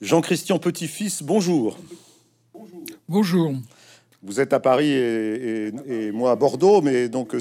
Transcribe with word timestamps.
Jean-Christian 0.00 0.58
Petit-Fils, 0.58 1.22
bonjour. 1.22 1.76
Bonjour. 3.06 3.52
Vous 4.22 4.40
êtes 4.40 4.54
à 4.54 4.58
Paris 4.60 4.90
et, 4.92 6.10
moi 6.12 6.30
à 6.30 6.36
Bordeaux, 6.36 6.80
mais 6.80 7.10
donc 7.10 7.36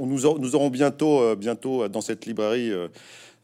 on 0.00 0.06
nous, 0.06 0.38
nous, 0.38 0.54
aurons 0.56 0.70
bientôt, 0.70 1.20
euh, 1.20 1.36
bientôt 1.36 1.86
dans 1.86 2.00
cette 2.00 2.26
librairie 2.26 2.72
euh, 2.72 2.88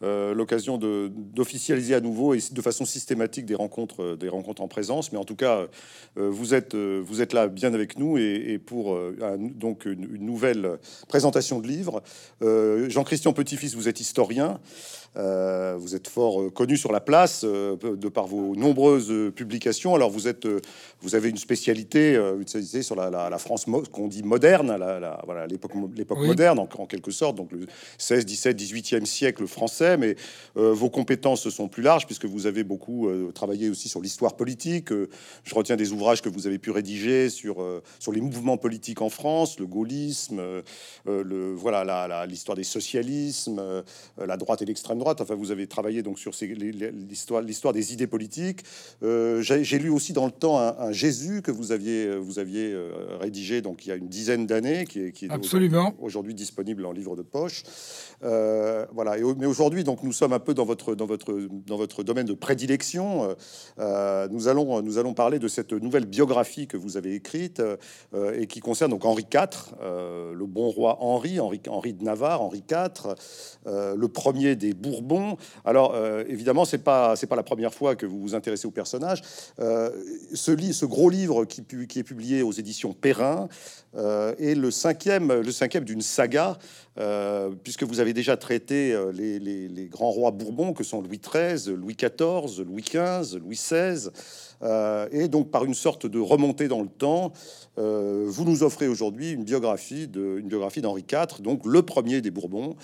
euh, 0.03 0.33
l'occasion 0.33 0.79
d'officialiser 0.79 1.95
à 1.95 2.01
nouveau 2.01 2.33
et 2.33 2.39
de 2.51 2.63
façon 2.63 2.87
systématique 2.87 3.45
des 3.45 3.55
rencontres, 3.55 4.03
euh, 4.03 4.17
des 4.17 4.31
rencontres 4.31 4.63
en 4.63 4.69
présence. 4.69 5.13
Mais 5.13 5.19
en 5.19 5.25
tout 5.25 5.37
cas, 5.37 5.67
euh, 6.17 6.31
vous, 6.31 6.55
êtes, 6.55 6.75
vous 6.75 7.21
êtes 7.21 7.35
là 7.35 7.49
bien 7.49 7.75
avec 7.75 7.99
nous 7.99 8.17
et, 8.17 8.59
pour 8.59 8.99
donc 9.55 9.85
une, 9.85 10.07
nouvelle 10.25 10.79
présentation 11.09 11.61
de 11.61 11.67
livre. 11.67 12.03
Jean-Christian 12.41 13.33
Petit-Fils, 13.33 13.75
vous 13.75 13.89
êtes 13.89 14.01
historien. 14.01 14.61
Vous 15.15 15.95
êtes 15.95 16.09
fort 16.09 16.53
connu 16.53 16.77
sur 16.77 16.93
la 16.93 17.01
place 17.01 17.45
de 17.45 18.09
par 18.09 18.27
vos 18.27 18.55
nombreuses 18.57 19.13
publications. 19.35 19.95
Alors 19.95 20.11
vous 20.11 20.29
êtes, 20.29 20.47
vous 21.01 21.15
avez 21.15 21.29
une 21.29 21.37
spécialité, 21.37 22.15
une 22.15 22.47
spécialité 22.47 22.83
sur 22.83 22.97
la, 22.97 23.39
France 23.39 23.67
qu'on 23.93 24.09
dit 24.09 24.23
moderne, 24.23 24.77
la, 24.77 25.21
voilà 25.25 25.47
l'époque 25.47 25.73
l'époque 25.97 26.19
moderne 26.19 26.59
en, 26.59 26.69
en, 26.79 26.87
quelque 26.87 27.11
sorte, 27.11 27.37
donc 27.37 27.53
le 27.53 27.67
16, 27.99 28.25
17, 28.25 28.61
18e 28.61 29.05
siècle 29.05 29.47
français 29.47 29.97
mais 29.97 30.17
euh, 30.57 30.73
vos 30.73 30.91
compétences 30.91 31.49
sont 31.49 31.69
plus 31.69 31.83
larges 31.83 32.07
puisque 32.07 32.25
vous 32.25 32.47
avez 32.47 32.65
beaucoup 32.65 33.09
euh, 33.09 33.31
travaillé 33.33 33.69
aussi 33.71 33.89
sur 33.89 34.01
l'histoire 34.01 34.37
politique. 34.37 34.93
Euh, 34.93 35.09
je 35.45 35.55
retiens 35.55 35.77
des 35.77 35.93
ouvrages 35.93 36.23
que 36.23 36.29
vous 36.29 36.47
avez 36.47 36.59
pu 36.59 36.71
rédiger 36.71 37.31
sur, 37.31 37.65
sur 37.99 38.13
les 38.13 38.21
mouvements 38.21 38.57
politiques 38.57 39.03
en 39.03 39.09
France, 39.09 39.59
le 39.59 39.67
gaullisme, 39.67 40.41
le, 41.07 41.55
voilà, 41.55 42.27
l'histoire 42.27 42.57
des 42.57 42.65
socialismes, 42.65 43.83
la 44.19 44.37
droite 44.37 44.63
et 44.63 44.65
l'extrême 44.65 45.00
droite. 45.01 45.21
Enfin, 45.21 45.35
vous 45.35 45.51
avez 45.51 45.67
travaillé 45.67 46.03
donc 46.03 46.19
sur 46.19 46.33
l'histoire, 46.41 47.43
l'histoire 47.43 47.75
des 47.75 47.93
idées 47.93 48.07
politiques. 48.07 48.63
J'ai 49.03 49.79
lu 49.79 49.91
aussi 49.91 50.13
dans 50.13 50.27
le 50.27 50.33
temps 50.33 50.59
un, 50.59 50.93
Jésus 50.93 51.43
que 51.43 51.51
vous 51.51 51.73
aviez, 51.73 52.17
vous 52.17 52.39
aviez 52.39 52.77
rédigé 53.21 53.61
donc 53.63 53.87
il 53.87 53.89
y 53.89 53.93
a 53.93 53.97
une 53.97 54.09
dizaine 54.09 54.47
d'années, 54.47 54.85
qui 54.85 55.01
est, 55.01 55.13
qui 55.13 55.27
est 55.27 55.31
absolument 55.31 55.95
aujourd'hui 56.01 56.35
disponible 56.35 56.87
en 56.87 56.93
livre 56.93 57.17
de 57.17 57.23
poche. 57.23 57.65
voilà. 58.21 59.19
Et, 59.19 59.23
mais 59.37 59.47
aujourd'hui 59.47 59.85
donc 59.85 60.03
nous 60.03 60.13
sommes 60.13 60.33
un 60.33 60.39
peu 60.39 60.55
dans 60.55 60.65
votre, 60.65 60.95
dans 60.95 61.07
votre, 61.07 61.33
dans 61.67 61.77
votre 61.77 62.03
domaine 62.03 62.27
de 62.27 62.35
prédilection. 62.35 63.25
Euh, 63.25 63.35
euh, 63.79 64.29
nous, 64.31 64.49
allons, 64.49 64.83
nous 64.83 64.99
allons 64.99 65.15
parler 65.15 65.39
de 65.39 65.49
cette 65.49 65.73
nouvelle 65.73 66.07
biographie 66.07 66.67
que 66.67 66.77
vous 66.77 66.97
avez 66.97 67.15
écrite 67.15 67.61
euh, 67.61 68.39
et 68.39 68.47
qui 68.47 68.61
concerne 68.61 68.91
donc 68.91 69.05
Henri 69.05 69.25
IV, 69.33 69.75
le 69.81 70.47
bon 70.47 70.69
roi 70.69 70.99
Henri, 71.01 71.41
Henri, 71.41 71.61
Henri 71.69 71.93
de 71.95 72.05
Navarre, 72.05 72.43
Henri 72.43 72.63
IV, 72.71 73.15
le 73.67 74.07
premier 74.09 74.57
des 74.57 74.75
Alors 75.65 75.97
évidemment, 76.29 76.65
c'est 76.65 76.79
pas 76.79 77.15
pas 77.29 77.37
la 77.37 77.43
première 77.43 77.73
fois 77.73 77.97
que 77.97 78.07
vous 78.07 78.21
vous 78.21 78.35
intéressez 78.35 78.67
au 78.67 78.71
personnage. 78.71 79.23
ce, 79.59 80.51
lit, 80.51 80.75
ce 80.75 80.87
gros 80.87 81.11
livre 81.11 81.45
qui 81.45 81.99
est 81.99 82.03
publié 82.03 82.43
aux 82.43 82.53
éditions 82.53 82.93
Perrin 82.93 83.49
est 83.97 84.55
le 84.55 84.71
cinquième, 84.71 85.33
le 85.33 85.53
cinquième 85.53 85.85
d'une 85.85 86.01
saga 86.01 86.59
euh, 87.01 87.51
puisque 87.63 87.85
vous 87.85 88.01
avez 88.01 88.13
déjà 88.13 88.37
traité 88.37 88.93
euh, 88.93 89.13
les, 89.13 89.87
grands 89.87 90.11
rois 90.11 90.33
bourbons 90.33 90.75
que 90.75 90.85
sont 90.85 91.01
Louis 91.01 91.19
XIII, 91.19 91.75
Louis 91.75 91.97
XIV, 91.97 92.63
Louis 92.67 92.83
XV, 92.83 93.39
Louis 93.39 93.57
XVI, 93.57 94.11
euh, 94.63 95.09
et 95.11 95.29
donc 95.29 95.51
par 95.51 95.65
une 95.65 95.75
sorte 95.75 96.07
de 96.07 96.19
remontée 96.19 96.69
dans 96.69 96.83
le 96.83 96.89
temps, 96.89 97.33
vous 97.77 98.45
nous 98.45 98.63
offrez 98.63 98.89
aujourd'hui 98.89 99.33
une 99.33 99.45
biographie 99.45 100.07
d'Henri 100.07 101.07
IV, 101.11 101.41
donc 101.41 101.65
le 101.65 101.81
premier 101.81 102.21
des 102.21 102.31
Bourbons, 102.31 102.77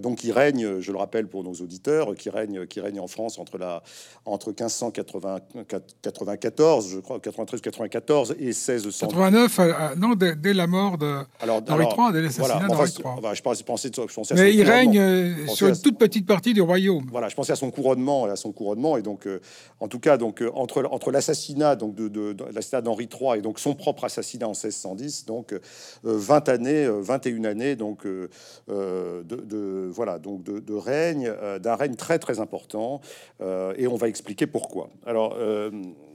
donc 0.00 0.16
qui 0.16 0.32
règne, 0.32 0.80
je 0.80 0.92
le 0.92 0.96
rappelle 0.96 1.28
pour 1.28 1.44
nos 1.44 1.52
auditeurs, 1.52 2.14
qui 2.14 2.30
règne, 2.30 2.64
en 2.98 3.06
France 3.06 3.38
entre 3.38 3.58
la 3.58 3.82
entre 4.24 4.48
1594, 4.48 6.88
je 6.88 7.00
crois, 7.00 7.20
93, 7.20 7.60
94 7.60 8.36
et 8.38 8.46
1689. 8.46 9.60
non, 9.98 10.14
dès, 10.40 10.54
la 10.54 10.66
mort 10.66 10.98
de 10.98 11.20
d'Henri 11.46 11.84
III, 11.84 12.12
dès 12.12 12.22
l'assassinat 12.22 12.66
d'Henri 12.66 12.90
III. 12.90 13.34
je 13.34 13.42
je 13.60 13.64
pensais, 13.64 13.90
je 13.94 14.34
Mais 14.34 14.54
il 14.54 14.62
règne 14.62 14.98
euh, 14.98 15.46
sur 15.48 15.68
une 15.68 15.76
toute 15.76 15.98
petite 15.98 16.26
partie 16.26 16.54
du 16.54 16.60
royaume. 16.60 17.06
Voilà, 17.10 17.28
je 17.28 17.34
pensais 17.34 17.52
à 17.52 17.56
son 17.56 17.70
couronnement, 17.70 18.24
à 18.24 18.36
son 18.36 18.52
couronnement, 18.52 18.96
et 18.96 19.02
donc, 19.02 19.26
euh, 19.26 19.40
en 19.80 19.88
tout 19.88 19.98
cas, 20.00 20.16
donc 20.16 20.42
euh, 20.42 20.50
entre 20.54 20.88
entre 20.90 21.10
l'assassinat 21.10 21.76
donc 21.76 21.94
de, 21.94 22.08
de, 22.08 22.36
l'assassinat 22.52 22.82
d'Henri 22.82 23.08
III 23.12 23.38
et 23.38 23.42
donc 23.42 23.58
son 23.58 23.74
propre 23.74 24.04
assassinat 24.04 24.46
en 24.46 24.54
1610, 24.54 25.26
donc 25.26 25.54
20 26.02 26.48
années, 26.48 26.88
21 26.88 27.44
années, 27.44 27.76
donc 27.76 28.06
de, 28.06 29.90
voilà, 29.92 30.18
donc 30.18 30.42
de, 30.42 30.74
règne, 30.74 31.32
d'un 31.60 31.74
règne 31.74 31.94
très 31.94 32.18
très 32.18 32.40
important, 32.40 33.00
et 33.40 33.86
on 33.86 33.96
va 33.96 34.08
expliquer 34.08 34.46
pourquoi. 34.46 34.90
Alors 35.06 35.36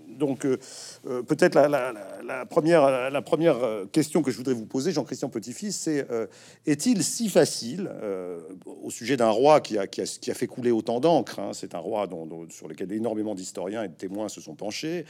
donc, 0.09 0.45
euh, 0.45 0.57
euh, 1.07 1.23
peut-être 1.23 1.55
la, 1.55 2.45
première, 2.45 3.09
la 3.09 3.21
première 3.21 3.63
euh, 3.63 3.85
question 3.85 4.21
que 4.21 4.31
je 4.31 4.37
voudrais 4.37 4.53
vous 4.53 4.65
poser, 4.65 4.91
Jean-Christian 4.91 5.29
Petit-Fils, 5.29 5.75
c'est 5.75 6.07
est-il 6.65 7.03
si 7.03 7.29
facile, 7.29 7.89
au 8.65 8.89
sujet 8.89 9.17
d'un 9.17 9.29
roi 9.29 9.61
qui 9.61 9.77
a, 9.77 9.87
qui, 9.87 10.01
a, 10.01 10.33
fait 10.33 10.47
couler 10.47 10.71
autant 10.71 10.99
d'encre, 10.99 11.39
hein, 11.39 11.51
c'est 11.53 11.75
un 11.75 11.79
roi 11.79 12.07
dont, 12.07 12.47
sur 12.49 12.67
lequel 12.67 12.91
énormément 12.91 13.35
d'historiens 13.35 13.83
et 13.83 13.87
de 13.87 13.93
témoins 13.93 14.29
se 14.29 14.41
sont 14.41 14.55
penchés, 14.55 15.05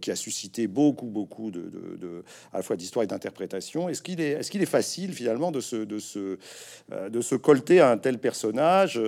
qui 0.00 0.10
a 0.10 0.16
suscité 0.16 0.66
beaucoup, 0.66 1.06
beaucoup 1.06 1.50
de, 1.50 2.24
à 2.52 2.58
la 2.58 2.62
fois 2.62 2.76
d'histoire 2.76 3.04
et 3.04 3.06
d'interprétation. 3.06 3.88
Est-ce 3.88 4.02
qu'il 4.02 4.20
est, 4.20 4.32
est, 4.32 4.54
est 4.54 4.66
facile 4.66 5.12
finalement 5.12 5.50
de 5.50 5.60
se, 5.60 5.76
de, 5.76 5.98
se, 5.98 6.38
de 7.08 7.20
se 7.20 7.34
colter 7.34 7.80
à 7.80 7.90
un 7.90 7.98
tel 7.98 8.18
personnage 8.18 9.00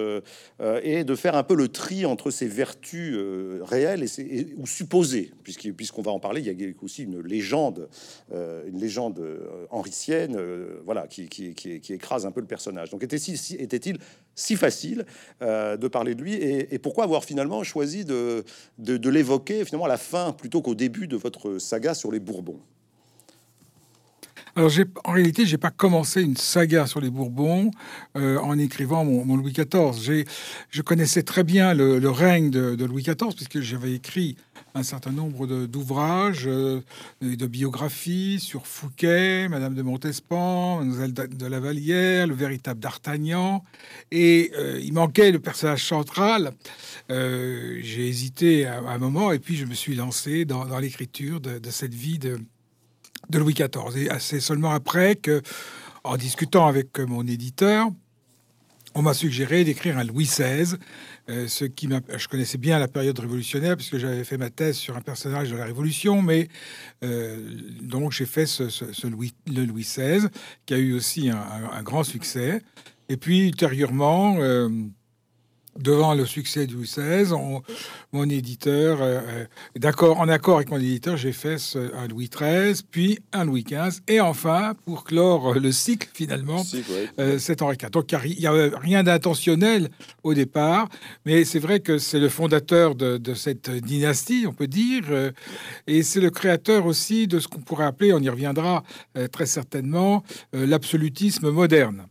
et 0.82 1.04
de 1.04 1.14
faire 1.14 1.36
un 1.36 1.42
peu 1.42 1.54
le 1.54 1.68
tri 1.68 2.06
entre 2.06 2.30
ses 2.30 2.46
vertus 2.46 3.16
réelles 3.62 4.04
et, 4.04 4.54
ou 4.56 4.66
supposées 4.66 5.27
puisqu'on 5.42 6.02
va 6.02 6.10
en 6.10 6.18
parler, 6.18 6.40
il 6.40 6.60
y 6.60 6.64
a 6.64 6.68
aussi 6.82 7.04
une 7.04 7.20
légende, 7.20 7.88
euh, 8.32 8.68
une 8.68 8.78
légende 8.78 9.18
euh, 9.18 9.66
henricienne, 9.70 10.36
euh, 10.36 10.80
voilà, 10.84 11.06
qui, 11.06 11.24
écrase 11.88 12.26
un 12.26 12.30
peu 12.30 12.40
le 12.40 12.46
personnage. 12.46 12.90
Donc 12.90 13.02
était-il 13.02 13.36
était 13.60 13.92
si 14.34 14.56
facile 14.56 15.04
de 15.40 15.88
parler 15.88 16.14
de 16.14 16.22
lui 16.22 16.34
et, 16.34 16.78
pourquoi 16.78 17.04
avoir 17.04 17.24
finalement 17.24 17.62
choisi 17.64 18.04
de, 18.04 18.44
de 18.78 19.10
l'évoquer 19.10 19.64
finalement 19.64 19.86
à 19.86 19.88
la 19.88 19.96
fin 19.96 20.32
plutôt 20.32 20.62
qu'au 20.62 20.74
début 20.74 21.08
de 21.08 21.16
votre 21.16 21.58
saga 21.58 21.94
sur 21.94 22.12
les 22.12 22.20
Bourbons? 22.20 22.60
Alors, 24.56 24.72
en 25.04 25.12
réalité, 25.12 25.46
j'ai 25.46 25.56
pas 25.56 25.70
commencé 25.70 26.20
une 26.20 26.36
saga 26.36 26.86
sur 26.86 27.00
les 27.00 27.10
Bourbons 27.10 27.70
en 28.14 28.58
écrivant 28.58 29.04
mon, 29.04 29.36
Louis 29.36 29.52
XIV. 29.52 30.24
Je 30.70 30.82
connaissais 30.82 31.22
très 31.22 31.44
bien 31.44 31.74
le, 31.74 32.10
règne 32.10 32.50
de, 32.50 32.84
Louis 32.84 33.02
XIV 33.02 33.34
puisque 33.36 33.60
j'avais 33.60 33.92
écrit 33.92 34.36
un 34.74 34.82
certain 34.82 35.12
nombre 35.12 35.46
d'ouvrages, 35.66 36.46
euh, 36.46 36.80
de 37.20 37.46
biographies 37.46 38.38
sur 38.40 38.66
Fouquet, 38.66 39.48
Madame 39.48 39.74
de 39.74 39.82
Montespan, 39.82 40.78
Mademoiselle 40.78 41.12
de 41.12 41.46
la 41.46 41.60
Vallière, 41.60 42.26
le 42.26 42.34
véritable 42.34 42.80
D'Artagnan. 42.80 43.64
Et 44.10 44.52
euh, 44.56 44.80
il 44.82 44.92
manquait 44.92 45.32
le 45.32 45.40
personnage 45.40 45.84
central. 45.84 46.52
j'ai 47.08 48.08
hésité 48.08 48.66
un 48.66 48.98
moment 48.98 49.32
et 49.32 49.38
puis 49.38 49.56
je 49.56 49.64
me 49.64 49.74
suis 49.74 49.94
lancé 49.94 50.44
dans, 50.44 50.78
l'écriture 50.78 51.40
de, 51.40 51.58
de 51.58 51.70
cette 51.70 51.94
vie 51.94 52.18
de 52.18 52.38
de 53.30 53.38
Louis 53.38 53.54
XIV. 53.54 53.96
Et 53.96 54.08
c'est 54.18 54.40
seulement 54.40 54.70
après 54.70 55.16
que, 55.16 55.42
en 56.04 56.16
discutant 56.16 56.66
avec 56.66 56.98
mon 56.98 57.26
éditeur, 57.26 57.88
on 58.98 59.02
m'a 59.02 59.14
suggéré 59.14 59.62
d'écrire 59.62 59.96
un 59.96 60.02
Louis 60.02 60.24
XVI, 60.24 60.74
euh, 61.30 61.46
ce 61.46 61.64
qui. 61.64 61.88
Je 62.16 62.26
connaissais 62.26 62.58
bien 62.58 62.80
la 62.80 62.88
période 62.88 63.16
révolutionnaire 63.16 63.76
puisque 63.76 63.96
j'avais 63.96 64.24
fait 64.24 64.38
ma 64.38 64.50
thèse 64.50 64.76
sur 64.76 64.96
un 64.96 65.00
personnage 65.00 65.52
de 65.52 65.56
la 65.56 65.66
Révolution, 65.66 66.20
mais 66.20 66.48
euh, 67.04 67.36
donc 67.80 68.10
j'ai 68.10 68.26
fait 68.26 68.46
ce, 68.46 69.06
Louis, 69.06 69.34
le 69.46 69.64
Louis 69.64 69.82
XVI 69.82 70.26
qui 70.66 70.74
a 70.74 70.78
eu 70.78 70.94
aussi 70.94 71.30
un, 71.30 71.82
grand 71.84 72.02
succès. 72.02 72.60
Et 73.08 73.16
puis 73.16 73.46
ultérieurement, 73.46 74.38
euh, 74.40 74.68
devant 75.78 76.14
le 76.14 76.26
succès 76.26 76.66
du 76.66 76.86
16, 76.86 77.34
mon 78.12 78.28
éditeur, 78.28 79.02
euh, 79.02 79.20
euh, 79.26 79.44
d'accord, 79.76 80.18
en 80.20 80.28
accord 80.28 80.56
avec 80.56 80.70
mon 80.70 80.78
éditeur, 80.78 81.16
j'ai 81.16 81.32
fait 81.32 81.56
un 81.94 82.08
Louis 82.08 82.28
XIII, 82.28 82.80
puis 82.90 83.18
un 83.32 83.44
Louis 83.44 83.64
XV, 83.64 84.00
et 84.08 84.20
enfin, 84.20 84.74
pour 84.84 85.04
clore 85.04 85.54
le 85.54 85.72
cycle, 85.72 86.08
finalement, 86.12 86.64
euh, 87.18 87.38
c'est 87.38 87.62
Henri 87.62 87.76
IV. 87.80 87.90
Donc, 87.90 88.12
il 88.12 88.38
n'y 88.38 88.46
a 88.46 88.52
rien 88.52 89.02
d'intentionnel 89.02 89.90
au 90.22 90.34
départ, 90.34 90.88
mais 91.26 91.44
c'est 91.44 91.58
vrai 91.58 91.80
que 91.80 91.98
c'est 91.98 92.20
le 92.20 92.28
fondateur 92.28 92.94
de, 92.94 93.34
cette 93.34 93.70
dynastie, 93.70 94.46
on 94.48 94.52
peut 94.52 94.66
dire, 94.66 95.04
et 95.86 96.02
c'est 96.02 96.20
le 96.20 96.30
créateur 96.30 96.86
aussi 96.86 97.28
de 97.28 97.38
ce 97.38 97.46
qu'on 97.46 97.60
pourrait 97.60 97.84
appeler, 97.84 98.12
on 98.12 98.20
y 98.20 98.28
reviendra 98.28 98.82
très 99.30 99.46
certainement, 99.46 100.24
l'absolutisme 100.52 101.50
moderne. 101.50 102.06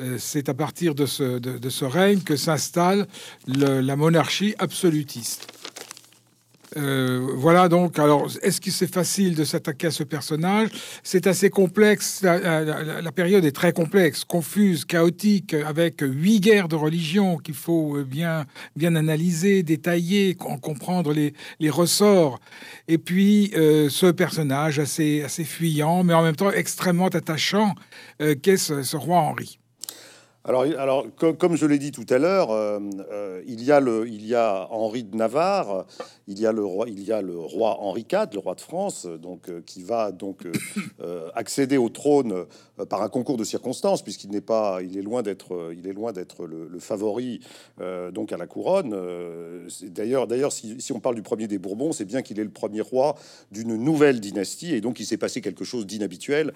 Euh, 0.00 0.16
c'est 0.18 0.48
à 0.48 0.54
partir 0.54 0.94
de 0.94 1.06
ce, 1.06 1.84
règne 1.84 2.20
que 2.20 2.36
s'installe 2.36 3.06
la 3.46 3.96
monarchie 3.96 4.54
absolutiste. 4.58 5.46
Euh, 6.76 7.26
voilà 7.34 7.68
donc, 7.68 7.98
alors, 7.98 8.28
est-ce 8.42 8.60
que 8.60 8.70
c'est 8.70 8.92
facile 8.92 9.34
de 9.34 9.44
s'attaquer 9.44 9.88
à 9.88 9.90
ce 9.90 10.04
personnage? 10.04 10.68
C'est 11.02 11.26
assez 11.26 11.50
complexe, 11.50 12.22
la, 12.22 13.12
période 13.12 13.44
est 13.44 13.52
très 13.52 13.72
complexe, 13.72 14.24
confuse, 14.24 14.84
chaotique, 14.84 15.54
avec 15.54 16.00
huit 16.00 16.40
guerres 16.40 16.68
de 16.68 16.76
religion 16.76 17.38
qu'il 17.38 17.54
faut 17.54 18.04
bien, 18.04 18.46
bien 18.76 18.94
analyser, 18.94 19.62
détailler, 19.62 20.34
comprendre 20.34 21.12
les, 21.12 21.32
ressorts. 21.70 22.40
Et 22.88 22.98
puis, 22.98 23.52
euh, 23.56 23.88
ce 23.88 24.06
personnage 24.06 24.78
assez, 24.78 25.22
assez 25.22 25.44
fuyant, 25.44 26.02
mais 26.02 26.14
en 26.14 26.22
même 26.22 26.36
temps 26.36 26.50
extrêmement 26.50 27.06
attachant, 27.08 27.74
euh, 28.20 28.34
qu'est 28.34 28.56
ce 28.56 28.96
roi 28.96 29.18
Henri 29.18 29.59
alors, 30.44 31.06
comme, 31.16 31.54
je 31.54 31.66
l'ai 31.66 31.78
dit 31.78 31.92
tout 31.92 32.06
à 32.08 32.16
l'heure, 32.16 32.50
euh, 32.50 32.80
euh, 33.12 33.42
il, 33.46 33.62
y 33.62 33.72
a 34.34 34.68
Henri 34.70 35.04
de 35.04 35.14
Navarre, 35.14 35.86
il 36.26 36.40
y 36.40 36.46
a 36.46 36.52
le 36.52 36.64
roi, 36.64 36.86
Henri 37.78 38.06
IV, 38.10 38.28
le 38.32 38.38
roi 38.38 38.54
de 38.54 38.60
France, 38.62 39.06
euh, 39.06 39.60
qui 39.66 39.82
va 39.82 40.12
donc 40.12 40.46
accéder 41.34 41.76
au 41.76 41.90
trône 41.90 42.46
par 42.88 43.02
un 43.02 43.08
concours 43.08 43.36
de 43.36 43.44
circonstances, 43.44 44.02
puisqu'il 44.02 44.30
n'est 44.30 44.40
pas, 44.40 44.80
il 44.82 44.96
est 44.96 45.02
loin 45.02 45.22
d'être, 45.22 45.54
le, 46.46 46.78
favori 46.78 47.40
donc 48.12 48.32
à 48.32 48.38
la 48.38 48.46
couronne. 48.46 48.96
d'ailleurs, 49.82 50.26
d'ailleurs, 50.26 50.52
si, 50.52 50.92
on 50.94 51.00
parle 51.00 51.16
du 51.16 51.22
premier 51.22 51.48
des 51.48 51.58
Bourbons, 51.58 51.92
c'est 51.92 52.06
bien 52.06 52.22
qu'il 52.22 52.40
est 52.40 52.44
le 52.44 52.50
premier 52.50 52.80
roi 52.80 53.16
d'une 53.52 53.76
nouvelle 53.76 54.20
dynastie, 54.20 54.74
et 54.74 54.80
donc 54.80 55.00
il 55.00 55.04
s'est 55.04 55.18
passé 55.18 55.42
quelque 55.42 55.64
chose 55.64 55.86
d'inhabituel, 55.86 56.54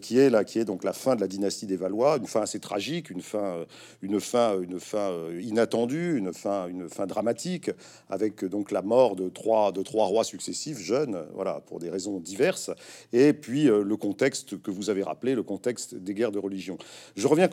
qui 0.00 0.18
est 0.18 0.30
là, 0.30 0.44
qui 0.44 0.60
est 0.60 0.64
donc 0.64 0.84
la 0.84 0.92
fin 0.92 1.16
de 1.16 1.20
la 1.20 1.26
dynastie 1.26 1.66
des 1.66 1.76
Valois, 1.76 2.18
une 2.18 2.26
fin 2.26 2.42
assez 2.42 2.60
tragique, 2.60 3.10
une 3.10 3.23
euh, 3.34 3.64
une 4.02 4.20
fin, 4.20 4.60
une 4.60 4.78
fin 4.80 5.10
euh, 5.10 5.40
inattendue, 5.42 6.18
une 6.18 6.32
fin, 6.32 6.68
une 6.68 6.88
fin 6.88 7.06
dramatique, 7.06 7.70
avec 8.10 8.44
donc 8.44 8.70
la 8.70 8.82
mort 8.82 9.16
de 9.16 9.28
trois, 9.28 9.72
de 9.72 9.82
trois 9.82 10.06
rois 10.06 10.24
successifs 10.24 10.78
jeunes, 10.78 11.24
voilà, 11.34 11.60
pour 11.66 11.78
des 11.78 11.90
raisons 11.90 12.20
diverses, 12.20 12.70
et 13.12 13.32
puis 13.32 13.68
euh, 13.68 13.82
le 13.82 13.96
contexte 13.96 14.60
que 14.60 14.70
vous 14.70 14.90
avez 14.90 15.02
rappelé, 15.02 15.34
le 15.34 15.42
contexte 15.42 15.94
des 15.94 16.14
guerres 16.14 16.32
de 16.32 16.38
religion. 16.38 16.76
Je 17.16 17.26
reviens, 17.26 17.48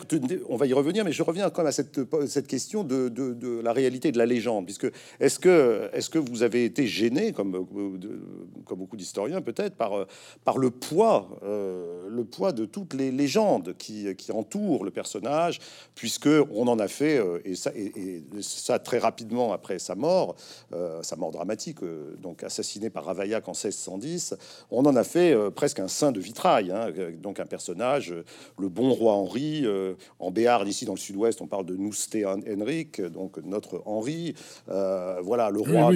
on 0.49 0.57
va 0.57 0.67
y 0.67 0.73
revenir, 0.73 1.05
mais 1.05 1.11
je 1.11 1.23
reviens 1.23 1.49
quand 1.49 1.61
même 1.61 1.69
à 1.69 1.71
cette, 1.71 1.99
cette 2.27 2.47
question 2.47 2.83
de, 2.83 3.09
de, 3.09 3.61
la 3.61 3.73
réalité 3.73 4.11
de 4.11 4.17
la 4.17 4.25
légende, 4.25 4.65
puisque 4.65 4.87
est-ce 5.19 5.39
que, 5.39 5.89
est-ce 5.93 6.09
que 6.09 6.19
vous 6.19 6.43
avez 6.43 6.65
été 6.65 6.87
gêné, 6.87 7.31
comme, 7.31 7.65
comme 8.65 8.79
beaucoup 8.79 8.97
d'historiens 8.97 9.41
peut-être, 9.41 9.75
par, 9.75 10.05
par 10.43 10.57
le 10.57 10.69
poids, 10.71 11.29
le 11.43 12.23
poids 12.23 12.51
de 12.51 12.65
toutes 12.65 12.93
les 12.93 13.11
légendes 13.11 13.75
qui, 13.77 14.13
qui 14.15 14.31
entourent 14.31 14.83
le 14.83 14.91
personnage, 14.91 15.59
puisque 15.95 16.29
on 16.51 16.67
en 16.67 16.79
a 16.79 16.87
fait 16.87 17.17
euh, 17.17 17.39
et 17.45 17.55
ça, 17.55 17.71
et, 17.75 18.23
ça 18.41 18.79
très 18.79 18.97
rapidement 18.97 19.53
après 19.53 19.79
sa 19.79 19.95
mort, 19.95 20.35
euh, 20.73 21.03
sa 21.03 21.15
mort 21.15 21.31
dramatique, 21.31 21.83
euh, 21.83 22.15
donc 22.21 22.43
assassiné 22.43 22.89
par 22.89 23.05
Ravaillac 23.05 23.47
en 23.47 23.51
1610, 23.51 24.35
on 24.71 24.85
en 24.85 24.95
a 24.95 25.03
fait 25.03 25.35
presque 25.51 25.79
un 25.79 25.87
saint 25.87 26.11
de 26.11 26.19
vitrail, 26.19 26.71
hein, 26.71 26.87
donc 27.21 27.39
un 27.39 27.45
personnage, 27.45 28.13
le 28.57 28.69
bon 28.69 28.93
roi 28.93 29.13
Henri. 29.13 29.65
en 30.19 30.31
Béarn, 30.31 30.67
ici 30.67 30.85
dans 30.85 30.93
le 30.93 30.99
sud-ouest, 30.99 31.41
on 31.41 31.47
parle 31.47 31.65
de 31.65 31.75
Nousté 31.75 32.25
Henrik, 32.25 33.01
donc 33.01 33.37
notre 33.43 33.81
Henri. 33.85 34.33
voilà 34.67 35.49
le 35.49 35.59
roi, 35.59 35.91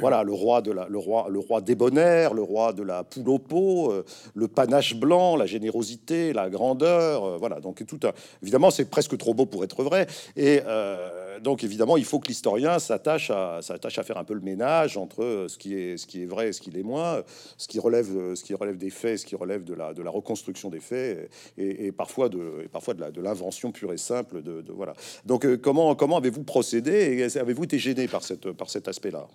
voilà 0.00 0.22
le 0.22 0.32
roi 0.32 0.62
de 0.62 0.72
la, 0.72 0.86
le 0.88 0.98
roi, 0.98 1.26
le 1.30 1.38
roi 1.38 1.60
débonnaire, 1.60 2.34
le 2.34 2.42
roi 2.42 2.72
de 2.72 2.82
la 2.82 3.04
poule 3.04 3.28
au 3.28 3.38
pot, 3.38 3.92
le 4.34 4.48
panache 4.48 4.94
blanc, 4.94 5.36
la 5.36 5.46
générosité, 5.46 6.32
la 6.32 6.50
grandeur. 6.50 7.38
voilà 7.38 7.60
donc 7.60 7.84
tout, 7.86 8.00
évidemment, 8.42 8.70
c'est 8.70 8.84
presque 8.86 9.03
que 9.08 9.16
trop 9.16 9.34
beau 9.34 9.46
pour 9.46 9.64
être 9.64 9.82
vrai. 9.82 10.06
Et 10.36 10.60
euh, 10.66 11.40
donc, 11.40 11.64
évidemment, 11.64 11.96
il 11.96 12.04
faut 12.04 12.18
que 12.18 12.28
l'historien 12.28 12.78
s'attache 12.78 13.30
à, 13.30 13.60
s'attache 13.62 13.98
à 13.98 14.02
faire 14.02 14.18
un 14.18 14.24
peu 14.24 14.34
le 14.34 14.40
ménage 14.40 14.96
entre 14.96 15.46
ce 15.48 15.58
qui 15.58 15.74
est, 15.74 15.96
ce 15.96 16.06
qui 16.06 16.22
est 16.22 16.26
vrai 16.26 16.48
et 16.48 16.52
ce 16.52 16.60
qui 16.60 16.70
l'est 16.70 16.82
moins, 16.82 17.22
ce 17.56 17.68
qui 17.68 17.78
relève, 17.78 18.34
ce 18.34 18.42
qui 18.42 18.54
relève 18.54 18.76
des 18.76 18.90
faits, 18.90 19.18
ce 19.18 19.26
qui 19.26 19.36
relève 19.36 19.64
de 19.64 19.74
la, 19.74 19.92
de 19.94 20.02
la 20.02 20.10
reconstruction 20.10 20.70
des 20.70 20.80
faits, 20.80 21.30
et, 21.58 21.92
parfois 21.92 22.28
de, 22.28 22.66
parfois 22.72 22.94
de, 22.94 23.10
de 23.10 23.20
l'invention 23.20 23.72
pure 23.72 23.92
et 23.92 23.98
simple. 23.98 24.42
De, 24.42 24.64
voilà. 24.68 24.94
Donc, 25.24 25.44
euh, 25.44 25.56
comment, 25.56 25.94
comment 25.94 26.16
avez-vous 26.16 26.44
procédé 26.44 27.18
et 27.18 27.38
avez-vous 27.38 27.64
été 27.64 27.78
gêné 27.78 28.08
par, 28.08 28.22
cette, 28.22 28.52
par 28.52 28.70
cet 28.70 28.88
aspect-là? 28.88 29.26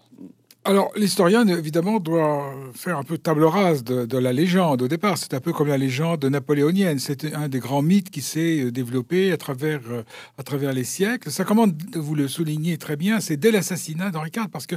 Alors, 0.65 0.91
l'historien, 0.97 1.47
évidemment, 1.47 2.01
doit 2.01 2.53
faire 2.73 2.97
un 2.97 3.03
peu 3.03 3.17
table 3.17 3.45
rase 3.45 3.81
de, 3.85 4.17
la 4.17 4.33
légende 4.33 4.81
au 4.81 4.89
départ. 4.89 5.17
C'est 5.17 5.33
un 5.33 5.39
peu 5.39 5.53
comme 5.53 5.69
la 5.69 5.77
légende 5.77 6.25
napoléonienne. 6.25 6.99
C'était 6.99 7.33
un 7.33 7.47
des 7.47 7.59
grands 7.59 7.81
mythes 7.81 8.09
qui 8.09 8.21
s'est 8.21 8.65
euh, 8.65 8.71
développé 8.71 9.31
à 9.31 9.37
travers, 9.37 9.79
euh, 9.89 10.03
à 10.37 10.43
travers 10.43 10.73
les 10.73 10.83
siècles. 10.83 11.31
Ça 11.31 11.45
commence, 11.45 11.69
vous 11.95 12.13
le 12.13 12.27
soulignez 12.27 12.77
très 12.77 12.97
bien, 12.97 13.21
c'est 13.21 13.37
dès 13.37 13.51
l'assassinat 13.51 14.11
d'Henri 14.11 14.31
IV, 14.35 14.49
parce 14.51 14.67
que 14.67 14.75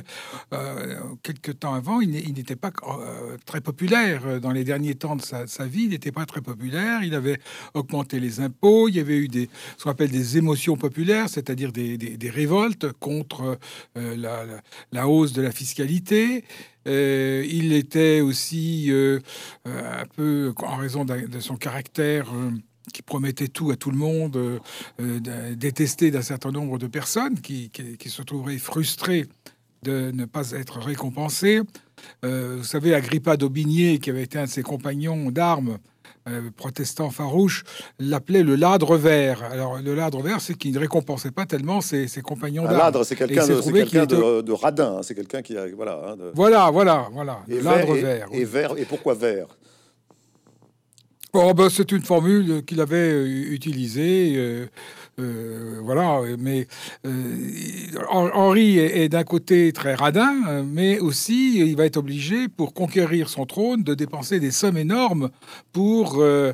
euh, 0.53 1.01
quelques 1.25 1.59
temps 1.59 1.75
avant, 1.75 2.01
il 2.01 2.11
n'était 2.11 2.57
pas 2.57 2.71
très 3.45 3.61
populaire. 3.61 4.41
Dans 4.41 4.53
les 4.53 4.63
derniers 4.63 4.95
temps 4.95 5.17
de 5.17 5.23
sa, 5.23 5.67
vie, 5.67 5.85
il 5.85 5.91
n'était 5.91 6.13
pas 6.13 6.27
très 6.27 6.43
populaire. 6.43 7.03
Il 7.03 7.15
avait 7.17 7.41
augmenté 7.75 8.21
les 8.21 8.39
impôts. 8.39 8.89
Il 8.89 8.95
y 8.95 9.01
avait 9.01 9.17
eu 9.17 9.27
des, 9.27 9.51
ce 9.79 9.85
qu'on 9.85 9.91
appelle 9.91 10.11
des 10.11 10.39
émotions 10.39 10.77
populaires, 10.77 11.29
c'est-à-dire 11.29 11.73
des, 11.73 12.31
révoltes 12.33 12.93
contre 12.93 13.59
la, 13.97 14.45
la 14.93 15.09
hausse 15.09 15.33
de 15.33 15.43
la 15.43 15.51
fiscalité 15.51 15.72
Euh, 16.89 17.47
il 17.49 17.73
était 17.73 18.21
aussi 18.21 18.91
euh, 18.91 19.21
euh, 19.69 20.03
un 20.03 20.07
peu, 20.07 20.53
en 20.59 20.77
raison 20.77 21.05
de, 21.05 21.41
son 21.41 21.57
caractère 21.57 22.33
qui 22.93 23.03
promettait 23.03 23.49
tout 23.49 23.71
à 23.71 23.77
tout 23.77 23.91
le 23.91 23.97
monde, 23.97 24.61
détesté 25.57 26.11
d'un 26.11 26.23
certain 26.23 26.51
nombre 26.51 26.79
de 26.79 26.89
personnes 26.89 27.41
qui, 27.41 27.71
se 28.07 28.23
trouveraient 28.23 28.59
frustrées 28.59 29.27
de 29.83 30.11
ne 30.13 30.25
pas 30.25 30.51
être 30.53 30.79
récompensées. 30.81 31.61
vous 32.23 32.65
savez, 32.65 32.95
Agrippa 32.95 33.37
d'Aubigné, 33.37 33.99
qui 33.99 34.11
avait 34.11 34.25
été 34.25 34.39
un 34.39 34.45
de 34.45 34.51
ses 34.51 34.63
compagnons 34.63 35.31
d'armes, 35.31 35.79
euh, 36.29 36.51
protestant 36.57 37.11
farouche, 37.11 37.65
l'appelait 37.99 38.43
le 38.43 38.55
ladre 38.55 38.97
vert. 38.97 39.43
Alors, 39.43 39.79
le 39.79 39.95
ladre 39.95 40.23
vert, 40.23 40.41
c'est 40.41 40.55
qu'il 40.55 40.73
ne 40.73 40.79
récompensait 40.79 41.33
pas 41.33 41.47
tellement 41.47 41.81
ses, 41.81 42.07
compagnons 42.23 42.63
d'armes. 42.63 42.79
ladre, 42.79 43.05
c'est 43.05 43.17
quelqu'un 43.17 43.47
de, 43.47 44.53
radin, 44.53 44.99
hein. 44.99 45.01
c'est 45.03 45.15
quelqu'un 45.15 45.43
qui 45.43 45.57
a. 45.57 45.67
Voilà, 45.75 46.01
hein, 46.11 46.17
voilà, 46.35 46.71
voilà, 46.71 47.09
voilà. 47.13 47.41
Et 47.49 47.61
ladre 47.61 47.95
vert. 47.95 48.29
Et, 48.33 48.45
vert. 48.45 48.75
Et 48.77 48.85
pourquoi 48.85 49.15
vert? 49.15 49.49
Oh, 51.35 51.55
ben, 51.55 51.71
c'est 51.71 51.91
une 51.93 52.03
formule 52.03 52.63
qu'il 52.67 52.81
avait 52.81 53.11
euh, 53.11 53.53
utilisée. 53.53 54.35
Euh, 54.37 54.67
voilà, 55.19 56.21
mais 56.39 56.67
euh, 57.07 57.11
Henri 58.11 58.79
est, 58.79 59.09
d'un 59.09 59.25
côté 59.25 59.73
très 59.73 59.95
radin, 59.95 60.63
mais 60.65 60.99
aussi 60.99 61.59
il 61.59 61.77
va 61.77 61.85
être 61.85 61.97
obligé, 61.97 62.49
pour 62.49 62.75
conquérir 62.75 63.29
son 63.29 63.47
trône, 63.47 63.83
de 63.83 63.95
dépenser 63.95 64.41
des 64.41 64.51
sommes 64.51 64.77
énormes 64.77 65.31
pour, 65.73 66.17
euh, 66.19 66.53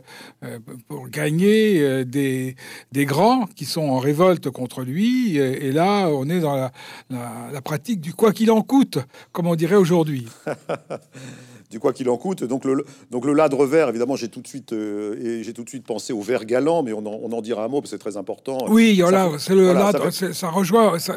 pour 0.89 1.09
gagner 1.09 2.05
des, 2.05 2.57
des 2.93 3.05
grands 3.05 3.47
qui 3.47 3.65
sont 3.65 3.89
en 3.89 3.99
révolte 3.99 4.51
contre 4.51 4.83
lui. 4.83 5.37
Et, 5.37 5.73
là, 5.73 6.09
on 6.09 6.29
est 6.29 6.41
dans 6.41 6.71
la 7.11 7.63
pratique 7.63 8.01
du 8.01 8.13
quoi 8.15 8.33
qu'il 8.33 8.51
en 8.51 8.63
coûte, 8.63 8.99
comme 9.33 9.47
on 9.47 9.55
dirait 9.55 9.77
aujourd'hui. 9.77 10.27
du 11.71 11.81
quoi 11.81 11.93
qu'il 11.93 12.09
en 12.09 12.17
coûte. 12.17 12.45
Donc 12.45 12.65
le, 12.65 12.85
donc 13.11 13.25
le 13.25 13.33
ladre 13.33 13.65
vert, 13.67 13.89
évidemment, 13.89 14.17
j'ai 14.17 14.29
tout 14.29 14.41
de 14.41 14.49
suite 14.49 14.73
euh, 14.73 15.19
et 15.23 15.43
j'ai 15.43 15.53
tout 15.53 15.65
de 15.65 15.69
suite 15.69 15.85
pensé 15.85 16.13
au 16.13 16.21
vert 16.21 16.45
galant, 16.45 16.83
mais 16.83 16.93
on 16.93 17.01
en, 17.01 17.21
on 17.23 17.33
en 17.33 17.43
dira 17.43 17.65
un 17.65 17.69
mot 17.69 17.81
parce 17.81 17.91
que 17.91 17.97
c'est 17.97 18.11
très 18.11 18.17
important. 18.17 18.67
Oui, 18.69 19.01
voilà, 19.01 19.31
c'est 19.39 19.55
le 19.55 19.73
ladre, 19.73 20.11
ça, 20.11 20.49
rejoint 20.51 20.99
ça, 20.99 21.15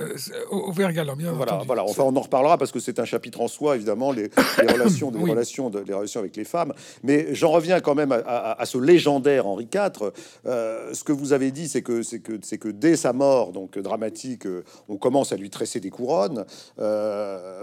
au 0.49 0.71
vert 0.71 0.91
galant. 0.91 1.15
Bien 1.15 1.31
voilà, 1.31 1.61
voilà. 1.65 1.83
Enfin, 1.83 2.03
on 2.03 2.15
en 2.15 2.21
reparlera 2.21 2.57
parce 2.57 2.71
que 2.71 2.79
c'est 2.79 2.99
un 2.99 3.05
chapitre 3.05 3.41
en 3.41 3.47
soi, 3.47 3.75
évidemment, 3.75 4.11
les, 4.11 4.29
relations, 4.57 5.11
des 5.11 5.19
relations, 5.19 5.69
de, 5.69 5.79
les 5.79 5.93
relations 5.93 6.19
avec 6.19 6.35
les 6.35 6.43
femmes. 6.43 6.73
Mais 7.03 7.33
j'en 7.33 7.51
reviens 7.51 7.79
quand 7.79 7.95
même 7.95 8.11
à, 8.11 8.65
ce 8.65 8.77
légendaire 8.77 9.47
Henri 9.47 9.67
IV. 9.73 10.11
Euh, 10.45 10.93
ce 10.93 11.03
que 11.03 11.11
vous 11.11 11.33
avez 11.33 11.51
dit, 11.51 11.67
c'est 11.67 11.81
que 11.81 12.03
c'est 12.03 12.19
que 12.19 12.33
c'est 12.41 12.57
que 12.57 12.69
dès 12.69 12.95
sa 12.95 13.13
mort, 13.13 13.51
donc 13.51 13.77
dramatique, 13.77 14.45
euh, 14.45 14.63
on 14.89 14.97
commence 14.97 15.31
à 15.31 15.37
lui 15.37 15.49
tresser 15.49 15.79
des 15.79 15.89
couronnes 15.89 16.45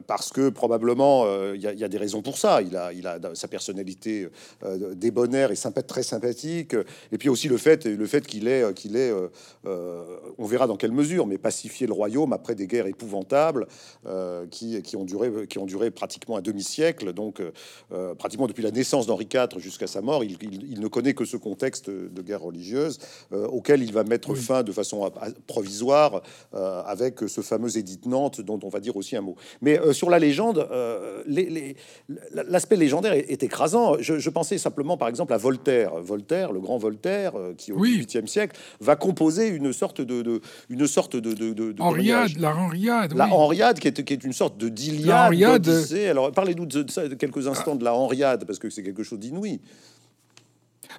parce 0.06 0.32
que 0.32 0.48
probablement 0.48 1.26
il 1.54 1.60
y, 1.60 1.64
y, 1.64 1.84
a 1.84 1.88
des 1.88 1.98
raisons 1.98 2.22
pour 2.22 2.38
ça. 2.38 2.62
Il 2.62 2.77
il 2.94 3.06
a 3.06 3.18
sa 3.34 3.48
personnalité 3.48 4.28
euh, 4.64 4.94
débonnaire 4.94 5.50
et 5.50 5.56
sympa, 5.56 5.82
très 5.82 6.02
sympathique. 6.02 6.74
Et 7.12 7.18
puis 7.18 7.28
aussi 7.28 7.48
le 7.48 7.56
fait, 7.56 7.86
le 7.86 8.06
fait 8.06 8.26
qu'il 8.26 8.48
est, 8.48 8.74
qu'il 8.74 8.96
est 8.96 9.12
euh, 9.66 10.04
on 10.38 10.46
verra 10.46 10.66
dans 10.66 10.76
quelle 10.76 10.92
mesure, 10.92 11.26
mais 11.26 11.38
pacifier 11.38 11.86
le 11.86 11.92
royaume 11.92 12.32
après 12.32 12.54
des 12.54 12.66
guerres 12.66 12.86
épouvantables 12.86 13.66
euh, 14.06 14.46
qui, 14.50 14.80
qui, 14.82 14.96
ont 14.96 15.04
duré, 15.04 15.46
qui 15.46 15.58
ont 15.58 15.66
duré 15.66 15.90
pratiquement 15.90 16.36
un 16.36 16.40
demi-siècle. 16.40 17.12
Donc, 17.12 17.42
pratiquement 18.18 18.46
depuis 18.46 18.62
la 18.62 18.70
naissance 18.70 19.06
d'Henri 19.06 19.28
IV 19.32 19.58
jusqu'à 19.58 19.86
sa 19.86 20.00
mort, 20.00 20.24
il, 20.24 20.36
il, 20.42 20.80
ne 20.80 20.88
connaît 20.88 21.14
que 21.14 21.24
ce 21.24 21.36
contexte 21.36 21.90
de 21.90 22.22
guerre 22.22 22.42
religieuse 22.42 22.98
auquel 23.32 23.82
il 23.82 23.92
va 23.92 24.04
mettre 24.04 24.34
fin 24.34 24.62
de 24.62 24.72
façon 24.72 25.10
provisoire 25.46 26.22
avec 26.52 27.20
ce 27.26 27.40
fameux 27.40 27.76
édit 27.76 27.98
de 27.98 28.08
Nantes 28.08 28.40
dont 28.40 28.58
on 28.62 28.68
va 28.68 28.80
dire 28.80 28.96
aussi 28.96 29.16
un 29.16 29.20
mot. 29.20 29.36
Mais 29.60 29.80
sur 29.92 30.10
la 30.10 30.18
légende, 30.18 30.68
les, 31.26 31.76
l'aspect 32.68 32.76
légendaire 32.76 33.12
est, 33.12 33.42
écrasant. 33.42 33.96
Je, 34.00 34.30
pensais 34.30 34.58
simplement, 34.58 34.96
par 34.96 35.08
exemple, 35.08 35.32
à 35.32 35.38
Voltaire. 35.38 35.92
Voltaire, 36.00 36.52
le 36.52 36.60
grand 36.60 36.76
Voltaire, 36.76 37.32
euh, 37.36 37.54
qui 37.56 37.72
au 37.72 37.78
XVIIIe 37.78 38.28
siècle 38.28 38.58
va 38.80 38.96
composer 38.96 39.48
une 39.48 39.72
sorte 39.72 40.00
de, 40.00 40.40
une 40.68 40.86
sorte 40.86 41.16
de, 41.16 41.32
de, 41.32 41.74
Henriade, 41.78 42.38
la 42.38 42.54
Henriade, 42.54 43.14
la 43.14 43.28
Henriade, 43.28 43.78
qui 43.78 43.88
est, 43.88 44.04
qui 44.04 44.12
est 44.12 44.24
une 44.24 44.32
sorte 44.32 44.58
de 44.58 44.68
d'Iliade. 44.68 45.68
Alors, 46.10 46.32
parlez-nous 46.32 46.66
de, 46.66 46.82
de, 46.82 47.14
quelques 47.14 47.46
instants 47.46 47.76
de 47.76 47.84
la 47.84 47.94
Henriade, 47.94 48.44
parce 48.44 48.58
que 48.58 48.68
c'est 48.68 48.82
quelque 48.82 49.02
chose 49.02 49.18
d'inouï. 49.18 49.60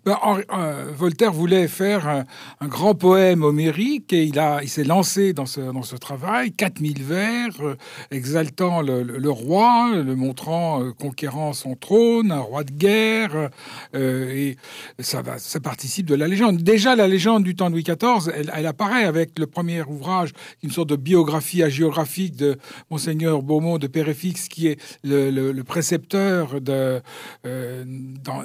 Ben, 0.06 0.18
euh, 0.54 0.92
Voltaire 0.96 1.34
voulait 1.34 1.68
faire 1.68 2.08
un, 2.08 2.68
grand 2.68 2.96
poème 2.96 3.44
homérique 3.44 4.14
et 4.14 4.24
il, 4.24 4.70
s'est 4.70 4.84
lancé 4.84 5.34
dans 5.34 5.46
ce, 5.46 5.96
travail, 5.98 6.52
4000 6.54 7.04
vers, 7.04 7.50
euh, 7.62 7.76
exaltant 8.10 8.82
le, 8.82 9.30
roi, 9.30 9.92
le 9.96 10.16
montrant 10.16 10.82
euh, 10.82 10.92
conquérant 10.92 11.54
son 11.54 11.76
trône, 11.76 12.32
un 12.32 12.40
roi 12.40 12.64
de 12.64 12.72
guerre, 12.72 13.50
et 13.94 14.56
ça, 15.00 15.22
participe 15.62 16.06
de 16.06 16.16
la 16.16 16.28
légende. 16.28 16.58
Déjà, 16.58 16.96
la 16.96 17.08
légende 17.08 17.44
du 17.44 17.56
temps 17.56 17.70
de 17.70 17.76
Louis 17.76 17.84
XIV, 17.84 18.32
elle, 18.34 18.66
apparaît 18.66 19.04
avec 19.04 19.38
le 19.38 19.48
premier 19.48 19.84
ouvrage, 19.84 20.32
une 20.64 20.72
sorte 20.72 20.90
de 20.90 20.96
biographie 20.96 21.64
hagiographique 21.64 22.36
de 22.36 22.58
Monseigneur 22.90 23.42
Beaumont 23.42 23.78
de 23.78 23.88
Péréfix, 23.88 24.48
qui 24.48 24.68
est 24.68 24.80
le, 25.04 25.62
précepteur 25.64 26.62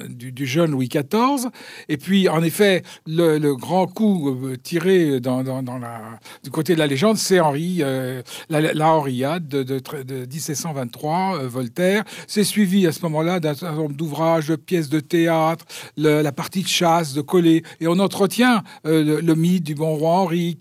du 0.09 0.45
jeune 0.45 0.71
Louis 0.71 0.89
XIV. 0.89 1.44
Et 1.89 1.97
puis, 1.97 2.29
en 2.29 2.43
effet, 2.43 2.83
le, 3.05 3.55
grand 3.55 3.87
coup 3.87 4.29
euh, 4.29 4.55
tiré 4.61 5.19
du 5.19 6.51
côté 6.51 6.73
de 6.73 6.79
la 6.79 6.87
légende, 6.87 7.17
c'est 7.17 7.39
Henri, 7.39 7.77
euh, 7.81 8.21
la, 8.49 8.89
Henriade 8.89 9.47
de, 9.47 9.63
de, 9.63 10.25
1723, 10.25 11.39
euh, 11.39 11.47
Voltaire. 11.47 12.03
C'est 12.27 12.43
suivi 12.43 12.87
à 12.87 12.91
ce 12.91 13.01
moment-là 13.03 13.39
d'un 13.39 13.53
certain 13.53 13.75
nombre 13.75 13.95
d'ouvrages, 13.95 14.47
de 14.47 14.55
pièces 14.55 14.89
de 14.89 14.99
théâtre, 14.99 15.65
la 15.97 16.31
partie 16.31 16.63
de 16.63 16.67
chasse 16.67 17.13
de 17.13 17.21
Collet. 17.21 17.63
Et 17.79 17.87
on 17.87 17.99
entretient 17.99 18.63
le, 18.83 19.33
mythe 19.35 19.63
du 19.63 19.75
bon 19.75 19.95
roi 19.95 20.11
Henri 20.11 20.57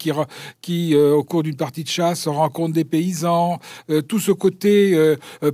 qui, 0.60 0.94
au 0.96 1.24
cours 1.24 1.42
d'une 1.42 1.56
partie 1.56 1.84
de 1.84 1.88
chasse, 1.88 2.26
rencontre 2.28 2.72
des 2.72 2.84
paysans. 2.84 3.58
tout 4.08 4.18
ce 4.18 4.32
côté 4.32 4.96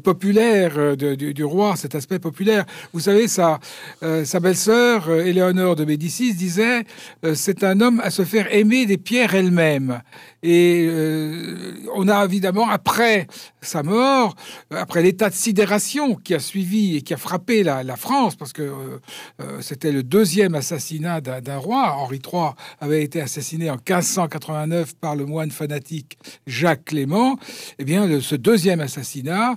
populaire 0.03 0.97
du, 0.97 1.35
du, 1.35 1.45
roi, 1.45 1.77
cet 1.77 1.95
aspect 1.95 2.19
populaire. 2.19 2.65
Vous 2.93 3.01
savez, 3.01 3.29
sa, 3.29 3.61
sa 4.01 4.41
belle-sœur 4.41 5.09
Éléonore 5.27 5.77
de 5.77 5.85
Médicis 5.85 6.35
disait 6.35 6.85
euh, 7.25 7.35
c'est 7.35 7.65
un 7.65 7.81
homme 7.81 8.01
à 8.01 8.11
se 8.11 8.25
faire 8.25 8.53
aimer 8.55 8.87
des 8.87 8.99
pierres 8.99 9.35
elles-mêmes. 9.35 10.03
Et 10.43 10.87
euh, 10.89 11.75
on 11.95 12.09
a 12.09 12.25
évidemment, 12.25 12.69
après 12.69 13.27
sa 13.61 13.83
mort, 13.83 14.35
après 14.71 15.03
l'état 15.03 15.29
de 15.29 15.35
sidération 15.35 16.15
qui 16.15 16.35
a 16.35 16.39
suivi 16.39 16.97
et 16.97 17.03
qui 17.03 17.13
a 17.13 17.17
frappé 17.17 17.63
la, 17.63 17.97
France, 17.97 18.37
parce 18.37 18.53
que 18.53 18.63
euh, 18.63 19.61
c'était 19.61 19.93
le 19.93 20.03
deuxième 20.03 20.55
assassinat 20.55 21.21
d'un 21.21 21.59
roi, 21.59 21.93
Henri 21.93 22.21
III 22.25 22.51
avait 22.81 23.03
été 23.03 23.21
assassiné 23.21 23.69
en 23.71 23.75
1589 23.75 24.95
par 24.97 25.17
le 25.17 25.27
moine 25.27 25.51
fanatique 25.51 26.19
Jacques 26.47 26.87
Clément, 26.87 27.39
eh 27.79 27.85
bien, 27.85 28.21
ce 28.21 28.35
deuxième 28.35 28.81
assassinat 28.81 29.57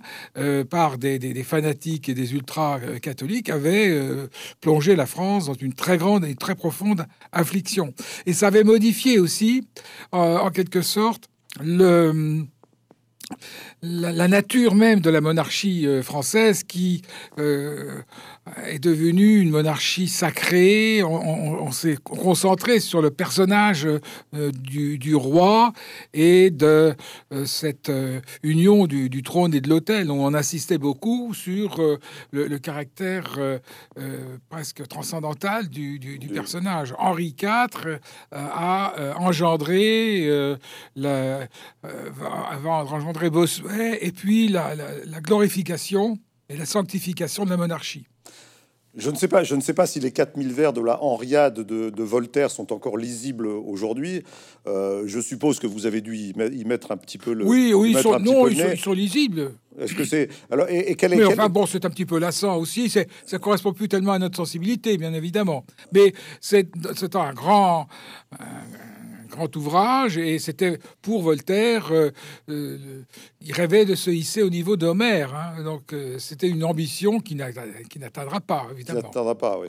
par 0.69 0.97
des, 0.97 1.19
des, 1.19 1.43
fanatiques 1.43 2.09
et 2.09 2.13
des 2.13 2.33
ultra-catholiques 2.33 3.49
avait 3.49 3.97
plongé 4.59 4.95
la 4.95 5.05
France 5.05 5.45
dans 5.45 5.53
une 5.53 5.73
très 5.73 5.97
grande 5.97 6.25
et 6.25 6.35
très 6.35 6.55
profonde 6.55 7.05
affliction. 7.31 7.93
Et 8.25 8.33
ça 8.33 8.47
avait 8.47 8.63
modifié 8.63 9.19
aussi, 9.19 9.67
euh, 10.13 10.37
en 10.37 10.49
quelque 10.49 10.72
sorte, 10.81 11.29
le, 11.61 12.45
la, 13.81 14.27
nature 14.27 14.75
même 14.75 14.99
de 15.01 15.09
la 15.09 15.21
monarchie 15.21 15.87
euh, 15.87 16.01
française 16.01 16.63
qui 16.63 17.01
euh, 17.39 18.01
est 18.65 18.79
devenue 18.79 19.39
une 19.39 19.49
monarchie 19.49 20.07
sacrée. 20.07 21.01
On, 21.03 21.71
s'est 21.71 21.97
concentré 22.03 22.79
sur 22.79 23.01
le 23.01 23.09
personnage 23.09 23.87
euh, 23.87 24.51
du, 24.51 25.15
roi 25.15 25.73
et 26.13 26.49
de 26.51 26.93
cette 27.45 27.91
union 28.43 28.85
du, 28.85 29.23
trône 29.23 29.53
et 29.53 29.61
de 29.61 29.69
l'autel. 29.69 30.11
On 30.11 30.33
insistait 30.33 30.77
beaucoup 30.77 31.33
sur 31.33 31.81
le, 32.31 32.57
caractère 32.57 33.39
presque 34.49 34.87
transcendantal 34.87 35.69
du, 35.69 35.99
personnage. 36.33 36.93
Henri 36.97 37.35
IV 37.41 37.99
a 38.31 39.13
engendré, 39.17 40.27
la, 40.95 41.47
engendré 42.65 43.29
Bossuet, 43.29 43.99
et 44.01 44.11
puis 44.11 44.47
la, 44.47 44.75
glorification 45.21 46.19
et 46.49 46.57
la 46.57 46.65
sanctification 46.65 47.45
de 47.45 47.49
la 47.49 47.57
monarchie. 47.57 48.05
Je 48.95 49.09
ne 49.09 49.15
sais 49.15 49.27
pas, 49.27 49.43
je 49.43 49.55
ne 49.55 49.61
sais 49.61 49.73
pas 49.73 49.87
si 49.87 49.99
les 49.99 50.11
4000 50.11 50.53
vers 50.53 50.71
de 50.71 50.79
la 50.79 51.01
Henriade 51.01 51.61
de, 51.61 52.03
Voltaire 52.03 52.51
sont 52.51 52.71
encore 52.71 52.97
lisibles 52.97 53.47
aujourd'hui. 53.47 54.23
Euh, 54.67 55.03
je 55.07 55.19
suppose 55.19 55.59
que 55.59 55.65
vous 55.65 55.87
avez 55.87 56.01
dû 56.01 56.15
y, 56.15 56.63
mettre 56.65 56.91
un 56.91 56.97
petit 56.97 57.17
peu 57.17 57.33
le. 57.33 57.43
Oui, 57.43 57.73
oui, 57.73 57.93
ils 57.95 58.01
sont, 58.01 58.19
non, 58.19 58.47
ils 58.47 58.77
sont, 58.77 58.93
lisibles. 58.93 59.53
Est-ce 59.79 59.95
que 59.95 60.05
c'est 60.05 60.29
alors 60.51 60.69
et, 60.69 60.91
et 60.91 60.95
quel 60.95 61.13
est, 61.13 61.17
Mais 61.17 61.25
enfin 61.25 61.49
bon, 61.49 61.65
c'est 61.65 61.83
un 61.85 61.89
petit 61.89 62.05
peu 62.05 62.19
lassant 62.19 62.57
aussi. 62.57 62.87
C'est 62.87 63.07
ça 63.25 63.39
correspond 63.39 63.73
plus 63.73 63.87
tellement 63.87 64.11
à 64.11 64.19
notre 64.19 64.37
sensibilité, 64.37 64.97
bien 64.97 65.13
évidemment. 65.13 65.65
Mais 65.91 66.13
c'est 66.39 66.67
un 67.15 67.33
grand 67.33 67.87
grand 69.33 69.53
ouvrage 69.55 70.17
et 70.17 70.39
c'était 70.39 70.79
pour 71.01 71.21
Voltaire, 71.21 71.91
euh, 71.91 72.11
euh, 72.49 73.03
il 73.41 73.51
rêvait 73.53 73.85
de 73.85 73.95
se 73.95 74.09
hisser 74.09 74.43
au 74.43 74.49
niveau 74.49 74.77
d'Homère. 74.77 75.33
Hein. 75.33 75.63
donc 75.63 75.93
euh, 75.93 76.17
c'était 76.19 76.47
une 76.47 76.63
ambition 76.63 77.19
qui 77.19 77.35
n'atteindra 77.35 78.39
pas, 78.39 78.67
évidemment. 78.71 79.01
n'atteindra 79.01 79.35
pas, 79.35 79.59
oui. 79.59 79.67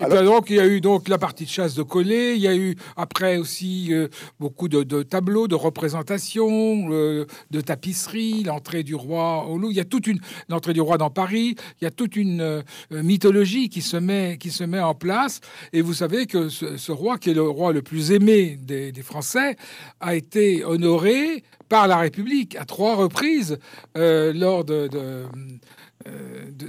Et 0.00 0.04
puis, 0.04 0.24
donc 0.24 0.50
il 0.50 0.56
y 0.56 0.60
a 0.60 0.66
eu 0.66 0.80
donc 0.80 1.08
la 1.08 1.18
partie 1.18 1.44
de 1.44 1.48
chasse 1.48 1.74
de 1.74 1.82
Collet, 1.82 2.36
il 2.36 2.42
y 2.42 2.48
a 2.48 2.54
eu 2.54 2.76
après 2.96 3.38
aussi 3.38 3.92
beaucoup 4.38 4.68
de, 4.68 5.02
tableaux, 5.02 5.48
de 5.48 5.54
représentations, 5.54 6.88
de 6.88 7.60
tapisseries, 7.60 8.44
l'entrée 8.44 8.82
du 8.82 8.94
roi 8.94 9.46
au 9.46 9.58
Louvre. 9.58 9.72
Il 9.72 9.76
y 9.76 9.80
a 9.80 9.84
toute 9.84 10.06
une 10.06 10.20
l'entrée 10.48 10.72
du 10.72 10.80
roi 10.80 10.98
dans 10.98 11.10
Paris. 11.10 11.56
Il 11.80 11.84
y 11.84 11.86
a 11.86 11.90
toute 11.90 12.16
une 12.16 12.62
mythologie 12.90 13.68
qui 13.68 13.82
se 13.82 13.96
met 13.96 14.36
qui 14.38 14.50
se 14.50 14.64
met 14.64 14.80
en 14.80 14.94
place. 14.94 15.40
Et 15.72 15.80
vous 15.80 15.94
savez 15.94 16.26
que 16.26 16.48
ce, 16.48 16.92
roi, 16.92 17.18
qui 17.18 17.30
est 17.30 17.34
le 17.34 17.48
roi 17.48 17.72
le 17.72 17.82
plus 17.82 18.12
aimé 18.12 18.58
des, 18.60 18.92
des 18.92 19.02
français, 19.06 19.56
a 20.00 20.14
été 20.14 20.64
honoré 20.64 21.42
par 21.68 21.88
la 21.88 21.96
République 21.96 22.56
à 22.56 22.64
trois 22.64 22.94
reprises 22.94 23.58
euh, 23.96 24.32
lors 24.32 24.64
de, 24.64 24.88
euh, 24.94 25.26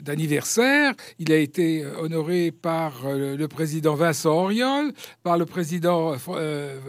d'anniversaire. 0.01 0.93
Il 1.19 1.31
a 1.31 1.37
été 1.37 1.85
honoré 1.85 2.51
par 2.51 3.05
euh, 3.05 3.35
le 3.37 3.47
président 3.47 3.95
Vincent 3.95 4.31
Auriol, 4.31 4.93
par 5.23 5.37
le 5.37 5.45
président 5.45 6.15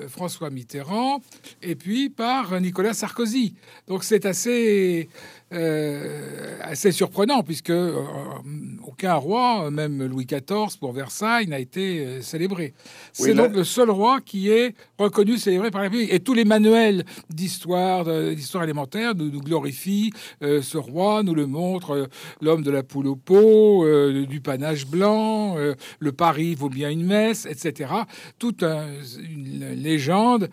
François 0.08 0.50
Mitterrand 0.50 1.20
et 1.62 1.74
puis 1.74 2.08
par 2.08 2.58
Nicolas 2.60 2.94
Sarkozy. 2.94 3.54
Donc 3.88 4.04
c'est 4.04 4.24
assez 4.24 5.08
euh, 5.50 6.58
assez 6.60 6.92
surprenant, 6.92 7.42
puisque 7.42 7.70
euh, 7.70 7.94
aucun 8.86 9.14
roi, 9.14 9.70
même 9.70 10.04
Louis 10.04 10.26
XIV 10.26 10.78
pour 10.78 10.92
Versailles, 10.92 11.46
n'a 11.46 11.58
été 11.58 12.00
euh, 12.00 12.20
célébré. 12.20 12.74
C'est 13.14 13.32
donc 13.32 13.54
le 13.54 13.64
seul 13.64 13.88
roi 13.88 14.20
qui 14.20 14.50
est 14.50 14.74
reconnu, 14.98 15.38
célébré 15.38 15.70
par 15.70 15.80
la 15.80 15.88
République. 15.88 16.12
Et 16.12 16.20
tous 16.20 16.34
les 16.34 16.44
manuels 16.44 17.06
d'histoire, 17.30 18.04
d'histoire 18.34 18.64
élémentaire 18.64 19.14
nous, 19.14 19.30
nous 19.30 19.40
glorifient 19.40 20.12
ce 20.42 20.76
roi, 20.76 21.22
nous 21.22 21.34
le 21.34 21.46
montrent 21.46 22.08
l'homme 22.42 22.62
de 22.62 22.70
la 22.70 22.82
poule 22.82 23.06
au 23.06 23.16
pot, 23.16 23.86
du 24.26 24.40
panache 24.40 24.86
blanc, 24.86 25.56
le 25.98 26.12
Paris 26.12 26.54
vaut 26.54 26.68
bien 26.68 26.90
une 26.90 27.06
messe, 27.06 27.46
etc. 27.46 27.92
Toute 28.38 28.62
une 28.62 29.72
légende 29.74 30.50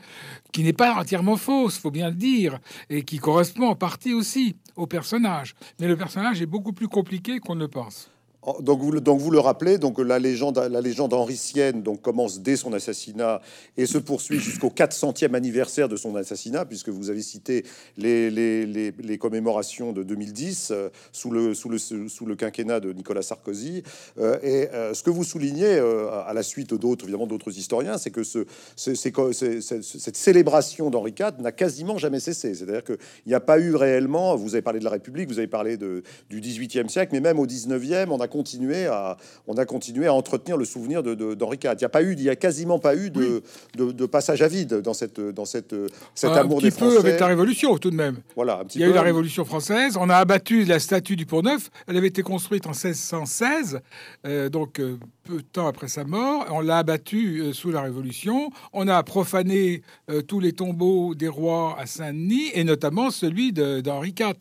qui 0.52 0.64
n'est 0.64 0.74
pas 0.74 0.96
entièrement 0.96 1.36
fausse, 1.36 1.78
faut 1.78 1.92
bien 1.92 2.10
le 2.10 2.16
dire, 2.16 2.60
et 2.90 3.04
qui 3.04 3.18
correspond 3.18 3.68
en 3.68 3.76
partie 3.76 4.14
aussi 4.14 4.56
au 4.76 4.88
personnage. 4.88 5.56
Mais 5.80 5.88
le 5.88 5.98
personnage 5.98 6.42
est 6.42 6.46
beaucoup 6.46 6.74
plus 6.74 6.88
compliqué 6.88 7.40
qu'on 7.40 7.56
ne 7.56 7.66
pense. 7.66 8.12
Donc 8.60 8.80
vous, 8.80 9.32
le 9.32 9.40
rappelez, 9.40 9.80
donc 9.80 9.98
la 9.98 10.20
légende, 10.20 10.58
la 10.58 10.82
légende 10.82 11.14
henricienne 11.14 11.82
donc 11.82 12.02
commence 12.02 12.42
dès 12.42 12.56
son 12.56 12.74
assassinat 12.74 13.42
et 13.76 13.88
se 13.88 13.98
poursuit 13.98 14.40
jusqu'au 14.40 14.70
400e 14.70 15.34
anniversaire 15.34 15.90
de 15.90 15.96
son 15.96 16.16
assassinat, 16.16 16.66
puisque 16.66 16.90
vous 16.90 17.10
avez 17.10 17.24
cité 17.24 17.66
les, 17.98 19.18
commémorations 19.20 19.94
de 19.94 20.04
2010 20.04 20.72
euh, 20.72 20.90
sous, 21.12 21.32
le, 21.32 22.36
quinquennat 22.36 22.80
de 22.80 22.94
Nicolas 22.94 23.24
Sarkozy. 23.24 23.82
Euh, 24.20 24.38
et 24.44 24.70
euh, 24.74 24.94
ce 24.94 25.02
que 25.02 25.10
vous 25.10 25.24
soulignez, 25.24 25.80
à 25.80 26.34
la 26.34 26.44
suite 26.44 26.74
d'autres, 26.76 27.06
évidemment 27.06 27.28
d'autres 27.28 27.58
historiens, 27.58 27.98
c'est 27.98 28.12
que 28.12 28.24
ce, 28.24 28.46
cette 28.76 30.18
célébration 30.18 30.92
d'Henri 30.92 31.16
IV 31.18 31.42
n'a 31.42 31.52
quasiment 31.52 31.98
jamais 31.98 32.20
cessé. 32.20 32.54
C'est-à-dire 32.54 32.84
qu'il 32.84 32.98
n'y 33.26 33.34
a 33.34 33.40
pas 33.40 33.60
eu 33.60 33.74
réellement, 33.76 34.36
vous 34.36 34.54
avez 34.54 34.62
parlé 34.62 34.80
de 34.80 34.86
la 34.86 34.92
République, 34.92 35.30
vous 35.30 35.40
avez 35.40 35.48
parlé 35.48 35.78
du 35.78 36.42
18e 36.42 36.90
siècle, 36.90 37.10
mais 37.14 37.22
même 37.22 37.40
au 37.40 37.48
19e, 37.48 38.10
on 38.12 38.20
a 38.20 38.28
continué 38.36 38.86
à, 38.86 39.18
on 39.48 39.56
a 39.56 39.66
continué 39.66 40.08
à 40.08 40.14
entretenir 40.14 40.58
le 40.58 40.66
souvenir 40.66 41.02
d'Henri 41.04 41.58
IV. 41.64 41.72
Il 41.74 41.78
n'y 41.78 41.86
a 41.86 41.90
pas 41.90 42.02
eu, 42.02 42.14
il 42.14 42.22
y 42.22 42.30
a 42.30 42.36
quasiment 42.36 42.80
pas 42.80 42.96
eu 42.96 43.10
de, 43.10 43.42
de, 43.76 44.06
passage 44.06 44.42
à 44.42 44.48
vide 44.48 44.82
dans 44.82 44.94
cette, 44.94 45.20
dans 45.20 45.46
cette, 45.46 45.74
cet 46.14 46.32
amour 46.32 46.62
des 46.62 46.72
Français. 46.72 46.86
Un 46.86 46.90
petit 46.90 47.02
peu 47.02 47.08
avec 47.08 47.20
la 47.20 47.28
Révolution, 47.28 47.78
tout 47.78 47.92
de 47.92 47.96
même. 47.96 48.18
Voilà, 48.36 48.64
il 48.74 48.82
y 48.82 48.84
a 48.84 48.88
eu 48.88 48.94
la 48.94 49.02
Révolution 49.02 49.46
française. 49.46 49.98
On 49.98 50.10
a 50.10 50.18
abattu 50.18 50.66
la 50.66 50.80
statue 50.80 51.16
du 51.16 51.26
Pont-Neuf. 51.26 51.70
Elle 51.88 51.98
avait 51.98 52.08
été 52.08 52.24
construite 52.24 52.66
en 52.68 52.72
1616, 52.72 53.80
euh, 54.26 54.50
donc 54.50 54.80
euh, 54.80 54.98
peu 55.26 55.38
de 55.38 55.42
temps 55.42 55.68
après 55.68 55.88
sa 55.88 56.04
mort. 56.04 56.46
On 56.52 56.62
l'a 56.62 56.78
abattue 56.78 57.42
euh, 57.42 57.54
sous 57.54 57.72
la 57.72 57.82
Révolution. 57.82 58.52
On 58.74 58.88
a 58.88 59.02
profané 59.04 59.82
tous 60.28 60.40
les 60.40 60.54
tombeaux 60.54 61.16
des 61.16 61.28
rois 61.28 61.76
à 61.80 61.86
Saint-Denis, 61.86 62.52
et 62.54 62.64
notamment 62.64 63.10
celui 63.10 63.52
d'Henri 63.52 64.14
IV, 64.18 64.36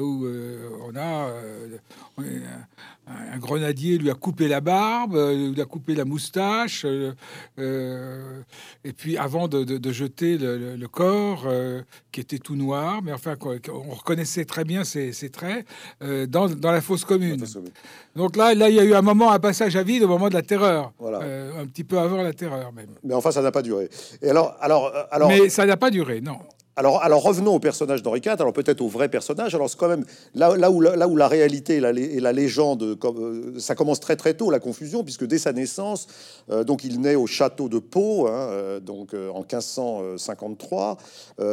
où 0.00 0.26
on 0.86 0.96
a 0.96 1.28
un 3.06 3.38
grenadier 3.38 3.98
lui 3.98 4.10
a 4.10 4.14
coupé 4.14 4.48
la 4.48 4.60
barbe, 4.60 5.14
euh, 5.14 5.52
lui 5.52 5.60
a 5.60 5.66
coupé 5.66 5.94
la 5.94 6.04
moustache, 6.04 6.84
euh, 6.86 7.12
euh, 7.58 8.40
et 8.82 8.92
puis 8.92 9.18
avant 9.18 9.46
de, 9.46 9.92
jeter 9.92 10.38
le, 10.38 10.86
corps 10.88 11.46
qui 12.12 12.20
était 12.20 12.38
tout 12.38 12.56
noir, 12.56 13.02
mais 13.02 13.12
enfin 13.12 13.34
on 13.42 13.90
reconnaissait 13.90 14.44
très 14.44 14.64
bien 14.64 14.84
ses, 14.84 15.12
traits 15.30 15.66
dans, 16.28 16.48
la 16.62 16.80
fosse 16.80 17.04
commune. 17.04 17.44
Donc 18.16 18.36
là, 18.36 18.54
là, 18.54 18.68
il 18.68 18.76
y 18.76 18.80
a 18.80 18.84
eu 18.84 18.94
un 18.94 19.02
moment, 19.02 19.32
un 19.32 19.38
passage 19.38 19.76
à 19.76 19.82
vide 19.82 20.04
moment 20.14 20.28
de 20.28 20.34
la 20.34 20.42
terreur, 20.42 20.92
un 21.00 21.66
petit 21.66 21.84
peu 21.84 21.98
avant 21.98 22.22
la 22.22 22.32
terreur 22.32 22.72
même. 22.72 22.94
Mais 23.02 23.14
enfin, 23.14 23.30
ça 23.30 23.42
n'a 23.42 23.52
pas 23.52 23.62
duré. 23.62 23.88
Et 24.22 24.30
alors, 24.30 24.56
alors, 24.60 24.92
alors. 25.10 25.28
Mais 25.28 25.48
ça 25.48 25.66
n'a 25.66 25.76
pas 25.76 25.90
duré, 25.90 26.20
non. 26.20 26.38
Alors, 26.76 27.22
revenons 27.22 27.54
au 27.54 27.60
personnage 27.60 28.02
d'Henri 28.02 28.20
IV, 28.24 28.32
alors 28.40 28.52
peut-être 28.52 28.80
au 28.80 28.88
vrai 28.88 29.08
personnage. 29.08 29.54
Alors 29.54 29.70
c'est 29.70 29.78
quand 29.78 29.88
même 29.88 30.04
là, 30.34 30.70
où, 30.70 30.80
la 30.80 31.28
réalité 31.28 31.76
et 31.76 31.80
la, 31.80 32.32
légende, 32.32 32.82
euh, 32.82 33.58
ça 33.60 33.76
commence 33.76 34.00
très 34.00 34.16
très 34.16 34.34
tôt 34.34 34.50
la 34.50 34.58
confusion, 34.58 35.04
puisque 35.04 35.24
dès 35.24 35.38
sa 35.38 35.52
naissance, 35.52 36.08
euh, 36.50 36.64
donc 36.64 36.82
il 36.82 37.00
naît 37.00 37.14
au 37.14 37.28
château 37.28 37.68
de 37.68 37.78
Pau, 37.78 38.26
hein, 38.26 38.48
euh, 38.50 38.80
donc 38.80 39.14
en 39.14 39.40
1553. 39.40 40.96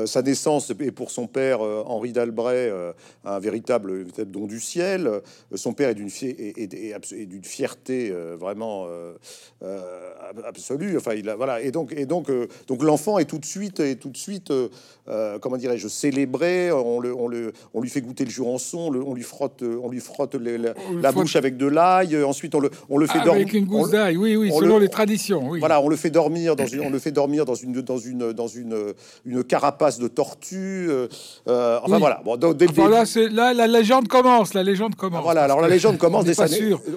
sa 0.06 0.22
naissance 0.24 0.72
est 0.72 0.92
pour 0.92 1.12
son 1.12 1.28
père 1.28 1.62
Henri 1.62 2.14
d'Albret 2.14 2.72
un 3.24 3.40
véritable, 3.40 4.06
don 4.26 4.48
du 4.48 4.60
ciel. 4.60 5.22
son 5.54 5.74
père 5.74 5.90
est 5.90 5.96
d'une 5.96 7.44
fierté 7.44 8.12
vraiment 8.40 8.88
absolue. 10.48 10.98
Enfin, 10.98 11.14
il 11.14 11.30
a, 11.30 11.36
voilà, 11.36 11.62
et 11.62 11.72
donc 11.72 11.94
l'enfant 12.82 13.20
est 13.20 13.26
tout 13.26 13.38
de 13.38 13.46
suite 13.46 13.80
est 13.80 13.96
tout 13.96 14.10
de 14.10 14.18
suite 14.18 14.52
euh, 15.12 15.40
comment 15.40 15.58
dirais-je, 15.58 15.88
célébré. 15.88 16.72
On, 16.72 17.00
le, 17.00 17.14
on, 17.14 17.28
le, 17.28 17.54
on 17.74 17.82
lui 17.82 17.90
fait 17.90 18.02
goûter 18.02 18.26
le 18.26 18.32
jurançon, 18.32 18.92
on, 18.94 19.12
on 19.12 19.14
lui 19.14 19.24
frotte, 19.24 19.64
on 19.64 19.90
lui 19.90 20.00
frotte 20.00 20.36
la, 20.36 21.12
bouche 21.12 21.36
avec 21.36 21.58
de 21.58 21.68
l'ail. 21.68 22.24
Ensuite, 22.24 22.56
on 22.56 22.60
le, 22.60 22.70
on 22.90 22.98
le 22.98 23.08
fait 23.08 23.20
dormir 23.20 23.34
avec 23.34 23.54
une 23.54 23.66
gousse 23.66 23.92
d'ail. 23.92 24.18
Oui, 24.18 24.36
oui, 24.36 24.52
selon 24.52 24.80
les 24.80 24.90
traditions. 24.90 25.50
Oui. 25.50 25.60
Voilà, 25.60 25.82
on 25.82 25.90
le 25.90 25.96
fait 25.96 26.10
dormir 26.10 26.56
dans 26.56 26.66
une, 26.66 26.82
on 26.82 26.90
le 26.90 27.00
fait 27.00 27.12
dormir 27.12 27.46
dans 27.46 27.56
une, 27.56 27.82
dans 27.82 27.98
une, 27.98 28.34
dans 28.34 28.48
une, 28.48 28.94
une 29.26 29.44
carapace 29.44 30.00
de 30.00 30.08
tortue. 30.08 30.88
Euh, 30.90 31.08
euh, 31.48 31.80
enfin 31.84 32.00
voilà. 32.00 32.22
Bon, 32.24 32.38
donc, 32.38 32.58
là, 32.78 33.54
la 33.54 33.68
légende 33.68 34.08
commence. 34.08 34.54
La 34.54 34.64
légende 34.64 34.96
commence. 34.96 35.20
Ah, 35.20 35.24
voilà. 35.24 35.44
Alors 35.44 35.62
la 35.62 35.70
légende 35.70 35.98
commence 35.98 36.26
dès 36.26 36.34
sa 36.34 36.48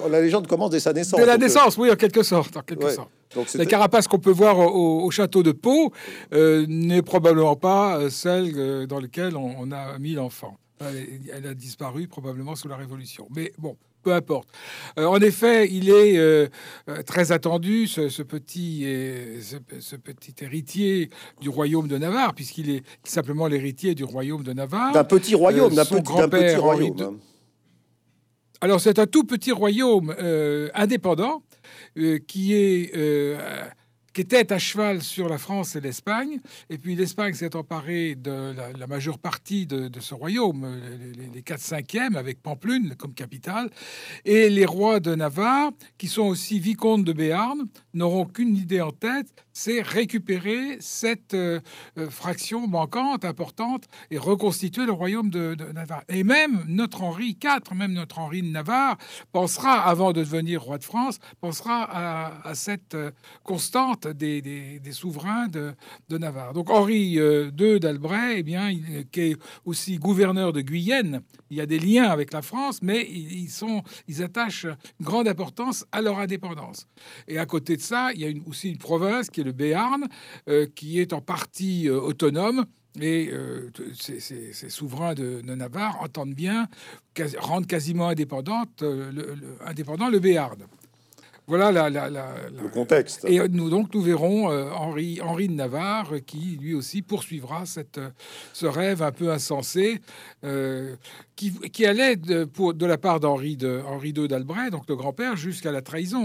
La 0.09 0.21
légende 0.21 0.47
commence 0.47 0.69
dès 0.69 0.79
sa 0.79 0.93
naissance. 0.93 1.19
Dès 1.19 1.25
la 1.25 1.37
naissance, 1.37 1.77
oui, 1.77 1.91
en 1.91 1.95
quelque 1.95 2.23
sorte, 2.23 2.55
en 2.57 2.61
quelque 2.61 2.89
sorte 2.89 3.09
la 3.55 3.65
carapace 3.65 4.07
qu'on 4.07 4.19
peut 4.19 4.31
voir 4.31 4.57
au, 4.59 5.09
château 5.11 5.43
de 5.43 5.51
Pau 5.51 5.91
euh, 6.33 6.65
n'est 6.67 7.01
probablement 7.01 7.55
pas 7.55 7.97
euh, 7.97 8.09
celle 8.09 8.53
euh, 8.57 8.85
dans 8.85 8.99
laquelle 8.99 9.35
on, 9.37 9.71
a 9.71 9.97
mis 9.99 10.13
l'enfant. 10.13 10.57
Elle, 10.79 11.47
a 11.47 11.53
disparu 11.53 12.07
probablement 12.07 12.55
sous 12.55 12.67
la 12.67 12.75
Révolution. 12.75 13.27
Mais 13.35 13.53
bon, 13.57 13.77
peu 14.03 14.13
importe. 14.13 14.49
en 14.97 15.19
effet, 15.19 15.67
il 15.71 15.89
est 15.89 16.51
très 17.05 17.31
attendu, 17.31 17.87
ce, 17.87 18.21
petit, 18.21 18.81
ce, 19.41 19.95
petit 19.95 20.35
héritier 20.41 21.09
du 21.39 21.49
royaume 21.49 21.87
de 21.87 21.97
Navarre, 21.97 22.35
puisqu'il 22.35 22.69
est 22.69 22.83
simplement 23.03 23.47
l'héritier 23.47 23.95
du 23.95 24.03
royaume 24.03 24.43
de 24.43 24.53
Navarre. 24.53 24.91
D'un 24.91 25.05
petit 25.05 25.33
royaume, 25.33 25.73
d'un 25.73 25.85
petit, 25.85 26.03
petit, 26.03 26.55
royaume. 26.55 27.19
Alors 28.61 28.81
c'est 28.81 28.99
un 28.99 29.07
tout 29.07 29.23
petit 29.23 29.53
royaume 29.53 30.13
indépendant 30.75 31.41
euh, 31.97 32.19
qui 32.19 32.53
est 32.53 32.91
euh, 32.95 33.37
qui 34.13 34.21
était 34.21 34.53
à 34.53 34.57
cheval 34.57 35.01
sur 35.01 35.27
la 35.27 35.37
France 35.37 35.75
et 35.75 35.81
l'Espagne. 35.81 36.39
Et 36.69 36.77
puis 36.77 36.95
l'Espagne 36.95 37.33
s'est 37.33 37.53
emparée 37.53 38.15
de 38.15 38.55
la, 38.77 38.87
majeure 38.87 39.19
partie 39.19 39.67
de, 39.67 39.91
ce 39.99 40.13
royaume, 40.13 40.79
les, 41.17 41.27
les 41.33 41.41
4 41.41 41.59
5 41.59 41.95
avec 42.15 42.41
Pamplune 42.41 42.95
comme 42.95 43.13
capitale. 43.13 43.69
Et 44.23 44.49
les 44.49 44.65
rois 44.65 45.01
de 45.01 45.15
Navarre, 45.15 45.71
qui 45.97 46.07
sont 46.07 46.27
aussi 46.27 46.59
vicomtes 46.59 47.03
de 47.03 47.11
Béarn, 47.11 47.67
n'auront 47.93 48.25
qu'une 48.25 48.55
idée 48.55 48.79
en 48.79 48.91
tête, 48.91 49.44
c'est 49.55 49.81
récupérer 49.81 50.75
cette 50.81 51.33
euh, 51.33 51.61
euh, 51.97 52.09
fraction 52.09 52.67
manquante, 52.67 53.23
importante, 53.23 53.85
et 54.11 54.17
reconstituer 54.17 54.85
le 54.85 54.91
royaume 54.91 55.29
de, 55.29 55.55
Navarre. 55.73 56.03
Et 56.09 56.25
même 56.25 56.65
notre 56.67 57.03
Henri 57.03 57.37
IV, 57.41 57.73
même 57.73 57.93
notre 57.93 58.19
Henri 58.19 58.41
de 58.41 58.49
Navarre, 58.49 58.97
pensera, 59.31 59.81
avant 59.81 60.11
de 60.11 60.19
devenir 60.19 60.61
roi 60.61 60.77
de 60.77 60.83
France, 60.83 61.19
pensera 61.39 61.83
à, 62.45 62.53
cette 62.53 62.95
euh, 62.95 63.11
constante 63.43 64.07
des, 64.07 64.81
souverains 64.91 65.47
de, 65.47 65.73
Navarre. 66.17 66.51
Donc 66.51 66.69
Henri 66.69 67.13
II 67.13 67.79
d'Albret, 67.79 68.39
eh 68.39 68.43
bien, 68.43 68.73
qui 69.11 69.21
est 69.21 69.37
aussi 69.63 69.97
gouverneur 69.97 70.51
de 70.51 70.59
Guyenne, 70.61 71.21
il 71.49 71.57
y 71.57 71.61
a 71.61 71.65
des 71.65 71.79
liens 71.79 72.09
avec 72.09 72.33
la 72.33 72.41
France, 72.41 72.79
mais 72.81 73.07
ils, 73.09 73.49
sont, 73.49 73.83
ils 74.09 74.21
attachent 74.21 74.65
une 74.99 75.05
grande 75.05 75.29
importance 75.29 75.85
à 75.93 76.01
leur 76.01 76.19
indépendance. 76.19 76.87
Et 77.27 77.37
à 77.37 77.45
côté 77.45 77.77
de 77.77 77.81
ça, 77.81 78.11
il 78.13 78.21
y 78.21 78.25
a 78.25 78.31
aussi 78.47 78.69
une 78.69 78.77
province 78.77 79.29
qui 79.29 79.41
est 79.41 79.44
le 79.45 79.53
Béarn, 79.53 80.07
euh, 80.49 80.67
qui 80.75 80.99
est 80.99 81.13
en 81.13 81.21
partie 81.21 81.87
euh, 81.87 81.99
autonome. 81.99 82.65
Et 82.99 83.29
euh, 83.31 83.71
ces, 83.93 84.69
souverains 84.69 85.13
de, 85.13 85.41
Navarre 85.41 86.01
entendent 86.01 86.33
bien 86.33 86.67
rendre 87.37 87.67
quasiment 87.67 88.07
indépendante, 88.07 88.83
indépendant 89.65 90.09
le 90.09 90.19
Béarn. 90.19 90.59
Voilà 91.47 91.71
la, 91.71 91.89
le 91.89 92.69
contexte. 92.69 93.25
Et 93.25 93.39
nous 93.49 93.69
donc 93.69 93.93
nous 93.93 94.01
verrons 94.01 94.47
Henri, 94.47 95.19
Henri 95.21 95.47
de 95.47 95.53
Navarre 95.53 96.13
qui 96.25 96.57
lui 96.61 96.73
aussi 96.73 97.01
poursuivra 97.01 97.65
cette, 97.65 97.99
ce 98.53 98.65
rêve 98.65 99.03
un 99.03 99.11
peu 99.11 99.31
insensé 99.31 100.01
qui, 101.35 101.85
allait 101.85 102.15
de, 102.15 102.45
pour, 102.45 102.73
de 102.73 102.85
la 102.85 102.97
part 102.97 103.19
d'Henri 103.19 103.57
de, 103.57 103.81
Henri 103.85 104.13
II 104.15 104.27
d'Albret, 104.27 104.69
donc 104.69 104.83
le 104.87 104.95
grand-père, 104.95 105.35
jusqu'à 105.35 105.71
la 105.71 105.81
trahison. 105.81 106.23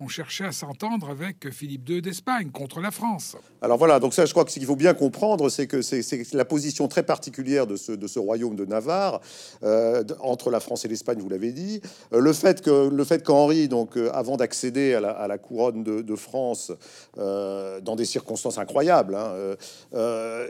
On, 0.00 0.08
cherchait 0.08 0.44
à 0.44 0.52
s'entendre 0.52 1.10
avec 1.10 1.50
Philippe 1.50 1.88
II 1.88 2.00
d'Espagne 2.00 2.50
contre 2.50 2.80
la 2.80 2.90
France. 2.90 3.36
Alors 3.60 3.76
voilà, 3.76 3.98
donc 3.98 4.14
ça, 4.14 4.24
je 4.24 4.30
crois 4.30 4.44
que 4.44 4.50
ce 4.50 4.58
qu'il 4.58 4.66
faut 4.66 4.76
bien 4.76 4.94
comprendre, 4.94 5.48
c'est 5.48 5.66
que 5.66 5.82
c'est 5.82 6.32
la 6.32 6.44
position 6.44 6.86
très 6.88 7.02
particulière 7.02 7.66
de 7.66 7.76
ce, 7.76 7.92
de 7.92 8.06
ce 8.06 8.18
royaume 8.18 8.54
de 8.56 8.64
Navarre 8.64 9.20
euh, 9.62 10.04
entre 10.20 10.50
la 10.50 10.60
France 10.60 10.84
et 10.84 10.88
l'Espagne, 10.88 11.18
vous 11.18 11.28
l'avez 11.28 11.52
dit. 11.52 11.80
Euh, 12.12 12.20
le 12.20 12.32
fait 12.32 12.62
que 12.62 12.88
le 12.88 13.04
fait 13.04 13.24
qu'Henri, 13.24 13.68
donc 13.68 13.96
euh, 13.96 14.10
avant 14.26 14.36
d'accéder 14.36 14.94
à, 14.94 15.28
la, 15.28 15.38
couronne 15.38 15.84
de, 15.84 16.16
France 16.16 16.72
dans 17.16 17.96
des 17.96 18.04
circonstances 18.04 18.58
incroyables, 18.58 19.14
hein, 19.14 19.56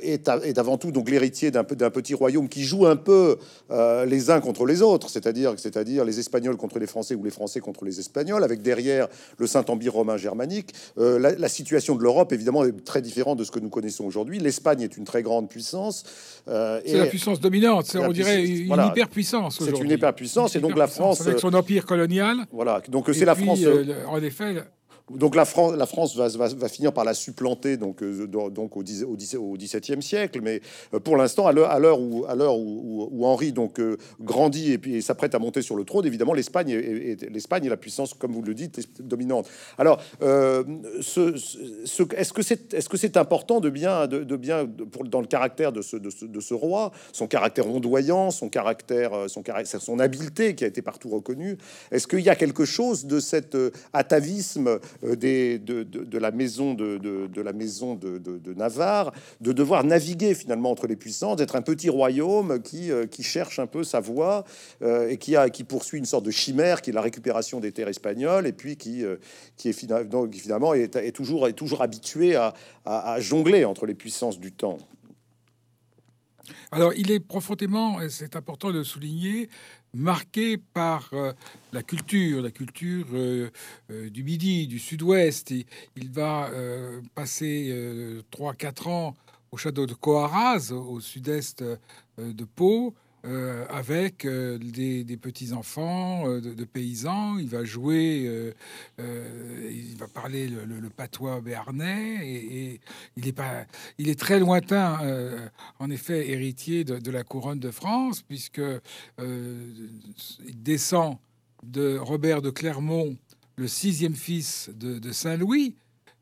est, 0.03 0.29
est, 0.29 0.59
avant 0.59 0.79
tout 0.79 0.93
donc 0.93 1.11
l'héritier 1.11 1.51
d'un 1.51 1.65
petit 1.65 2.15
royaume 2.15 2.49
qui 2.49 2.65
joue 2.65 2.87
un 2.87 2.97
peu 2.97 3.37
euh, 3.71 4.07
les 4.07 4.31
uns 4.31 4.41
contre 4.41 4.65
les 4.65 4.83
autres, 4.83 5.11
c'est-à-dire 5.11 5.55
c'est-à-dire 5.57 6.05
les 6.05 6.19
Espagnols 6.19 6.57
contre 6.57 6.79
les 6.79 6.87
Français 6.87 7.15
ou 7.15 7.23
les 7.23 7.31
Français 7.31 7.61
contre 7.61 7.85
les 7.85 8.01
Espagnols, 8.01 8.43
avec 8.43 8.63
derrière 8.63 9.09
le 9.39 9.47
Saint-Empire 9.47 9.93
romain 9.93 10.17
germanique. 10.17 10.73
Euh, 10.99 11.19
la, 11.19 11.49
situation 11.49 11.95
de 11.95 12.03
l'Europe, 12.03 12.33
évidemment, 12.33 12.65
est 12.65 12.85
très 12.85 13.03
différente 13.03 13.39
de 13.39 13.45
ce 13.45 13.51
que 13.51 13.61
nous 13.61 13.69
connaissons 13.69 14.05
aujourd'hui. 14.05 14.39
L'Espagne 14.39 14.83
est 14.83 14.97
une 14.97 15.05
très 15.05 15.23
grande 15.23 15.49
puissance. 15.49 16.05
Euh, 16.49 16.81
c'est 16.85 16.99
la 16.99 17.07
puissance 17.07 17.41
dominante, 17.41 17.97
on 17.99 18.13
dirait 18.13 18.45
une 18.45 18.73
hyperpuissance. 18.91 19.59
C'est 19.63 19.79
une 19.79 19.91
hyperpuissance, 19.91 20.57
et 20.57 20.61
donc 20.61 20.77
la 20.77 20.87
France 20.87 21.21
avec 21.21 21.39
son 21.39 21.55
empire 21.55 21.87
colonial. 21.87 22.47
Voilà, 22.53 22.83
donc 22.89 23.09
c'est 23.13 23.25
la 23.25 23.35
France. 23.35 23.61
En 23.67 24.23
effet, 24.23 24.65
donc 25.11 25.37
la 25.37 25.45
France, 25.45 25.75
la 25.77 25.87
France 25.87 26.17
va, 26.17 26.69
finir 26.69 26.93
par 26.93 27.05
la 27.05 27.15
supplanter 27.15 27.77
donc, 27.77 28.03
euh, 28.03 28.27
donc 28.27 28.77
au, 28.77 28.83
XVIIe 28.83 30.03
siècle, 30.03 30.41
mais 30.43 30.61
euh, 30.95 30.99
pour 30.99 31.17
l'instant, 31.17 31.47
à 31.47 31.53
l'heure 31.53 32.01
où, 32.01 33.25
Henri 33.25 33.53
donc 33.53 33.79
euh, 33.79 33.99
grandit 34.21 34.73
et 34.73 34.79
puis 34.79 35.01
s'apprête 35.03 35.35
à 35.37 35.39
monter 35.39 35.63
sur 35.63 35.77
le 35.77 35.85
trône, 35.85 36.07
évidemment 36.07 36.35
l'Espagne 36.35 36.71
est, 36.71 37.69
la 37.69 37.77
puissance, 37.77 38.15
comme 38.15 38.33
vous 38.33 38.43
le 38.43 38.55
dites, 38.55 38.81
dominante. 39.01 39.49
Alors, 39.79 40.01
ce, 40.21 41.35
est-ce 42.17 42.33
que 42.33 42.43
c'est 42.43 42.75
est-ce 42.75 42.89
que 42.89 42.97
c'est 42.97 43.17
important 43.17 43.61
de 43.61 43.71
bien 43.71 44.09
dans 44.09 45.21
le 45.21 45.27
caractère 45.27 45.73
de 45.73 45.83
ce 45.83 46.55
roi, 46.55 46.91
son 47.13 47.29
caractère 47.29 47.69
ondoyant, 47.69 48.31
son 48.31 48.49
caractère 48.49 49.13
son 49.29 49.43
caractère 49.43 49.81
son 49.81 50.01
habileté 50.01 50.55
qui 50.57 50.65
a 50.65 50.67
été 50.67 50.83
partout 50.83 51.11
reconnue. 51.11 51.59
Est-ce 51.93 52.09
qu'il 52.09 52.21
y 52.21 52.29
a 52.29 52.35
quelque 52.35 52.65
chose 52.65 53.07
de 53.07 53.21
cet 53.21 53.57
atavisme 53.93 54.81
des, 55.03 55.59
de, 55.59 56.19
la 56.19 56.31
maison 56.31 56.75
de, 56.75 57.41
la 57.41 57.53
maison 57.53 57.95
de, 57.95 58.55
Navarre, 58.55 59.13
de 59.41 59.53
devoir 59.53 59.85
naviguer 59.85 60.35
finalement 60.35 60.71
entre 60.71 60.87
les 60.87 60.97
puissances, 60.97 61.37
d'être 61.37 61.57
un 61.57 61.63
petit 61.63 61.89
royaume 61.89 62.61
qui, 62.63 62.91
qui 63.11 63.23
cherche 63.23 63.59
un 63.59 63.67
peu 63.67 63.85
sa 63.85 64.01
voie 64.01 64.45
et 64.83 65.17
qui, 65.19 65.37
a, 65.37 65.51
qui 65.51 65.65
poursuit 65.65 65.99
une 65.99 66.05
sorte 66.05 66.25
de 66.25 66.31
chimère 66.31 66.83
qui 66.83 66.91
est 66.91 66.93
la 66.93 67.01
récupération 67.01 67.61
des 67.61 67.73
terres 67.73 67.89
espagnoles 67.89 68.47
et 68.47 68.53
puis 68.53 68.77
qui, 68.77 69.05
qui 69.57 69.69
est 69.69 69.73
finalement, 69.73 70.75
est, 70.75 70.97
est, 70.97 71.13
toujours, 71.13 71.49
est 71.49 71.53
toujours 71.53 71.83
habitué 71.83 72.37
à, 72.37 72.55
à 72.85 73.21
jongler 73.21 73.65
entre 73.65 73.87
les 73.87 73.95
puissances 73.95 74.41
du 74.41 74.53
temps. 74.53 74.79
Alors, 76.71 76.93
il 76.95 77.11
est 77.11 77.21
profondément, 77.21 78.01
et 78.01 78.11
c'est 78.11 78.37
important 78.37 78.69
de 78.69 78.79
le 78.79 78.85
souligner, 78.85 79.49
marqué 79.95 80.59
par 80.59 81.09
euh, 81.13 81.33
la 81.73 81.83
culture, 81.83 82.43
la 82.43 82.51
culture 82.51 83.07
euh, 83.15 83.51
euh, 83.91 84.11
du 84.11 84.23
Midi, 84.23 84.67
du 84.67 84.79
Sud-Ouest. 84.79 85.53
Il 85.97 86.11
va 86.11 86.51
passer 87.15 88.23
3-4 88.33 88.89
ans 88.89 89.15
au 89.51 89.57
château 89.57 89.87
de 89.87 89.95
Coaraz, 89.95 90.73
au 90.73 91.01
sud-est 91.01 91.65
de 92.19 92.45
Pau. 92.45 92.95
Euh, 93.27 93.65
avec 93.71 94.25
euh, 94.25 94.57
des, 94.57 95.17
petits-enfants 95.17 96.29
euh, 96.29 96.41
de, 96.41 96.65
paysans. 96.65 97.39
Il 97.39 97.49
va 97.49 97.65
jouer, 97.65 98.55
il 98.99 99.97
va 99.97 100.07
parler 100.07 100.49
le, 100.49 100.89
patois 100.91 101.41
béarnais 101.41 102.21
et, 102.25 102.81
il, 103.17 103.27
est 103.27 103.33
pas, 103.33 103.67
très 104.17 104.39
lointain, 104.39 105.01
en 105.79 105.91
effet, 105.91 106.31
héritier 106.31 106.85
de, 106.85 107.11
la 107.11 107.25
couronne 107.25 107.59
de 107.59 107.71
France, 107.71 108.23
puisque 108.23 108.63
il 109.19 110.63
descend 110.63 111.19
de 111.63 111.99
Robert 111.99 112.43
de 112.43 112.51
Clermont, 112.51 113.17
le 113.57 113.67
sixième 113.67 114.15
fils 114.15 114.71
de 114.75 115.13
Saint-Louis, 115.13 115.75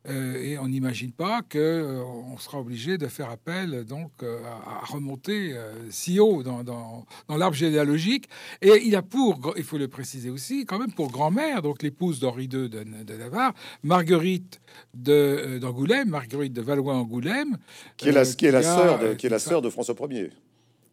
euh, 0.06 0.42
et 0.42 0.58
on 0.58 0.68
n'imagine 0.68 1.12
pas 1.12 1.40
qu'on 1.40 1.58
euh, 1.58 2.02
on 2.02 2.36
sera 2.36 2.60
obligé 2.60 2.98
de 2.98 3.06
faire 3.06 3.30
appel 3.30 3.84
donc 3.84 4.10
euh, 4.22 4.38
à, 4.44 4.84
remonter 4.84 5.54
si 5.88 6.20
haut 6.20 6.42
dans, 6.42 6.62
dans, 6.62 7.06
l'arbre 7.28 7.56
généalogique. 7.56 8.28
Et 8.60 8.82
il 8.84 8.96
a 8.96 9.02
pour, 9.02 9.54
il 9.56 9.64
faut 9.64 9.78
le 9.78 9.88
préciser 9.88 10.30
aussi, 10.30 10.66
quand 10.66 10.78
même 10.78 10.92
pour 10.92 11.10
grand-mère, 11.10 11.62
donc 11.62 11.82
l'épouse 11.82 12.20
d'Henri 12.20 12.44
II 12.44 12.68
de, 12.68 13.14
Navarre, 13.16 13.54
Marguerite 13.82 14.60
d'Angoulême, 14.92 16.10
Marguerite 16.10 16.52
de 16.52 16.60
Valois-Angoulême, 16.60 17.56
qui 17.96 18.08
est 18.08 18.12
la, 18.12 18.24
qui 18.24 18.46
est 18.46 18.50
la 18.50 18.62
sœur 18.62 18.98
de, 18.98 19.14
qui 19.14 19.26
est 19.26 19.30
la 19.30 19.38
sœur 19.38 19.62
de 19.62 19.70
François 19.70 19.94
Ier 20.10 20.30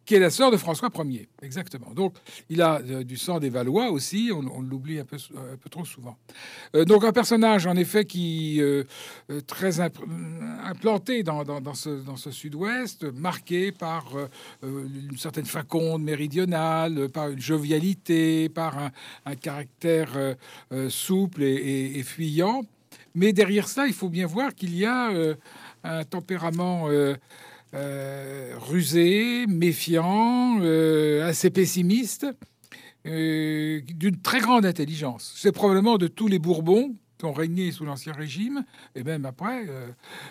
qui 0.04 0.16
est 0.16 0.18
la 0.18 0.30
sœur 0.30 0.50
de 0.50 0.56
François 0.56 0.90
Ier, 1.04 1.28
exactement. 1.42 1.92
Donc, 1.94 2.14
il 2.48 2.60
a 2.60 2.80
euh, 2.80 3.04
du 3.04 3.16
sang 3.16 3.38
des 3.38 3.50
Valois 3.50 3.90
aussi, 3.90 4.30
on, 4.34 4.60
l'oublie 4.60 4.98
un 4.98 5.04
peu, 5.04 5.16
un 5.36 5.56
peu, 5.56 5.70
trop 5.70 5.84
souvent. 5.84 6.16
Euh, 6.74 6.84
donc, 6.84 7.04
un 7.04 7.12
personnage, 7.12 7.66
en 7.66 7.76
effet, 7.76 8.04
qui 8.04 8.60
euh, 8.60 8.84
très 9.46 9.80
implanté 9.80 11.22
dans, 11.22 11.74
ce, 11.74 12.30
sud-ouest, 12.30 13.04
marqué 13.04 13.72
par 13.72 14.12
une 14.62 15.16
certaine 15.16 15.46
faconde 15.46 16.02
méridionale, 16.02 17.08
par 17.08 17.28
une 17.28 17.40
jovialité, 17.40 18.48
par 18.48 18.90
un, 19.24 19.34
caractère 19.36 20.36
souple 20.88 21.42
et, 21.42 22.02
fuyant. 22.02 22.62
Mais 23.14 23.32
derrière 23.32 23.68
ça, 23.68 23.86
il 23.86 23.92
faut 23.92 24.08
bien 24.08 24.26
voir 24.26 24.54
qu'il 24.54 24.76
y 24.76 24.84
a 24.84 25.10
un 25.84 26.04
tempérament 26.04 26.88
euh, 27.74 28.54
rusé, 28.58 29.46
méfiant, 29.46 30.60
euh, 30.60 31.26
assez 31.26 31.50
pessimiste, 31.50 32.26
euh, 33.06 33.80
d'une 33.94 34.20
très 34.20 34.40
grande 34.40 34.66
intelligence. 34.66 35.32
C'est 35.36 35.52
probablement 35.52 35.96
de 35.98 36.06
tous 36.06 36.28
les 36.28 36.38
Bourbons 36.38 36.94
ont 37.24 37.32
régné 37.32 37.70
sous 37.72 37.84
l'Ancien 37.84 38.12
Régime, 38.12 38.64
et 38.94 39.02
même 39.02 39.24
après, 39.24 39.66
euh, 39.68 39.88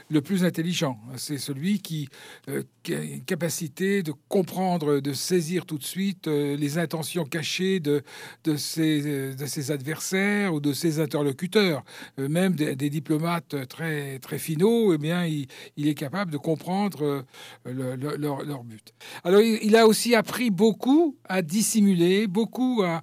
le 0.10 0.22
plus 0.22 0.44
intelligent. 0.44 1.00
C'est 1.18 1.38
celui 1.38 1.80
qui, 1.80 2.10
euh, 2.50 2.64
a 2.90 2.94
une 2.94 3.24
capacité 3.24 4.04
de 4.04 4.14
comprendre, 4.28 5.00
de 5.00 5.14
saisir 5.14 5.66
tout 5.66 5.78
de 5.78 5.84
suite 5.84 6.28
euh, 6.28 6.56
les 6.56 6.78
intentions 6.78 7.26
cachées 7.26 7.80
de, 7.80 8.02
de, 8.44 8.56
ses, 8.56 9.36
de 9.36 9.46
ses 9.46 9.72
adversaires 9.72 10.54
ou 10.54 10.60
de 10.60 10.74
ses 10.74 11.00
interlocuteurs. 11.00 11.84
même 12.18 12.56
des, 12.56 12.90
diplomates 12.90 13.68
très, 13.68 14.20
très 14.20 14.38
finaux, 14.38 14.94
eh 14.94 14.98
bien, 14.98 15.26
il, 15.26 15.48
il 15.78 15.88
est 15.88 15.94
capable 15.94 16.32
de 16.32 16.38
comprendre 16.38 17.26
leur, 17.66 18.64
but. 18.64 18.94
Alors, 19.24 19.42
il, 19.42 19.76
a 19.76 19.88
aussi 19.88 20.16
appris 20.16 20.50
beaucoup 20.50 21.16
à 21.28 21.42
dissimuler, 21.42 22.28
beaucoup 22.28 22.84
à, 22.84 23.02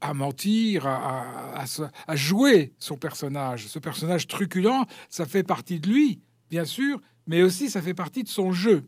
à, 0.00 0.14
mentir, 0.14 0.86
à, 0.86 1.64
à, 2.06 2.16
jouer 2.16 2.72
son 2.94 2.98
personnage. 2.98 3.66
Ce 3.66 3.78
personnage 3.78 4.26
truculent, 4.26 4.86
ça 5.08 5.26
fait 5.26 5.42
partie 5.42 5.80
de 5.80 5.88
lui, 5.88 6.20
bien 6.50 6.64
sûr, 6.64 7.00
mais 7.26 7.42
aussi 7.42 7.68
ça 7.68 7.82
fait 7.82 7.94
partie 7.94 8.22
de 8.22 8.28
son 8.28 8.52
jeu. 8.52 8.84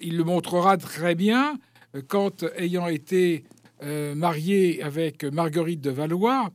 Il 0.00 0.16
le 0.16 0.24
montrera 0.24 0.76
très 0.76 1.14
bien 1.14 1.58
euh, 1.94 2.02
quand, 2.06 2.44
ayant 2.56 2.86
été 2.86 3.44
euh, 3.82 4.14
marié 4.14 4.82
avec 4.82 5.24
Marguerite 5.24 5.80
de 5.80 5.90
Valois, 5.90 6.50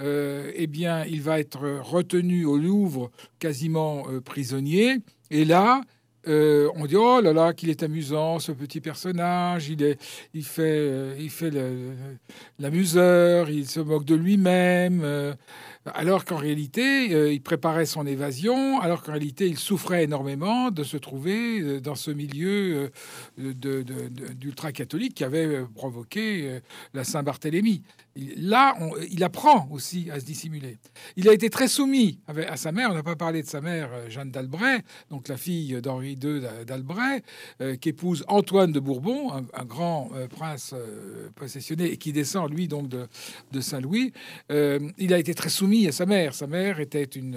euh, 0.00 0.50
eh 0.54 0.66
bien, 0.66 1.04
il 1.04 1.22
va 1.22 1.38
être 1.38 1.80
retenu 1.80 2.44
au 2.44 2.58
Louvre 2.58 3.10
quasiment 3.38 4.04
prisonnier. 4.24 4.98
Et 5.30 5.44
là, 5.44 5.80
on 6.26 6.86
dit 6.86 6.96
oh 6.96 7.20
là 7.20 7.32
là 7.32 7.52
qu'il 7.52 7.70
est 7.70 7.84
amusant 7.84 8.40
ce 8.40 8.50
petit 8.50 8.80
personnage 8.80 9.68
il 9.68 9.80
est 9.84 9.96
il 10.34 10.44
fait 10.44 11.14
il 11.20 11.30
fait 11.30 11.52
l'amuseur 12.58 13.48
il 13.48 13.64
se 13.64 13.78
moque 13.78 14.04
de 14.04 14.16
lui-même 14.16 15.36
alors 15.94 16.24
qu'en 16.24 16.36
réalité, 16.36 17.14
euh, 17.14 17.32
il 17.32 17.40
préparait 17.40 17.86
son 17.86 18.06
évasion, 18.06 18.80
alors 18.80 19.02
qu'en 19.02 19.12
réalité, 19.12 19.46
il 19.46 19.58
souffrait 19.58 20.04
énormément 20.04 20.70
de 20.70 20.82
se 20.82 20.96
trouver 20.96 21.60
euh, 21.60 21.80
dans 21.80 21.94
ce 21.94 22.10
milieu 22.10 22.90
euh, 23.38 23.54
d'ultra-catholique 24.34 25.14
qui 25.14 25.24
avait 25.24 25.64
provoqué 25.74 26.60
la 26.94 27.04
Saint-Barthélemy. 27.04 27.82
Là, 28.36 28.74
il 29.10 29.22
apprend 29.24 29.68
aussi 29.70 30.10
à 30.10 30.20
se 30.20 30.24
dissimuler. 30.24 30.78
Il 31.16 31.28
a 31.28 31.32
été 31.32 31.50
très 31.50 31.68
soumis 31.68 32.20
à 32.26 32.56
sa 32.56 32.72
mère. 32.72 32.90
On 32.90 32.94
n'a 32.94 33.02
pas 33.02 33.16
parlé 33.16 33.42
de 33.42 33.46
sa 33.46 33.60
mère, 33.60 33.90
Jeanne 34.08 34.30
d'Albret, 34.30 34.82
donc 35.10 35.28
la 35.28 35.36
fille 35.36 35.80
d'Henri 35.80 36.18
II 36.22 36.42
d'Albret, 36.66 37.22
qui 37.80 37.88
épouse 37.88 38.24
Antoine 38.28 38.72
de 38.72 38.80
Bourbon, 38.80 39.32
un, 39.32 39.64
grand 39.64 40.10
prince 40.30 40.74
possessionné 41.34 41.92
et 41.92 41.96
qui 41.96 42.12
descend, 42.12 42.50
lui, 42.50 42.68
donc 42.68 42.88
de 42.88 43.60
Saint-Louis. 43.60 44.12
il 44.50 45.14
a 45.14 45.18
été 45.18 45.34
très 45.34 45.50
soumis 45.50 45.86
à 45.86 45.92
sa 45.92 46.06
mère. 46.06 46.34
Sa 46.34 46.46
mère 46.46 46.80
était 46.80 47.04
une, 47.04 47.36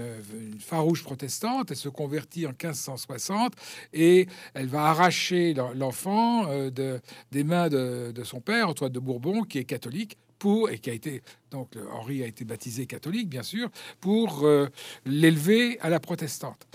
farouche 0.59 1.03
protestante. 1.03 1.71
Elle 1.71 1.77
se 1.77 1.89
convertit 1.89 2.45
en 2.45 2.49
1560 2.49 3.53
et 3.93 4.27
elle 4.53 4.67
va 4.67 4.85
arracher 4.85 5.53
l'enfant 5.75 6.47
euh, 6.47 6.69
de, 6.69 6.99
des 7.31 7.43
mains 7.43 7.69
de, 7.69 8.13
son 8.23 8.41
père, 8.41 8.69
Antoine 8.69 8.91
de 8.91 8.99
Bourbon, 8.99 9.43
qui 9.43 9.57
est 9.57 9.63
catholique, 9.63 10.17
pour, 10.39 10.69
et 10.69 10.79
qui 10.79 10.89
a 10.89 10.93
été, 10.93 11.21
donc 11.51 11.73
Henri 11.91 12.23
a 12.23 12.27
été 12.27 12.45
baptisé 12.45 12.85
catholique, 12.85 13.29
bien 13.29 13.43
sûr, 13.43 13.69
pour 13.99 14.43
euh, 14.43 14.67
l'élever 15.05 15.77
à 15.81 15.89
la 15.89 15.99
protestante. 15.99 16.65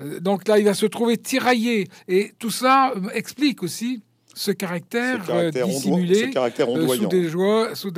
Euh, 0.00 0.20
donc 0.20 0.48
là, 0.48 0.58
il 0.58 0.64
va 0.64 0.74
se 0.74 0.86
trouver 0.86 1.16
tiraillé. 1.18 1.88
Et 2.06 2.32
tout 2.38 2.50
ça 2.50 2.94
explique 3.12 3.62
aussi 3.62 4.02
ce 4.34 4.52
caractère, 4.52 5.50
dissimulé, 5.50 6.14
ce 6.14 6.32
caractère 6.32 6.68
sous 6.68 7.06
des 7.06 7.28
joies, 7.28 7.74
sous 7.74 7.92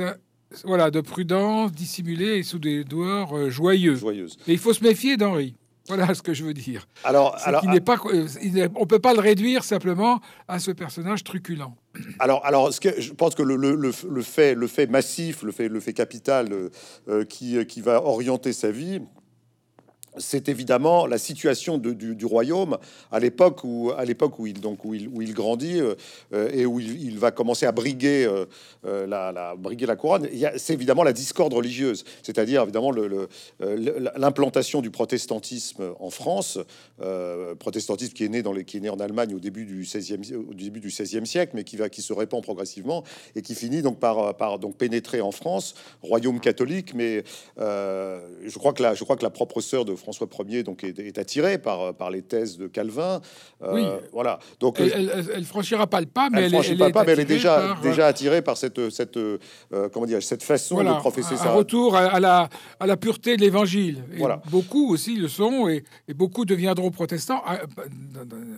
voilà, 0.65 0.91
de 0.91 1.01
prudence, 1.01 1.71
dissimulée 1.71 2.39
et 2.39 2.43
sous 2.43 2.59
des 2.59 2.83
dehors 2.83 3.37
euh, 3.37 3.49
joyeux. 3.49 3.95
joyeuses. 3.95 4.37
Et 4.47 4.53
il 4.53 4.57
faut 4.57 4.73
se 4.73 4.83
méfier 4.83 5.17
d'Henri. 5.17 5.55
Voilà 5.91 6.13
ce 6.13 6.21
que 6.21 6.33
je 6.33 6.45
veux 6.45 6.53
dire. 6.53 6.87
Alors, 7.03 7.35
alors 7.43 7.65
n'est 7.65 7.81
pas, 7.81 7.97
euh, 8.05 8.69
on 8.75 8.85
peut 8.85 8.99
pas 8.99 9.13
le 9.13 9.19
réduire 9.19 9.65
simplement 9.65 10.21
à 10.47 10.57
ce 10.57 10.71
personnage 10.71 11.25
truculent. 11.25 11.75
Alors, 12.19 12.45
alors, 12.45 12.73
ce 12.73 12.79
que, 12.79 13.01
je 13.01 13.11
pense 13.11 13.35
que 13.35 13.43
le, 13.43 13.57
le, 13.57 13.75
le, 13.75 14.21
fait, 14.21 14.55
le 14.55 14.67
fait 14.67 14.87
massif, 14.87 15.43
le 15.43 15.51
fait, 15.51 15.67
le 15.67 15.81
fait 15.81 15.91
capital 15.91 16.47
euh, 17.09 17.25
qui, 17.25 17.65
qui 17.65 17.81
va 17.81 18.01
orienter 18.05 18.53
sa 18.53 18.71
vie, 18.71 19.01
c'est 20.17 20.49
évidemment 20.49 21.05
la 21.05 21.17
situation 21.17 21.77
du, 21.77 22.25
royaume 22.25 22.77
à 23.11 23.19
l'époque 23.19 23.63
où, 23.63 23.91
à 23.95 24.03
l'époque 24.03 24.39
où 24.39 24.47
il 24.47 24.59
donc 24.59 24.83
où 24.83 24.93
il, 24.93 25.07
où 25.07 25.21
il 25.21 25.33
grandit 25.33 25.79
euh, 25.79 26.49
et 26.53 26.65
où 26.65 26.79
il, 26.79 27.17
va 27.17 27.31
commencer 27.31 27.65
à 27.65 27.71
briguer 27.71 28.25
euh, 28.25 28.45
euh, 28.85 29.07
la, 29.07 29.55
briguer 29.55 29.85
la 29.85 29.95
couronne. 29.95 30.27
C'est 30.57 30.73
évidemment 30.73 31.03
la 31.03 31.13
discorde 31.13 31.53
religieuse, 31.53 32.03
c'est-à-dire 32.23 32.63
évidemment 32.63 32.91
l'implantation 34.17 34.81
du 34.81 34.91
protestantisme 34.91 35.93
en 35.99 36.09
France, 36.09 36.59
protestantisme 37.59 38.13
qui 38.13 38.25
est 38.25 38.29
né 38.29 38.41
dans 38.41 38.53
les, 38.53 38.65
qui 38.65 38.77
est 38.77 38.81
né 38.81 38.89
en 38.89 38.99
Allemagne 38.99 39.33
au 39.33 39.39
début 39.39 39.65
du 39.65 39.83
16e 39.83 40.35
au 40.35 40.53
début 40.53 40.79
du 40.79 40.89
16e 40.89 41.25
siècle, 41.25 41.53
mais 41.55 41.63
qui 41.63 41.77
va 41.77 41.89
qui 41.89 42.01
se 42.01 42.13
répand 42.13 42.43
progressivement 42.43 43.03
et 43.35 43.41
qui 43.41 43.55
finit 43.55 43.81
donc 43.81 43.99
par 43.99 44.35
par 44.35 44.59
donc 44.59 44.75
pénétrer 44.77 45.21
en 45.21 45.31
France, 45.31 45.75
royaume 46.01 46.39
catholique, 46.39 46.93
mais 46.93 47.23
je 47.57 48.57
crois 48.57 48.73
que 48.73 48.83
la 48.83 48.93
je 48.93 49.03
crois 49.03 49.15
que 49.15 49.23
la 49.23 49.29
propre 49.29 49.61
sœur 49.61 49.85
de 49.85 49.95
François 50.01 50.27
Ier 50.47 50.63
donc 50.63 50.83
est, 50.83 51.17
attiré 51.17 51.57
par 51.57 51.93
par 51.93 52.09
les 52.09 52.21
thèses 52.21 52.57
de 52.57 52.67
Calvin. 52.67 53.21
oui. 53.61 53.85
Voilà. 54.11 54.39
Donc 54.59 54.79
elle, 54.79 55.11
elle, 55.33 55.45
franchira 55.45 55.87
pas 55.87 56.01
le 56.01 56.07
pas, 56.07 56.29
mais 56.29 56.43
elle, 56.43 56.55
elle, 56.55 56.81
est, 56.81 56.91
pas, 56.91 57.03
mais 57.03 57.13
elle 57.13 57.19
est 57.19 57.25
déjà 57.25 57.77
déjà 57.81 58.07
attirée 58.07 58.41
par 58.41 58.57
cette 58.57 58.89
cette 58.89 59.19
comment 59.91 60.05
dire 60.05 60.21
cette 60.21 60.43
façon 60.43 60.83
de 60.83 60.99
professer 60.99 61.35
un, 61.35 61.47
un 61.47 61.51
retour 61.51 61.95
à, 61.95 62.19
la 62.19 62.49
à 62.79 62.87
la 62.87 62.97
pureté 62.97 63.37
de 63.37 63.41
l'Évangile. 63.41 64.03
Voilà. 64.17 64.41
Beaucoup 64.49 64.91
aussi 64.91 65.15
le 65.15 65.27
sont 65.27 65.67
et, 65.69 65.83
et 66.07 66.13
beaucoup 66.13 66.45
deviendront 66.45 66.91
protestants 66.91 67.43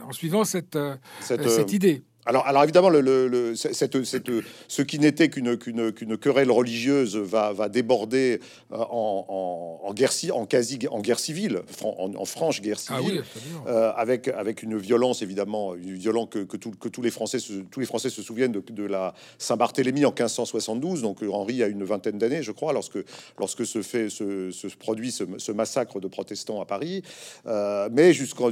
en 0.08 0.12
suivant 0.12 0.44
cette, 0.44 0.78
cette, 1.22 1.50
cette 1.50 1.74
idée. 1.74 2.04
Alors, 2.26 2.48
alors 2.48 2.64
évidemment, 2.64 2.90
le, 2.90 3.54
cette, 3.56 4.04
cette, 4.06 4.32
ce 4.68 4.82
qui 4.82 5.00
n'était 5.00 5.30
qu'une 5.30 5.58
querelle 5.58 6.52
religieuse 6.52 7.18
va, 7.18 7.52
va 7.52 7.68
déborder 7.68 8.40
euh, 8.72 8.78
en, 8.78 9.82
en, 9.84 9.94
guerre, 9.94 10.12
en 10.32 10.46
quasi 10.46 10.80
en 10.90 11.02
guerre 11.02 11.20
civile, 11.20 11.62
en, 11.84 12.26
franche 12.26 12.62
guerre 12.62 12.78
ah 12.90 13.00
civile, 13.00 13.24
euh, 13.68 13.92
avec 13.96 14.30
avec 14.30 14.64
une 14.64 14.78
violence 14.78 15.22
évidemment, 15.22 15.76
une 15.76 15.96
violence 15.96 16.30
que, 16.32 16.40
que, 16.40 16.58
que 16.58 16.90
tous 16.90 17.02
les 17.02 17.12
Français 17.12 17.40
se, 17.40 17.54
tous 17.54 17.80
les 17.82 17.86
Français 17.86 18.10
se 18.10 18.22
souviennent 18.22 18.54
de, 18.54 18.64
de 18.70 18.84
la 18.84 19.14
Saint-Barthélemy 19.38 20.06
en 20.06 20.10
1572. 20.10 21.02
Donc 21.02 21.22
Henri 21.30 21.62
a 21.62 21.68
une 21.68 21.84
vingtaine 21.84 22.18
d'années, 22.18 22.42
je 22.42 22.52
crois, 22.52 22.72
lorsque 22.72 23.00
lorsque 23.38 23.66
se 23.66 23.82
fait 23.82 24.10
se, 24.10 24.52
se 24.52 24.68
produit 24.68 25.12
ce, 25.12 25.52
massacre 25.52 26.00
de 26.00 26.08
protestants 26.08 26.62
à 26.62 26.66
Paris. 26.66 27.04
Euh, 27.48 27.90
mais 27.92 28.14
jusqu'à 28.14 28.46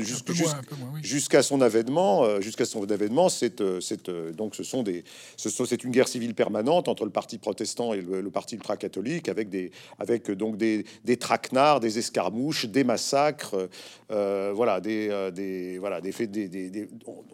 jusqu'à 1.01 1.41
son 1.41 1.61
avènement, 1.61 2.41
jusqu'à 2.41 2.65
son 2.65 2.83
avènement, 2.89 3.29
c'est 3.29 3.60
euh, 3.61 3.79
euh, 4.09 4.31
donc 4.33 4.55
ce 4.55 4.63
sont 4.63 4.83
des, 4.83 5.03
c'est 5.37 5.83
une 5.83 5.91
guerre 5.91 6.07
civile 6.07 6.33
permanente 6.33 6.87
entre 6.87 7.05
le 7.05 7.11
parti 7.11 7.37
protestant 7.37 7.93
et 7.93 8.01
le, 8.01 8.29
parti 8.29 8.55
ultra-catholique, 8.55 9.29
avec 9.29 9.49
des, 9.49 9.71
avec 9.99 10.29
euh, 10.29 10.35
donc 10.35 10.57
des, 10.57 10.85
des, 11.05 11.17
traquenards, 11.17 11.79
des 11.79 11.99
escarmouches, 11.99 12.65
des 12.65 12.83
massacres, 12.83 13.69
voilà, 14.09 14.81
des, 14.81 15.31
des, 15.33 15.77
voilà, 15.77 16.01
des 16.01 16.11
faits, 16.11 16.31
des, 16.31 16.49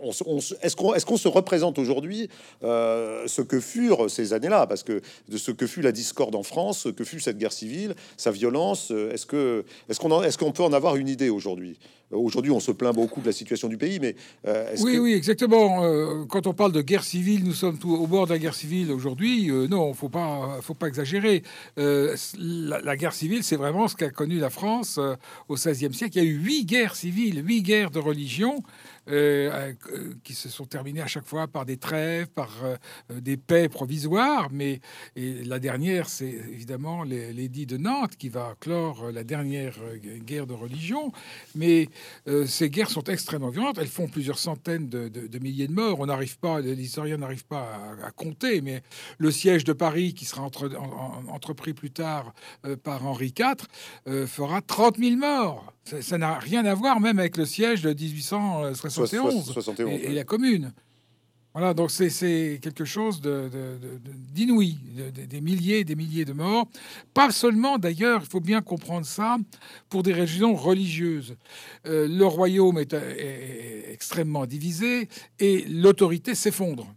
est-ce 0.04 0.76
qu'on, 0.76 0.94
est-ce 0.94 1.06
qu'on 1.06 1.18
se 1.18 1.28
représente 1.28 1.80
aujourd'hui 1.80 2.30
ce 2.62 3.42
que 3.42 3.60
furent 3.60 4.10
ces 4.10 4.34
années-là, 4.34 4.68
parce 4.68 4.84
que 4.84 5.02
de 5.28 5.38
ce 5.38 5.52
que 5.52 5.66
fut 5.66 5.82
la 5.82 5.92
discorde 5.92 6.36
en 6.36 6.44
France, 6.44 6.82
ce 6.84 6.90
que 6.90 7.04
fut 7.04 7.20
cette 7.20 7.38
guerre 7.38 7.52
civile, 7.52 7.96
sa 8.16 8.32
violence, 8.32 8.92
est-ce 8.92 9.26
que, 9.26 9.66
est-ce 9.90 10.00
qu'on, 10.00 10.22
est-ce 10.22 10.38
qu'on 10.38 10.52
peut 10.52 10.64
en 10.64 10.74
avoir 10.74 10.96
une 10.98 11.08
idée 11.08 11.30
aujourd'hui? 11.30 11.80
Aujourd'hui, 12.10 12.52
on 12.52 12.62
se 12.62 12.72
plaint 12.72 12.96
beaucoup 12.96 13.20
de 13.20 13.26
la 13.26 13.34
situation 13.34 13.68
du 13.68 13.78
pays, 13.78 14.00
mais 14.00 14.16
euh, 14.48 14.74
oui, 14.80 14.98
oui, 14.98 15.12
exactement. 15.12 15.84
Euh, 15.84 16.24
quand 16.30 16.48
on 16.48 16.54
parle 16.54 16.72
de 16.72 16.82
guerre 16.82 17.04
civile, 17.04 17.44
nous 17.44 17.52
sommes 17.52 17.78
tout 17.78 17.94
au 17.94 18.08
bord 18.08 18.28
de 18.28 18.32
la 18.32 18.40
guerre 18.40 18.56
civile 18.56 18.94
aujourd'hui. 18.94 19.52
Euh, 19.52 19.68
non, 19.68 19.94
faut 19.94 20.08
pas, 20.08 20.60
faut 20.62 20.74
pas 20.74 20.88
exagérer. 20.88 21.44
La, 21.76 22.96
guerre 22.96 23.14
civile, 23.14 23.44
c'est 23.44 23.58
vraiment 23.58 23.90
ce 23.90 23.96
qu'a 23.96 24.10
connu 24.10 24.40
la 24.40 24.50
France 24.50 25.00
au 25.50 25.56
XVIe 25.56 25.94
siècle. 25.94 26.18
Il 26.18 26.24
y 26.24 26.26
a 26.26 26.30
eu 26.30 26.38
huit 26.38 26.66
guerres 26.66 26.96
civiles, 26.96 27.46
huit 27.46 27.62
guerres 27.62 27.92
de 27.92 28.00
religion. 28.00 28.64
Euh, 29.10 29.74
euh, 29.94 30.14
qui 30.24 30.34
se 30.34 30.50
sont 30.50 30.66
terminés 30.66 31.02
à 31.02 31.08
chaque 31.08 31.26
fois 31.26 31.48
par 31.48 31.66
des 31.66 31.78
trêves, 31.78 32.28
par 32.28 32.52
euh, 32.64 32.76
des 33.22 33.38
paix 33.38 33.70
provisoires. 33.70 34.50
Mais 34.52 34.82
la 35.16 35.60
dernière, 35.60 36.10
c'est 36.10 36.26
évidemment 36.26 37.04
l'édit 37.04 37.66
de 37.66 37.78
Nantes 37.78 38.18
qui 38.18 38.28
va 38.28 38.56
clore 38.60 39.12
la 39.12 39.24
dernière 39.24 39.76
guerre 40.26 40.46
de 40.46 40.54
religion. 40.54 41.12
Mais 41.56 41.90
ces 42.46 42.70
guerres 42.70 42.90
sont 42.90 43.04
extrêmement 43.04 43.50
violentes. 43.50 43.78
Elles 43.80 43.88
font 43.88 44.08
plusieurs 44.08 44.40
centaines 44.40 44.90
de, 44.90 45.40
milliers 45.40 45.68
de 45.68 45.74
morts. 45.74 46.00
On 46.00 46.08
n'arrive 46.08 46.38
pas, 46.38 46.60
les 46.60 46.80
historiens 46.80 47.18
n'arrivent 47.18 47.46
pas 47.46 47.96
à, 48.04 48.12
compter. 48.12 48.62
Mais 48.62 48.82
le 49.18 49.32
siège 49.32 49.64
de 49.64 49.74
Paris, 49.74 50.14
qui 50.14 50.26
sera 50.26 50.44
entrepris 50.44 51.74
plus 51.74 51.92
tard 51.92 52.34
par 52.84 53.06
Henri 53.06 53.34
IV, 53.38 54.28
fera 54.28 54.62
30 54.62 54.98
000 54.98 55.16
morts. 55.16 55.74
Ça 56.02 56.18
n'a 56.18 56.38
rien 56.40 56.66
à 56.66 56.74
voir 56.74 57.00
même 57.00 57.20
avec 57.20 57.38
le 57.38 57.46
siège 57.46 57.82
de 57.82 57.94
1871 57.94 59.54
et, 59.80 60.14
la 60.14 60.24
commune. 60.24 60.74
Voilà, 61.54 61.74
donc 61.74 61.90
c'est 61.90 62.60
quelque 62.62 62.86
chose 62.86 63.22
d'inouï, 63.22 64.78
de, 64.96 65.26
des 65.26 65.42
milliers 65.42 65.80
et 65.80 65.84
des 65.84 65.96
milliers 65.96 66.26
de 66.26 66.34
morts. 66.34 66.68
Pas 67.14 67.32
seulement, 67.32 67.80
d'ailleurs, 67.80 68.22
il 68.24 68.30
faut 68.30 68.42
bien 68.42 68.62
comprendre 68.62 69.06
ça, 69.06 69.38
pour 69.90 70.04
des 70.04 70.14
raisons 70.14 70.54
religieuses. 70.54 71.36
Euh, 71.88 72.08
le 72.08 72.26
royaume 72.26 72.78
est, 72.78 72.94
est 72.94 73.92
extrêmement 73.92 74.46
divisé 74.46 75.10
et 75.40 75.66
l'autorité 75.68 76.36
s'effondre. 76.36 76.94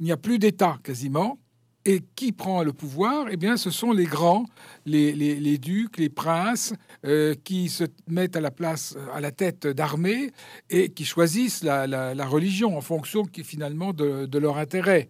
Il 0.00 0.06
n'y 0.06 0.12
a 0.12 0.16
plus 0.16 0.40
d'État 0.40 0.78
quasiment. 0.82 1.38
Et 1.84 2.00
qui 2.14 2.30
prend 2.30 2.62
le 2.62 2.72
pouvoir? 2.72 3.26
Eh 3.30 3.36
bien, 3.36 3.56
ce 3.56 3.70
sont 3.70 3.90
les 3.90 4.04
grands, 4.04 4.46
les, 4.86 5.58
ducs, 5.58 5.96
les 5.98 6.08
princes, 6.08 6.74
euh, 7.04 7.34
qui 7.44 7.68
se 7.68 7.84
mettent 8.06 8.36
à 8.36 8.40
la 8.40 8.50
place, 8.50 8.96
à 9.12 9.20
la 9.20 9.30
tête 9.30 9.66
d'armées 9.66 10.30
et 10.70 10.90
qui 10.90 11.04
choisissent 11.04 11.62
la, 11.62 12.26
religion 12.26 12.76
en 12.76 12.80
fonction 12.80 13.24
qui, 13.24 13.44
finalement 13.44 13.92
de, 13.92 14.38
leur 14.38 14.58
intérêt. 14.58 15.08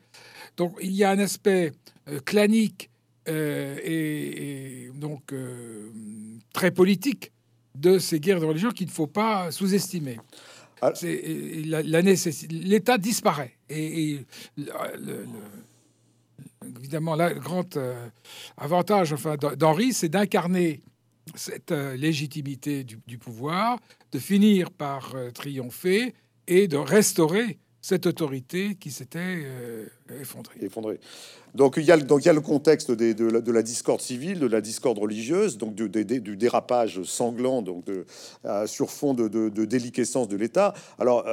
Donc, 0.57 0.77
il 0.83 0.93
y 0.93 1.05
a 1.05 1.11
un 1.11 1.19
aspect 1.19 1.73
euh, 2.09 2.21
clanique 2.21 2.91
euh, 3.29 3.79
et, 3.85 4.91
donc 4.95 5.35
très 6.53 6.71
politique 6.71 7.33
de 7.75 7.99
ces 7.99 8.21
guerres 8.21 8.41
de 8.41 8.47
religion 8.47 8.71
qu'il 8.71 8.87
ne 8.87 8.93
faut 8.93 9.07
pas 9.07 9.51
sous-estimer. 9.51 10.19
Ah. 10.81 10.93
L'État 12.51 12.99
disparaît 12.99 13.57
et, 13.71 14.19
le 14.57 15.27
évidemment, 16.79 17.17
le 17.17 17.39
grand 17.39 17.77
euh, 17.77 18.09
avantage 18.57 19.13
enfin, 19.13 19.37
d'Henri, 19.37 19.93
c'est 19.93 20.09
d'incarner 20.09 20.83
cette 21.35 21.73
euh, 21.73 21.97
légitimité 21.97 22.85
du, 22.85 23.19
pouvoir, 23.19 23.79
de 24.13 24.19
finir 24.19 24.71
par 24.71 25.15
euh, 25.15 25.31
triompher 25.31 26.15
et 26.47 26.69
de 26.69 26.77
restaurer 26.77 27.59
cette 27.81 28.07
autorité 28.07 28.77
qui 28.77 28.93
s'était 28.93 29.45
effondrée. 30.21 31.01
Donc 31.57 31.75
il 31.79 31.83
y 31.83 31.91
a, 31.91 31.97
donc, 31.97 32.23
il 32.23 32.27
y 32.27 32.29
a 32.29 32.33
le 32.33 32.41
contexte 32.41 32.93
de, 32.93 33.25
la, 33.25 33.41
de, 33.41 33.51
la, 33.51 33.63
discorde 33.63 34.01
civile, 34.01 34.39
de 34.39 34.47
la 34.47 34.61
discorde 34.61 34.99
religieuse, 34.99 35.59
donc 35.59 35.75
du, 35.75 36.37
dérapage 36.37 37.03
sanglant 37.03 37.61
donc 37.61 37.87
sur 38.67 38.89
fond 38.89 39.15
de, 39.15 39.65
déliquescence 39.65 40.29
de 40.29 40.37
l'État. 40.37 40.75
Alors 41.01 41.25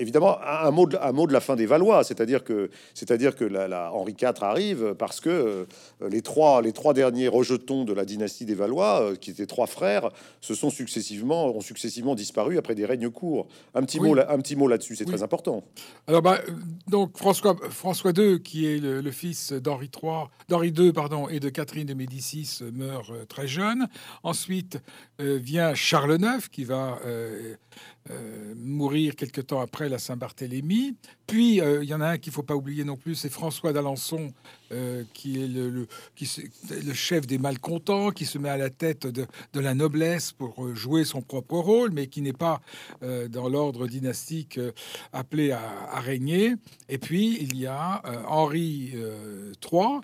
évidemment, 0.00 0.38
un 0.42 0.70
mot, 0.70 0.86
de, 0.86 0.96
un 0.96 1.12
mot 1.12 1.26
de 1.26 1.32
la 1.32 1.40
fin 1.40 1.56
des 1.56 1.66
Valois, 1.66 2.02
c'est-à-dire 2.04 2.42
que, 2.42 2.70
c'est-à-dire 2.94 3.36
que 3.36 3.44
la, 3.44 3.92
Henri 3.92 4.16
IV 4.20 4.42
arrive 4.42 4.94
parce 4.98 5.20
que 5.20 5.30
euh, 5.30 5.64
les, 6.08 6.22
trois, 6.22 6.62
les 6.62 6.72
trois 6.72 6.94
derniers 6.94 7.28
rejetons 7.28 7.84
de 7.84 7.92
la 7.92 8.04
dynastie 8.04 8.44
des 8.44 8.54
Valois, 8.54 9.02
euh, 9.02 9.14
qui 9.14 9.30
étaient 9.30 9.46
trois 9.46 9.66
frères, 9.66 10.10
se 10.40 10.54
sont 10.54 10.70
successivement, 10.70 11.46
ont 11.54 11.60
successivement 11.60 12.14
disparu 12.14 12.58
après 12.58 12.74
des 12.74 12.86
règnes 12.86 13.10
courts. 13.10 13.46
Un 13.74 13.82
petit, 13.82 14.00
mot, 14.00 14.16
un 14.18 14.38
petit 14.38 14.56
mot 14.56 14.68
là-dessus, 14.68 14.96
c'est 14.96 15.04
très 15.04 15.22
important. 15.22 15.62
Alors, 16.06 16.22
bah, 16.22 16.40
donc 16.88 17.16
François, 17.16 17.56
François 17.70 18.12
II, 18.16 18.42
qui 18.42 18.66
est 18.66 18.78
le, 18.78 19.10
fils 19.10 19.52
d'Henri 19.52 19.90
III, 20.02 20.26
d'Henri 20.48 20.68
II, 20.70 20.92
pardon, 20.92 21.28
et 21.28 21.40
de 21.40 21.48
Catherine 21.48 21.86
de 21.86 21.94
Médicis, 21.94 22.60
meurt 22.72 23.10
euh, 23.10 23.24
très 23.26 23.46
jeune. 23.46 23.88
Ensuite 24.22 24.78
vient 25.18 25.74
Charles 25.74 26.18
IX, 26.20 26.48
qui 26.48 26.64
va 26.64 26.98
euh, 27.04 27.54
mourir 28.56 29.16
quelque 29.16 29.40
temps 29.40 29.60
après 29.60 29.88
la 29.88 29.98
Saint-Barthélemy. 29.98 30.94
Puis, 31.26 31.60
euh, 31.60 31.82
il 31.82 31.88
y 31.88 31.94
en 31.94 32.00
a 32.00 32.08
un 32.08 32.18
qu'il 32.18 32.30
ne 32.30 32.34
faut 32.34 32.42
pas 32.42 32.56
oublier 32.56 32.84
non 32.84 32.96
plus, 32.96 33.14
c'est 33.14 33.30
François 33.30 33.72
d'Alençon, 33.72 34.32
euh, 34.72 35.04
qui 35.14 35.42
est 35.42 35.46
le, 35.46 35.86
chef 36.92 37.26
des 37.26 37.38
malcontents, 37.38 38.10
qui 38.10 38.24
se 38.26 38.38
met 38.38 38.48
à 38.48 38.56
la 38.56 38.70
tête 38.70 39.06
de, 39.06 39.26
la 39.54 39.74
noblesse 39.74 40.32
pour 40.32 40.74
jouer 40.74 41.04
son 41.04 41.22
propre 41.22 41.58
rôle, 41.58 41.90
mais 41.92 42.06
qui 42.06 42.22
n'est 42.22 42.32
pas 42.32 42.60
dans 43.00 43.48
l'ordre 43.48 43.86
dynastique 43.86 44.58
appelé 45.12 45.52
à, 45.52 46.00
régner. 46.00 46.54
Et 46.88 46.98
puis, 46.98 47.38
il 47.40 47.56
y 47.56 47.66
a 47.66 48.02
Henri 48.26 48.94
III. 49.62 50.00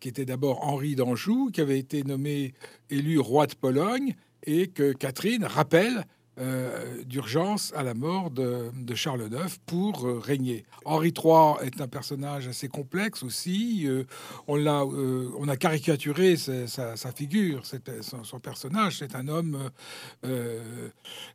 qui 0.00 0.08
était 0.08 0.24
d'abord 0.24 0.64
Henri 0.64 0.96
d'Anjou, 0.96 1.50
qui 1.52 1.60
avait 1.60 1.78
été 1.78 2.02
nommé 2.02 2.54
élu 2.90 3.18
roi 3.18 3.46
de 3.46 3.54
Pologne, 3.54 4.14
et 4.44 4.68
que 4.68 4.92
Catherine 4.92 5.44
rappelle 5.44 6.04
euh, 6.38 7.02
d'urgence 7.04 7.72
à 7.74 7.82
la 7.82 7.94
mort 7.94 8.30
de, 8.30 8.70
Charles 8.94 9.22
IX 9.32 9.56
pour 9.64 10.06
euh, 10.06 10.18
régner. 10.18 10.66
Henri 10.84 11.08
III 11.08 11.66
est 11.66 11.80
un 11.80 11.88
personnage 11.88 12.46
assez 12.46 12.68
complexe 12.68 13.22
aussi. 13.22 13.84
Euh, 13.86 14.04
on, 14.46 14.56
l'a, 14.56 14.84
on 14.84 15.48
a 15.48 15.56
caricaturé 15.56 16.36
sa, 16.36 16.94
figure, 17.14 17.62
son, 18.02 18.22
son, 18.22 18.38
personnage. 18.38 18.98
C'est 18.98 19.14
un 19.14 19.28
homme 19.28 19.70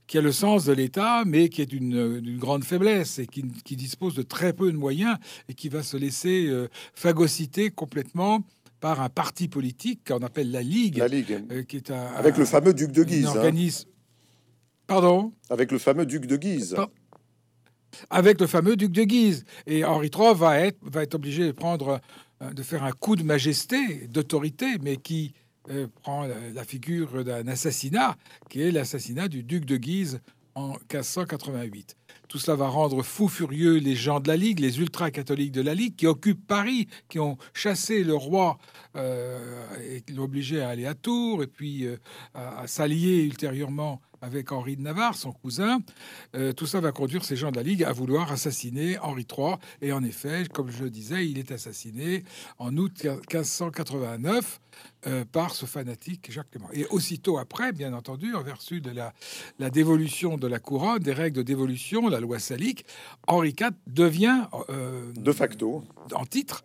qui 0.05 0.19
a 0.19 0.21
le 0.21 0.31
sens 0.31 0.65
de 0.65 0.73
l'État, 0.73 1.23
mais 1.25 1.49
qui 1.49 1.63
est 1.63 1.65
d'une, 1.65 2.37
grande 2.37 2.63
faiblesse 2.63 3.17
et 3.17 3.25
qui, 3.25 3.75
dispose 3.75 4.13
de 4.13 4.21
très 4.21 4.53
peu 4.53 4.71
de 4.71 4.77
moyens 4.77 5.17
et 5.49 5.55
qui 5.55 5.69
va 5.69 5.81
se 5.81 5.97
laisser 5.97 6.47
phagocyter 6.93 7.71
complètement 7.71 8.43
par 8.79 9.01
un 9.01 9.09
parti 9.09 9.47
politique 9.47 10.07
qu'on 10.07 10.23
appelle 10.23 10.51
la 10.51 10.61
Ligue, 10.61 10.97
la 10.97 11.07
Ligue. 11.07 11.65
qui 11.67 11.77
est 11.77 11.89
un, 11.89 12.05
avec 12.17 12.37
le 12.37 12.45
fameux 12.45 12.73
duc 12.73 12.91
de 12.91 13.03
Guise. 13.03 13.27
Hein. 13.27 13.51
Pardon 14.91 15.32
Avec 15.49 15.71
le 15.71 15.77
fameux 15.77 16.06
duc 16.06 16.25
de 16.25 16.36
Guise. 16.36 16.75
Avec 18.10 18.41
le 18.41 18.45
fameux 18.45 18.75
duc 18.75 18.91
de 18.91 19.04
Guise. 19.04 19.45
Et 19.65 19.86
Henri 19.86 20.12
III 20.13 20.36
va 20.36 20.60
être, 20.60 20.80
va 20.82 21.01
être 21.01 21.15
obligé 21.15 21.45
de 21.45 21.54
prendre, 21.54 22.01
euh, 22.41 22.51
de 22.51 22.62
faire 22.62 22.84
un 22.84 22.91
coup 22.91 23.15
de 23.15 23.23
majesté, 23.23 24.10
d'autorité, 24.10 24.65
mais 24.82 24.97
qui 24.97 25.34
euh, 25.69 25.88
prend 26.01 26.27
la, 26.54 26.65
figure 26.65 27.23
d'un 27.23 27.47
assassinat, 27.47 28.17
qui 28.49 28.63
est 28.63 28.71
l'assassinat 28.71 29.30
du 29.30 29.43
duc 29.43 29.63
de 29.63 29.77
Guise 29.77 30.19
en 30.56 30.71
1588. 30.71 31.95
Tout 32.27 32.38
cela 32.38 32.58
va 32.58 32.67
rendre 32.67 33.01
fou 33.01 33.30
furieux 33.30 33.77
les 33.77 33.95
gens 33.95 34.19
de 34.19 34.27
la 34.27 34.36
Ligue, 34.36 34.60
les 34.60 34.82
ultra-catholiques 34.82 35.54
de 35.54 35.62
la 35.62 35.73
Ligue, 35.73 35.95
qui 35.95 36.06
occupent 36.06 36.45
Paris, 36.45 36.89
qui 37.08 37.17
ont 37.17 37.38
chassé 37.54 38.04
le 38.04 38.15
roi 38.15 38.58
euh, 38.97 39.39
et 39.80 40.04
l'ont 40.12 40.23
obligé 40.23 40.62
à 40.62 40.67
aller 40.67 40.86
à 40.86 40.95
Tours, 40.95 41.43
et 41.43 41.47
puis 41.47 41.86
euh, 41.86 41.95
à 42.34 42.67
s'allier 42.67 43.23
ultérieurement 43.23 44.01
avec 44.21 44.51
Henri 44.51 44.77
de 44.77 44.81
Navarre, 44.81 45.15
son 45.15 45.31
cousin. 45.31 45.81
Euh, 46.36 46.53
tout 46.53 46.65
ça 46.65 46.79
va 46.79 46.91
conduire 46.91 47.25
ces 47.25 47.36
gens 47.36 47.51
de 47.51 47.57
la 47.57 47.63
Ligue 47.63 47.84
à 47.84 47.91
vouloir 47.91 48.31
assassiner 48.31 48.97
Henri 48.99 49.25
III. 49.29 49.55
Et 49.81 49.91
en 49.91 50.03
effet, 50.03 50.45
comme 50.51 50.71
je 50.71 50.84
le 50.84 50.89
disais, 50.89 51.27
il 51.27 51.38
est 51.38 51.51
assassiné 51.51 52.23
en 52.60 52.75
août 52.77 53.03
1589 53.03 54.60
euh, 55.07 55.25
par 55.25 55.55
ce 55.55 55.65
fanatique 55.65 56.31
Jacques 56.31 56.51
Clément. 56.51 56.69
Et 56.73 56.86
aussitôt 56.88 57.38
après, 57.38 57.71
bien 57.71 57.93
entendu, 57.93 58.36
en 58.36 58.43
vertu 58.43 58.81
de 58.81 58.91
la, 58.91 59.13
la 59.60 59.69
dévolution 59.69 60.38
de 60.38 60.47
la 60.47 60.60
couronne, 60.60 60.99
des 60.99 61.13
règles 61.13 61.38
de 61.38 61.43
dévolution, 61.43 62.07
la 62.07 62.19
loi 62.19 62.39
salique, 62.39 62.86
Henri 63.27 63.55
IV 63.60 63.71
devient... 63.88 64.45
Euh, 64.69 65.12
de 65.15 65.31
facto. 65.31 65.84
En 66.13 66.25
titre 66.25 66.63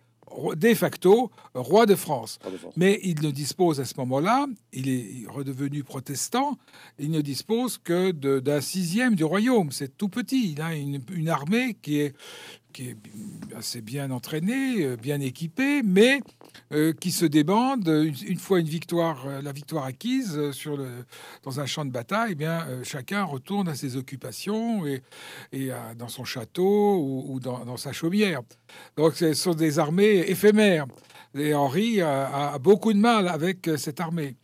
de 0.56 0.74
facto 0.74 1.30
roi 1.54 1.86
de 1.86 1.94
France. 1.94 2.38
Mais 2.76 3.00
il 3.02 3.22
ne 3.22 3.30
dispose 3.30 3.80
à 3.80 3.84
ce 3.84 3.94
moment-là, 3.98 4.46
il 4.72 4.88
est 4.88 5.24
redevenu 5.28 5.82
protestant, 5.82 6.58
il 6.98 7.10
ne 7.10 7.20
dispose 7.20 7.78
que 7.78 8.10
d'un 8.10 8.60
sixième 8.60 9.14
du 9.14 9.24
royaume. 9.24 9.70
C'est 9.72 9.96
tout 9.96 10.08
petit. 10.08 10.52
Il 10.52 10.60
a 10.60 10.74
une 10.74 11.28
armée 11.28 11.76
qui 11.80 12.00
est, 12.00 12.14
qui 12.76 12.90
est 12.90 12.96
assez 13.56 13.80
bien 13.80 14.10
entraîné, 14.10 14.84
euh, 14.84 14.96
bien 14.96 15.18
équipé, 15.18 15.80
mais 15.82 16.20
euh, 16.74 16.92
qui 16.92 17.10
se 17.10 17.24
débande 17.24 17.88
une, 17.88 18.36
fois 18.36 18.60
une 18.60 18.68
victoire, 18.68 19.26
euh, 19.26 19.40
la 19.40 19.52
victoire 19.52 19.84
acquise 19.84 20.50
sur 20.50 20.76
le, 20.76 21.06
dans 21.42 21.58
un 21.58 21.64
champ 21.64 21.86
de 21.86 21.90
bataille. 21.90 22.32
Eh 22.32 22.34
bien, 22.34 22.66
chacun 22.82 23.24
retourne 23.24 23.66
à 23.68 23.74
ses 23.74 23.96
occupations 23.96 24.84
et, 24.86 25.00
dans 25.96 26.08
son 26.08 26.24
château 26.24 27.24
ou, 27.28 27.40
dans, 27.40 27.78
sa 27.78 27.92
chaumière. 27.92 28.42
Donc, 28.96 29.14
ce 29.14 29.32
sont 29.32 29.54
des 29.54 29.78
armées 29.78 30.24
éphémères. 30.28 30.86
Et 31.34 31.54
Henri 31.54 32.02
a 32.02 32.58
beaucoup 32.58 32.92
de 32.92 32.98
mal 32.98 33.28
avec 33.28 33.70
cette 33.78 34.00
armée. 34.00 34.36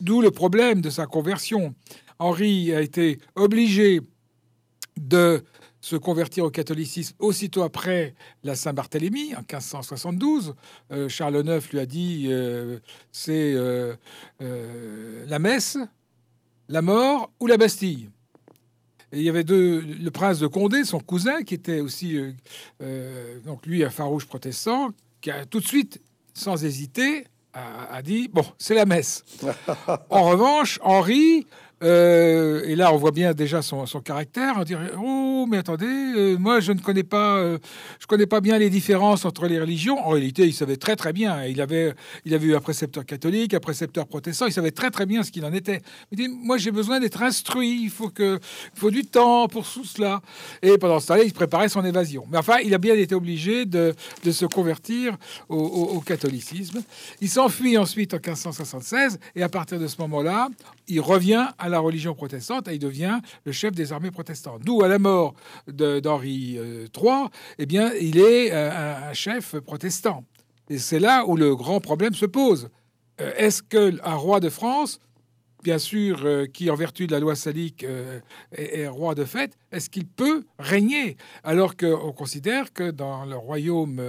D'où 0.00 0.20
le 0.20 0.30
problème 0.30 0.80
de 0.82 0.90
sa 0.90 1.06
conversion. 1.06 1.74
Henri 2.18 2.74
a 2.74 2.82
été 2.82 3.18
obligé 3.34 4.00
de 4.98 5.42
se 5.80 5.96
convertir 5.96 6.44
au 6.44 6.50
catholicisme 6.50 7.14
aussitôt 7.18 7.62
après 7.62 8.14
la 8.42 8.56
Saint-Barthélemy, 8.56 9.34
en 9.34 9.40
1572. 9.40 10.54
Euh, 10.90 11.08
Charles 11.08 11.44
IX 11.46 11.70
lui 11.70 11.78
a 11.78 11.86
dit 11.86 12.26
euh, 12.28 12.78
c'est 13.12 13.52
euh, 13.54 13.94
la 14.40 15.38
messe, 15.38 15.78
la 16.68 16.82
mort 16.82 17.30
ou 17.40 17.46
la 17.46 17.56
Bastille. 17.56 18.10
Et 19.12 19.18
il 19.18 19.22
y 19.22 19.28
avait 19.28 19.44
deux, 19.44 19.80
le 19.80 20.10
prince 20.10 20.38
de 20.38 20.46
Condé, 20.46 20.84
son 20.84 21.00
cousin, 21.00 21.42
qui 21.42 21.54
était 21.54 21.80
aussi, 21.80 22.18
donc 23.46 23.64
lui, 23.64 23.82
un 23.82 23.88
farouche 23.88 24.26
protestant, 24.26 24.90
qui 25.22 25.30
a 25.30 25.46
tout 25.46 25.60
de 25.60 25.66
suite, 25.66 26.02
sans 26.34 26.62
hésiter, 26.62 27.24
a 27.54 28.02
dit 28.02 28.28
bon, 28.28 28.44
c'est 28.58 28.74
la 28.74 28.84
messe. 28.84 29.24
en 30.10 30.24
revanche, 30.24 30.78
Henri 30.82 31.46
euh, 31.82 32.64
et 32.64 32.74
là, 32.74 32.92
on 32.92 32.96
voit 32.96 33.12
bien 33.12 33.32
déjà 33.32 33.62
son, 33.62 33.84
caractère. 34.04 34.54
On 34.58 34.64
dirait 34.64 34.90
oh, 34.98 35.46
mais 35.48 35.58
attendez, 35.58 35.86
euh, 35.86 36.36
moi 36.36 36.60
je 36.60 36.72
ne 36.72 36.80
connais 36.80 37.04
pas, 37.04 37.36
euh, 37.36 37.58
je 38.00 38.06
connais 38.06 38.26
pas 38.26 38.40
bien 38.40 38.58
les 38.58 38.70
différences 38.70 39.24
entre 39.24 39.46
les 39.46 39.60
religions. 39.60 39.98
En 39.98 40.10
réalité, 40.10 40.46
il 40.46 40.52
savait 40.52 40.76
très 40.76 40.96
très 40.96 41.12
bien. 41.12 41.44
Il 41.44 41.60
avait, 41.60 41.94
il 42.24 42.34
avait 42.34 42.46
eu 42.46 42.56
un 42.56 42.60
précepteur 42.60 43.04
catholique, 43.04 43.54
un 43.54 43.60
précepteur 43.60 44.06
protestant. 44.06 44.46
Il 44.46 44.52
savait 44.52 44.70
très 44.70 44.90
très 44.90 45.06
bien 45.06 45.22
ce 45.22 45.30
qu'il 45.30 45.44
en 45.44 45.52
était. 45.52 45.82
Il 46.10 46.18
dit 46.18 46.28
moi 46.28 46.58
j'ai 46.58 46.72
besoin 46.72 47.00
d'être 47.00 47.22
instruit. 47.22 47.80
Il 47.82 47.90
faut 47.90 48.10
que, 48.10 48.38
il 48.74 48.78
faut 48.78 48.90
du 48.90 49.04
temps 49.04 49.46
pour 49.48 49.68
tout 49.68 49.84
cela. 49.84 50.20
Et 50.62 50.78
pendant 50.78 50.98
ce 50.98 51.08
temps-là, 51.08 51.22
il 51.22 51.32
préparait 51.32 51.68
son 51.68 51.84
évasion. 51.84 52.26
Mais 52.30 52.38
enfin, 52.38 52.56
il 52.64 52.74
a 52.74 52.78
bien 52.78 52.94
été 52.94 53.14
obligé 53.14 53.66
de, 53.66 53.94
se 54.28 54.46
convertir 54.46 55.16
au, 55.48 55.56
au 55.58 56.00
catholicisme. 56.00 56.82
Il 57.20 57.28
s'enfuit 57.28 57.78
ensuite 57.78 58.14
en 58.14 58.18
1576 58.18 59.18
et 59.36 59.42
à 59.42 59.48
partir 59.48 59.78
de 59.78 59.86
ce 59.86 60.00
moment-là, 60.00 60.48
il 60.88 61.00
revient 61.00 61.46
à 61.58 61.67
la 61.68 61.80
religion 61.80 62.14
protestante 62.14 62.68
et 62.68 62.74
il 62.74 62.78
devient 62.78 63.20
le 63.44 63.52
chef 63.52 63.72
des 63.72 63.92
armées 63.92 64.10
protestantes. 64.10 64.62
D'où, 64.62 64.82
à 64.82 64.88
la 64.88 64.98
mort 64.98 65.34
d'Henri 65.66 66.58
III, 66.94 67.28
eh 67.58 67.66
bien, 67.66 67.92
il 68.00 68.18
est 68.18 68.52
euh, 68.52 69.10
un, 69.10 69.12
chef 69.12 69.56
protestant. 69.60 70.24
Et 70.68 70.78
c'est 70.78 71.00
là 71.00 71.24
où 71.26 71.36
le 71.36 71.56
grand 71.56 71.80
problème 71.80 72.14
se 72.14 72.26
pose. 72.26 72.68
Euh, 73.20 73.32
est-ce 73.36 73.62
qu'un 73.62 74.14
roi 74.14 74.40
de 74.40 74.48
France, 74.48 75.00
bien 75.62 75.78
sûr, 75.78 76.20
euh, 76.24 76.46
qui 76.46 76.70
en 76.70 76.74
vertu 76.74 77.06
de 77.06 77.12
la 77.12 77.20
loi 77.20 77.34
salique 77.34 77.84
est, 78.52 78.86
roi 78.86 79.14
de 79.14 79.24
fait, 79.24 79.56
est-ce 79.72 79.90
qu'il 79.90 80.06
peut 80.06 80.44
régner? 80.58 81.16
Alors 81.42 81.76
qu'on 81.76 82.12
considère 82.12 82.72
que 82.72 82.90
dans 82.90 83.24
le 83.24 83.36
royaume 83.36 84.00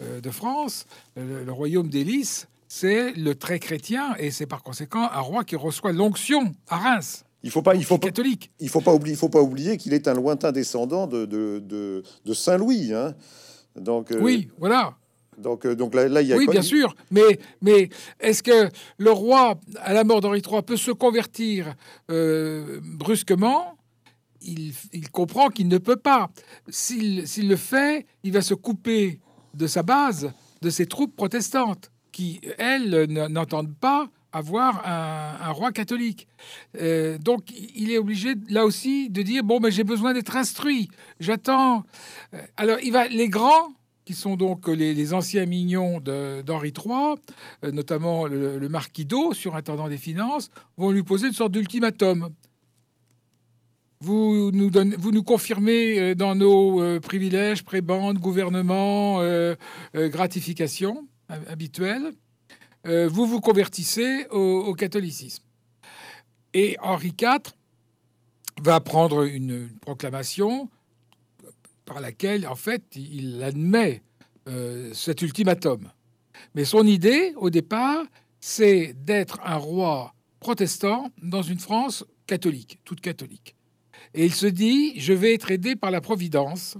de 0.00 0.30
France, 0.30 0.86
le, 1.16 1.50
royaume 1.50 1.88
des 1.88 2.04
c'est 2.68 3.12
le 3.12 3.34
trait 3.34 3.58
chrétien 3.58 4.14
et 4.18 4.30
c'est 4.30 4.46
par 4.46 4.62
conséquent 4.62 5.08
un 5.10 5.20
roi 5.20 5.42
qui 5.42 5.56
reçoit 5.56 5.92
l'onction 5.92 6.52
à 6.68 6.76
Reims. 6.76 7.24
Il 7.42 7.50
faut 7.50 7.62
pas, 7.62 7.74
il 7.74 7.84
faut 7.84 7.98
catholique. 7.98 8.50
il 8.60 8.68
faut 8.68 8.80
pas 8.80 8.92
oublier, 8.92 9.14
il 9.14 9.18
faut 9.18 9.28
pas 9.28 9.40
oublier 9.40 9.76
qu'il 9.76 9.94
est 9.94 10.06
un 10.08 10.14
lointain 10.14 10.52
descendant 10.52 11.06
de, 11.06 11.24
de, 11.24 11.62
de, 12.24 12.34
Saint 12.34 12.58
Louis. 12.58 12.92
Hein. 12.92 13.14
Donc 13.76 14.12
euh, 14.12 14.18
oui, 14.20 14.48
voilà. 14.58 14.96
Donc, 15.38 15.64
euh, 15.64 15.76
donc 15.76 15.94
là, 15.94 16.08
là, 16.08 16.20
il 16.20 16.28
y 16.28 16.32
a 16.32 16.36
oui, 16.36 16.48
bien 16.48 16.62
sûr. 16.62 16.94
Mais, 17.12 17.38
mais 17.62 17.88
est-ce 18.18 18.42
que 18.42 18.68
le 18.98 19.10
roi, 19.12 19.54
à 19.80 19.94
la 19.94 20.02
mort 20.02 20.20
d'Henri 20.20 20.42
III, 20.44 20.62
peut 20.62 20.76
se 20.76 20.90
convertir 20.90 21.74
euh, 22.10 22.80
brusquement? 22.82 23.76
Il, 24.40 24.72
il, 24.92 25.08
comprend 25.10 25.48
qu'il 25.48 25.68
ne 25.68 25.78
peut 25.78 25.96
pas. 25.96 26.30
S'il 26.68 27.48
le 27.48 27.56
fait, 27.56 28.06
il 28.24 28.32
va 28.32 28.42
se 28.42 28.54
couper 28.54 29.20
de 29.54 29.66
sa 29.66 29.82
base, 29.82 30.32
de 30.60 30.70
ses 30.70 30.86
troupes 30.86 31.14
protestantes 31.14 31.90
qui, 32.18 32.40
elles, 32.58 33.04
n'entendent 33.30 33.76
pas 33.76 34.08
avoir 34.32 34.84
un, 34.84 35.52
roi 35.52 35.70
catholique. 35.70 36.26
Euh, 36.80 37.16
donc, 37.16 37.52
il 37.76 37.92
est 37.92 37.98
obligé, 37.98 38.34
là 38.48 38.64
aussi, 38.64 39.08
de 39.08 39.22
dire, 39.22 39.44
bon, 39.44 39.60
mais 39.60 39.70
j'ai 39.70 39.84
besoin 39.84 40.14
d'être 40.14 40.34
instruit, 40.34 40.88
j'attends. 41.20 41.84
Euh, 42.34 42.38
alors, 42.56 42.78
il 42.82 42.90
va, 42.90 43.06
les 43.06 43.28
grands, 43.28 43.68
qui 44.04 44.14
sont 44.14 44.34
donc 44.34 44.66
les, 44.66 45.14
anciens 45.14 45.46
mignons 45.46 46.00
d'Henri 46.00 46.72
III, 46.76 47.14
euh, 47.64 47.70
notamment 47.70 48.26
le, 48.26 48.68
marquis 48.68 49.04
d'O, 49.04 49.32
surintendant 49.32 49.88
des 49.88 49.96
finances, 49.96 50.50
vont 50.76 50.90
lui 50.90 51.04
poser 51.04 51.28
une 51.28 51.34
sorte 51.34 51.52
d'ultimatum. 51.52 52.30
Vous 54.00 54.50
nous, 54.52 54.72
vous 54.98 55.12
nous 55.12 55.22
confirmez 55.22 56.16
dans 56.16 56.34
nos 56.34 56.98
privilèges, 56.98 57.62
prébendes, 57.62 58.18
gouvernement, 58.18 59.20
gratifications 59.94 61.06
habituel, 61.28 62.12
euh, 62.86 63.08
vous 63.08 63.26
vous 63.26 63.40
convertissez 63.40 64.26
au, 64.30 64.74
catholicisme. 64.74 65.44
Et 66.54 66.76
Henri 66.80 67.14
IV 67.20 67.52
va 68.62 68.80
prendre 68.80 69.24
une, 69.24 69.68
proclamation 69.80 70.70
par 71.84 72.00
laquelle, 72.00 72.46
en 72.46 72.54
fait, 72.54 72.82
il 72.94 73.42
admet 73.42 74.02
euh, 74.48 74.92
cet 74.94 75.22
ultimatum. 75.22 75.90
Mais 76.54 76.64
son 76.64 76.86
idée, 76.86 77.32
au 77.36 77.50
départ, 77.50 78.04
c'est 78.40 78.94
d'être 79.04 79.40
un 79.44 79.56
roi 79.56 80.14
protestant 80.40 81.10
dans 81.22 81.42
une 81.42 81.58
France 81.58 82.04
catholique, 82.26 82.78
toute 82.84 83.00
catholique. 83.00 83.54
Et 84.14 84.24
il 84.24 84.34
se 84.34 84.46
dit, 84.46 84.98
je 84.98 85.12
vais 85.12 85.34
être 85.34 85.50
aidé 85.50 85.76
par 85.76 85.90
la 85.90 86.00
Providence, 86.00 86.76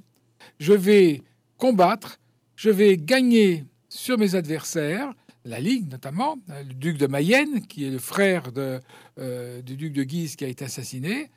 je 0.59 0.73
vais 0.73 1.23
combattre, 1.57 2.19
je 2.57 2.71
vais 2.71 2.97
gagner 2.97 3.65
sur 3.89 4.19
mes 4.19 4.35
adversaires, 4.35 5.13
la 5.45 5.61
Ligue 5.61 5.91
notamment, 5.91 6.39
le 6.49 6.75
duc 6.75 6.99
de 6.99 7.07
Mayenne, 7.07 7.67
qui 7.67 7.87
est 7.87 7.91
le 7.91 7.99
frère 7.99 8.51
euh, 8.57 9.63
du 9.63 9.77
duc 9.77 9.93
de 9.93 10.03
Guise 10.03 10.37
qui 10.37 10.45
a 10.45 10.49
été 10.49 10.65
assassiné, 10.65 11.31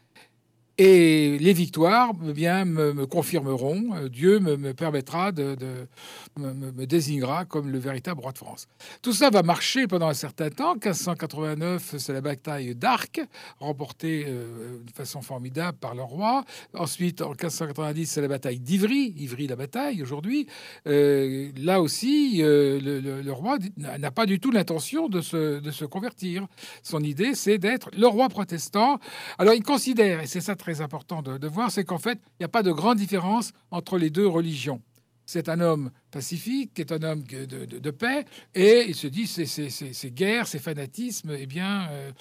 et 0.83 1.37
les 1.37 1.53
victoires 1.53 2.11
eh 2.27 2.33
bien, 2.33 2.65
me, 2.65 3.05
confirmeront, 3.05 3.95
euh, 3.95 4.09
Dieu 4.09 4.39
me, 4.39 4.73
permettra 4.73 5.31
de, 5.31 5.55
me, 6.39 6.85
désignera 6.87 7.45
comme 7.45 7.69
le 7.69 7.77
véritable 7.77 8.19
roi 8.19 8.31
de 8.31 8.39
France. 8.39 8.67
Tout 9.03 9.13
ça 9.13 9.29
va 9.29 9.43
marcher 9.43 9.85
pendant 9.85 10.07
un 10.07 10.15
certain 10.15 10.49
temps. 10.49 10.73
1589, 10.73 11.97
c'est 11.99 12.13
la 12.13 12.21
bataille 12.21 12.73
d'Arc, 12.73 13.21
remportée 13.59 14.25
euh, 14.27 14.79
de 14.83 14.91
façon 14.91 15.21
formidable 15.21 15.77
par 15.77 15.93
le 15.93 16.01
roi. 16.01 16.45
Ensuite, 16.73 17.21
en 17.21 17.29
1590, 17.29 18.07
c'est 18.07 18.21
la 18.21 18.27
bataille 18.27 18.59
d'Ivry, 18.59 19.13
Ivry 19.17 19.45
la 19.45 19.55
bataille 19.55 20.01
aujourd'hui. 20.01 20.47
Euh, 20.87 21.51
là 21.57 21.79
aussi, 21.79 22.39
le, 22.41 23.31
roi 23.31 23.59
n'a 23.77 24.09
pas 24.09 24.25
du 24.25 24.39
tout 24.39 24.49
l'intention 24.49 25.09
de 25.09 25.21
se, 25.21 25.59
de 25.59 25.69
se 25.69 25.85
convertir. 25.85 26.47
Son 26.81 27.01
idée, 27.01 27.35
c'est 27.35 27.59
d'être 27.59 27.91
le 27.95 28.07
roi 28.07 28.29
protestant. 28.29 28.99
Alors 29.37 29.53
il 29.53 29.61
considère, 29.61 30.21
et 30.21 30.25
c'est 30.25 30.41
ça 30.41 30.55
très 30.55 30.70
important 30.79 31.21
de, 31.21 31.47
voir, 31.47 31.69
c'est 31.71 31.83
qu'en 31.83 31.97
fait, 31.97 32.19
il 32.39 32.41
n'y 32.41 32.45
a 32.45 32.49
pas 32.49 32.63
de 32.63 32.71
grande 32.71 32.97
différence 32.97 33.51
entre 33.71 33.97
les 33.97 34.09
deux 34.09 34.27
religions. 34.27 34.81
c'est 35.25 35.49
un 35.49 35.59
homme 35.59 35.91
pacifique, 36.11 36.73
qui 36.73 36.81
est 36.81 36.91
un 36.93 37.03
homme 37.03 37.23
de, 37.23 37.91
paix, 37.91 38.25
et 38.55 38.85
il 38.87 38.95
se 38.95 39.07
dit 39.07 39.27
ces, 39.27 39.45
ces, 39.45 40.11
guerres, 40.11 40.47
ces 40.47 40.59
fanatismes, 40.59 41.35
eh 41.37 41.45
bien, 41.45 41.89
euh, 41.89 42.11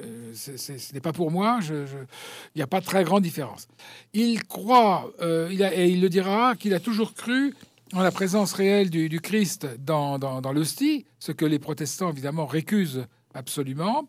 euh, 0.00 0.32
ce 0.34 0.94
n'est 0.94 1.00
pas 1.00 1.12
pour 1.12 1.30
moi, 1.30 1.60
il 1.68 1.86
n'y 2.56 2.62
a 2.62 2.66
pas 2.66 2.80
de 2.80 2.86
très 2.86 3.04
grande 3.04 3.22
différence. 3.22 3.68
Il 4.12 4.44
croit, 4.44 5.10
euh, 5.20 5.48
il 5.50 5.62
et 5.62 5.88
il 5.88 6.00
le 6.00 6.08
dira, 6.08 6.56
qu'il 6.56 6.72
a 6.72 6.80
toujours 6.80 7.14
cru 7.14 7.54
en 7.92 8.02
la 8.02 8.10
présence 8.10 8.52
réelle 8.52 8.90
du, 8.90 9.20
Christ 9.20 9.66
dans, 9.78 10.18
dans, 10.18 10.40
dans 10.40 10.52
l'hostie, 10.52 11.06
ce 11.18 11.32
que 11.32 11.44
les 11.44 11.58
protestants, 11.58 12.10
évidemment, 12.10 12.46
récusent 12.46 13.06
absolument. 13.38 14.06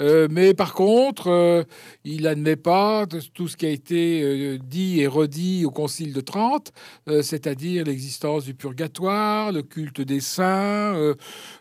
Euh, 0.00 0.28
mais 0.30 0.54
par 0.54 0.72
contre, 0.72 1.26
euh, 1.28 1.64
il 2.04 2.22
n'admet 2.22 2.56
pas 2.56 3.04
tout 3.34 3.48
ce 3.48 3.56
qui 3.56 3.66
a 3.66 3.70
été 3.70 4.22
euh, 4.22 4.56
dit 4.58 5.00
et 5.00 5.08
redit 5.08 5.66
au 5.66 5.70
Concile 5.70 6.12
de 6.12 6.20
Trente, 6.20 6.72
c'est-à-dire 7.06 7.84
l'existence 7.84 8.44
du 8.44 8.54
purgatoire, 8.54 9.52
le 9.52 9.62
culte 9.62 10.00
des 10.00 10.20
saints. 10.20 11.14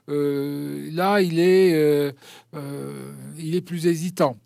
là, 0.07 1.21
il 1.21 1.39
est, 1.39 2.13
il 3.37 3.55
est 3.55 3.61
plus 3.61 3.87
hésitant. 3.87 4.37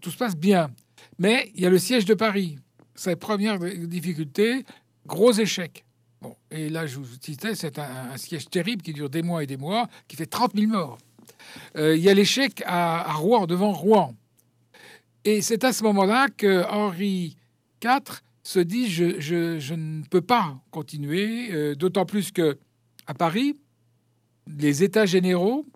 tout 0.00 0.10
se 0.10 0.16
passe 0.16 0.36
bien. 0.36 0.70
Mais 1.18 1.50
il 1.54 1.62
y 1.62 1.66
a 1.66 1.70
le 1.70 1.78
siège 1.78 2.04
de 2.04 2.14
Paris 2.14 2.58
sa 3.02 3.16
première 3.16 3.58
difficulté, 3.58 4.64
gros 5.06 5.32
échec. 5.32 5.84
Bon, 6.20 6.36
et 6.52 6.68
là, 6.68 6.86
je 6.86 6.98
vous 6.98 7.06
citais, 7.20 7.56
c'est 7.56 7.80
un, 7.80 8.16
siège 8.16 8.48
terrible 8.48 8.80
qui 8.80 8.92
dure 8.92 9.10
des 9.10 9.22
mois 9.22 9.42
et 9.42 9.46
des 9.46 9.56
mois, 9.56 9.88
qui 10.06 10.14
fait 10.14 10.26
30 10.26 10.52
000 10.54 10.68
morts. 10.68 10.98
Euh, 11.76 11.96
il 11.96 12.02
y 12.02 12.08
a 12.08 12.14
l'échec 12.14 12.62
à, 12.64 13.12
Rouen, 13.14 13.48
devant 13.48 13.72
Rouen. 13.72 14.14
Et 15.24 15.42
c'est 15.42 15.64
à 15.64 15.72
ce 15.72 15.82
moment-là 15.82 16.28
que 16.28 16.64
Henri 16.70 17.36
IV 17.82 18.22
se 18.44 18.60
dit 18.60 18.88
je, 18.88 19.74
ne 19.74 20.04
peux 20.04 20.20
pas 20.20 20.56
continuer, 20.70 21.52
euh, 21.52 21.74
d'autant 21.74 22.06
plus 22.06 22.30
que 22.30 22.56
à 23.08 23.14
Paris, 23.14 23.56
les 24.46 24.84
États 24.84 25.06
généraux 25.06 25.66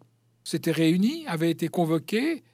s'étaient 0.44 0.70
réunis, 0.70 1.26
avaient 1.26 1.50
été 1.50 1.66
convoqués 1.66 2.44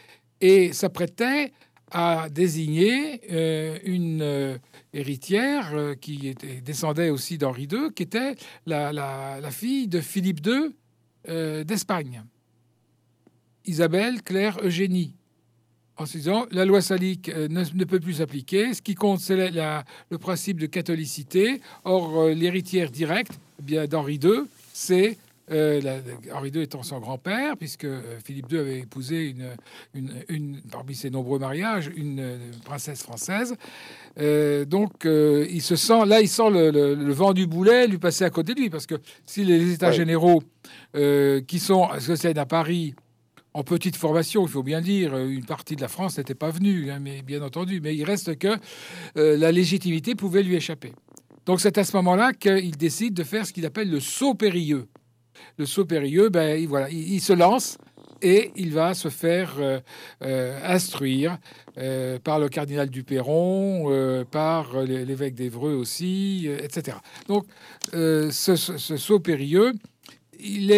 et 0.41 0.73
s'apprêtaient 0.73 1.53
a 1.93 2.29
désigné 2.29 3.21
euh, 3.31 3.79
une 3.85 4.23
euh, 4.23 4.59
héritière 4.93 5.71
euh, 5.75 5.95
qui 5.95 6.29
était, 6.29 6.61
descendait 6.61 7.11
aussi 7.11 7.39
d'Henri 7.39 7.69
II, 7.71 7.93
qui 7.95 8.03
était 8.03 8.35
la, 8.67 9.41
fille 9.51 9.89
de 9.89 10.01
Philippe 10.01 10.41
II 10.47 10.75
d'Espagne, 11.65 12.25
Isabelle 13.65 14.23
Claire 14.23 14.59
Eugénie. 14.65 15.15
En 15.97 16.07
se 16.07 16.17
disant, 16.17 16.47
la 16.51 16.65
loi 16.65 16.81
salique 16.81 17.29
ne, 17.29 17.85
peut 17.85 18.01
plus 18.01 18.15
s'appliquer. 18.15 18.75
Ce 18.75 18.83
qui 18.83 18.97
compte, 18.97 19.21
c'est 19.21 19.53
le 19.53 20.19
principe 20.19 20.59
de 20.59 20.67
catholicité. 20.67 21.61
Or, 21.85 22.25
l'héritière 22.31 22.91
directe 22.91 23.39
eh 23.69 23.87
d'Henri 23.87 24.19
II, 24.21 24.49
c'est 24.73 25.17
euh, 25.51 26.01
Henri 26.33 26.51
II 26.51 26.63
étant 26.63 26.85
son 26.85 27.01
grand-père, 27.01 27.57
puisque 27.57 27.85
euh, 27.85 28.01
Philippe 28.25 28.53
II 28.53 28.59
avait 28.59 28.79
épousé 28.79 29.35
une, 29.93 30.61
parmi 30.71 30.95
ses 30.95 31.11
nombreux 31.11 31.41
mariages 31.41 31.91
une, 31.97 32.21
euh, 32.21 32.39
princesse 32.65 33.03
française. 33.03 33.57
donc 34.17 35.05
il 35.05 35.63
se 35.63 35.75
sent 35.75 36.07
là, 36.07 36.21
il 36.21 36.29
sent 36.29 36.51
le, 36.51 37.13
vent 37.13 37.33
du 37.33 37.47
boulet 37.47 37.89
lui 37.89 37.99
passer 37.99 38.25
à 38.25 38.31
côté 38.31 38.55
de 38.55 38.61
lui, 38.61 38.71
parce 38.71 38.87
que 38.87 38.95
si 39.27 39.45
les 39.45 39.73
États 39.73 39.91
généraux 39.91 40.43
qui 40.95 41.59
sont 41.59 41.85
associés 41.85 42.37
à 42.39 42.47
Paris 42.47 42.95
en 43.55 43.65
petite 43.65 43.97
formation, 43.97 44.47
il 44.47 44.49
faut 44.49 44.63
bien 44.63 44.81
dire, 44.81 45.17
une 45.17 45.45
partie 45.45 45.77
de 45.77 45.83
la 45.83 45.89
France 45.89 46.17
n'était 46.19 46.35
pas 46.35 46.51
venue, 46.51 46.91
hein, 46.91 46.99
mais 47.01 47.21
bien 47.23 47.43
entendu, 47.43 47.81
mais 47.81 47.95
il 47.95 48.05
reste 48.05 48.39
que 48.39 48.57
la 49.17 49.51
légitimité 49.51 50.15
pouvait 50.15 50.43
lui 50.43 50.55
échapper. 50.55 50.93
Donc 51.47 51.61
c'est 51.61 51.77
à 51.77 51.85
ce 51.85 51.97
moment-là 51.97 52.33
qu'il 52.33 52.77
décide 52.77 53.15
de 53.15 53.25
faire 53.25 53.45
ce 53.45 53.53
qu'il 53.53 53.67
appelle 53.67 53.91
le 53.91 54.01
saut 54.01 54.35
périlleux 54.35 54.87
le 55.57 55.67
saut 55.67 55.85
périlleux, 55.85 56.29
ben, 56.29 56.59
il, 56.61 56.69
voilà, 56.69 56.89
il, 56.91 57.21
se 57.21 57.33
lance 57.33 57.79
et 58.23 58.53
il 58.57 58.73
va 58.73 58.95
se 58.95 59.09
faire 59.09 59.55
euh, 59.59 59.81
euh, 60.23 60.59
instruire 60.65 61.39
euh, 61.79 62.19
par 62.19 62.39
le 62.39 62.49
cardinal 62.49 62.89
du 62.89 63.03
Perron, 63.03 64.25
par 64.31 64.81
l'évêque 64.83 65.35
d'Evreux 65.35 65.75
aussi, 65.75 66.49
etc. 66.63 66.99
Donc, 67.29 67.47
ce, 67.93 68.57
saut 68.57 69.21
périlleux, 69.21 69.73
il 70.39 70.73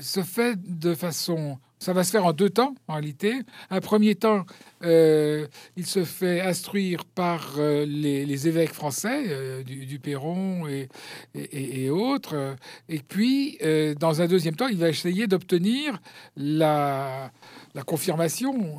se 0.00 0.22
fait 0.22 0.56
de 0.62 0.94
façon 0.94 1.58
ça 1.82 1.92
va 1.92 2.04
se 2.04 2.12
faire 2.12 2.24
en 2.24 2.32
deux 2.32 2.48
temps, 2.48 2.76
en 2.86 2.92
réalité. 2.94 3.40
Un 3.68 3.80
premier 3.80 4.14
temps, 4.14 4.46
euh, 4.84 5.48
il 5.76 5.84
se 5.84 6.04
fait 6.04 6.40
instruire 6.40 7.04
par 7.04 7.54
euh, 7.58 7.84
les, 7.84 8.46
évêques 8.46 8.72
français 8.72 9.24
euh, 9.26 9.64
du, 9.64 9.98
Perron 9.98 10.68
et, 10.68 11.90
autres. 11.90 12.56
Et 12.88 13.00
puis, 13.00 13.58
dans 13.98 14.22
un 14.22 14.28
deuxième 14.28 14.54
temps, 14.54 14.68
il 14.68 14.78
va 14.78 14.90
essayer 14.90 15.26
d'obtenir 15.26 16.00
la, 16.36 17.32
la, 17.74 17.82
confirmation, 17.82 18.78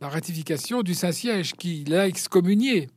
la 0.00 0.08
ratification 0.08 0.82
du 0.82 0.94
Saint-Siège 0.94 1.54
qui 1.54 1.84
l'a 1.84 2.06
excommunié. 2.06 2.90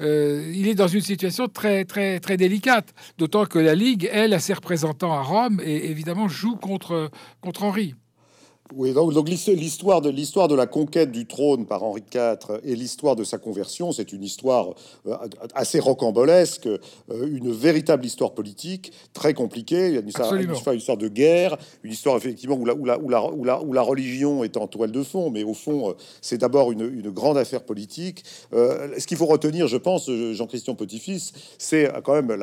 il 0.00 0.68
est 0.68 0.74
dans 0.74 0.88
une 0.88 1.02
situation 1.02 1.48
très 1.48 1.84
très 1.84 2.18
très 2.20 2.36
délicate, 2.36 2.94
d'autant 3.18 3.44
que 3.44 3.58
la 3.58 3.74
Ligue, 3.74 4.08
elle, 4.10 4.32
a 4.32 4.38
ses 4.38 4.54
représentants 4.54 5.12
à 5.12 5.22
Rome 5.22 5.60
et 5.62 5.90
évidemment 5.90 6.28
joue 6.28 6.56
contre 6.56 7.10
contre 7.40 7.64
Henri. 7.64 7.94
Oui, 8.74 8.92
donc, 8.92 9.28
l'histoire 9.28 10.02
de 10.02 10.10
l'histoire 10.10 10.46
de 10.46 10.54
la 10.54 10.66
conquête 10.66 11.10
du 11.10 11.26
trône 11.26 11.64
par 11.64 11.82
Henri 11.82 12.02
IV 12.14 12.60
et 12.64 12.76
l'histoire 12.76 13.16
de 13.16 13.24
sa 13.24 13.38
conversion, 13.38 13.92
c'est 13.92 14.12
une 14.12 14.22
histoire 14.22 14.74
euh, 15.06 15.16
assez 15.54 15.78
rocambolesque, 15.78 16.66
euh, 16.66 16.78
une 17.08 17.50
véritable 17.50 18.04
histoire 18.04 18.32
politique 18.32 18.92
très 19.14 19.32
compliquée. 19.32 19.88
Il 19.88 19.94
y 19.94 19.96
a 19.96 20.00
une 20.00 20.08
histoire, 20.08 20.98
de 20.98 21.08
guerre, 21.08 21.56
une 21.82 21.92
histoire 21.92 22.18
effectivement 22.18 22.56
où 22.56 22.66
la, 22.66 22.74
où 22.74 22.84
la, 22.84 22.98
où 23.00 23.08
la, 23.44 23.62
où 23.62 23.72
la, 23.72 23.82
religion 23.82 24.44
est 24.44 24.58
en 24.58 24.66
toile 24.66 24.92
de 24.92 25.02
fond, 25.02 25.30
mais 25.30 25.44
au 25.44 25.54
fond, 25.54 25.90
euh, 25.90 25.92
c'est 26.20 26.38
d'abord 26.38 26.70
une, 26.70 26.82
une, 26.82 27.10
grande 27.10 27.38
affaire 27.38 27.62
politique. 27.62 28.22
ce 28.52 29.06
qu'il 29.06 29.16
faut 29.16 29.26
retenir, 29.26 29.66
je 29.66 29.78
pense, 29.78 30.10
Jean-Christian 30.10 30.74
Petit-Fils, 30.74 31.32
c'est 31.56 31.90
quand 32.04 32.12
même 32.12 32.34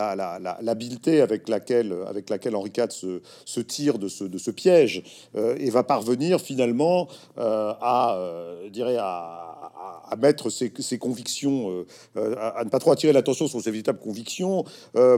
l'habileté 0.62 1.22
avec 1.22 1.48
laquelle, 1.50 1.96
avec 2.08 2.32
laquelle 2.32 2.56
Henri 2.56 2.72
IV 2.76 2.90
se, 2.90 3.22
se 3.46 3.60
tire 3.60 4.00
de 4.00 4.08
ce, 4.08 4.24
de 4.24 4.38
ce 4.40 4.50
piège 4.50 5.04
et 5.36 5.70
va 5.70 5.84
parvenir 5.84 6.15
finalement 6.40 7.08
euh, 7.38 7.74
à, 7.82 8.16
euh, 8.18 8.70
dirais, 8.70 8.98
à, 9.00 9.42
mettre 10.22 10.50
ses, 10.50 10.72
convictions, 10.98 11.84
euh, 12.16 12.36
à, 12.40 12.64
ne 12.64 12.70
pas 12.70 12.80
trop 12.80 12.92
attirer 12.92 13.12
l'attention 13.12 13.48
sur 13.48 13.60
ses 13.60 13.72
véritables 13.72 14.00
convictions, 14.00 14.64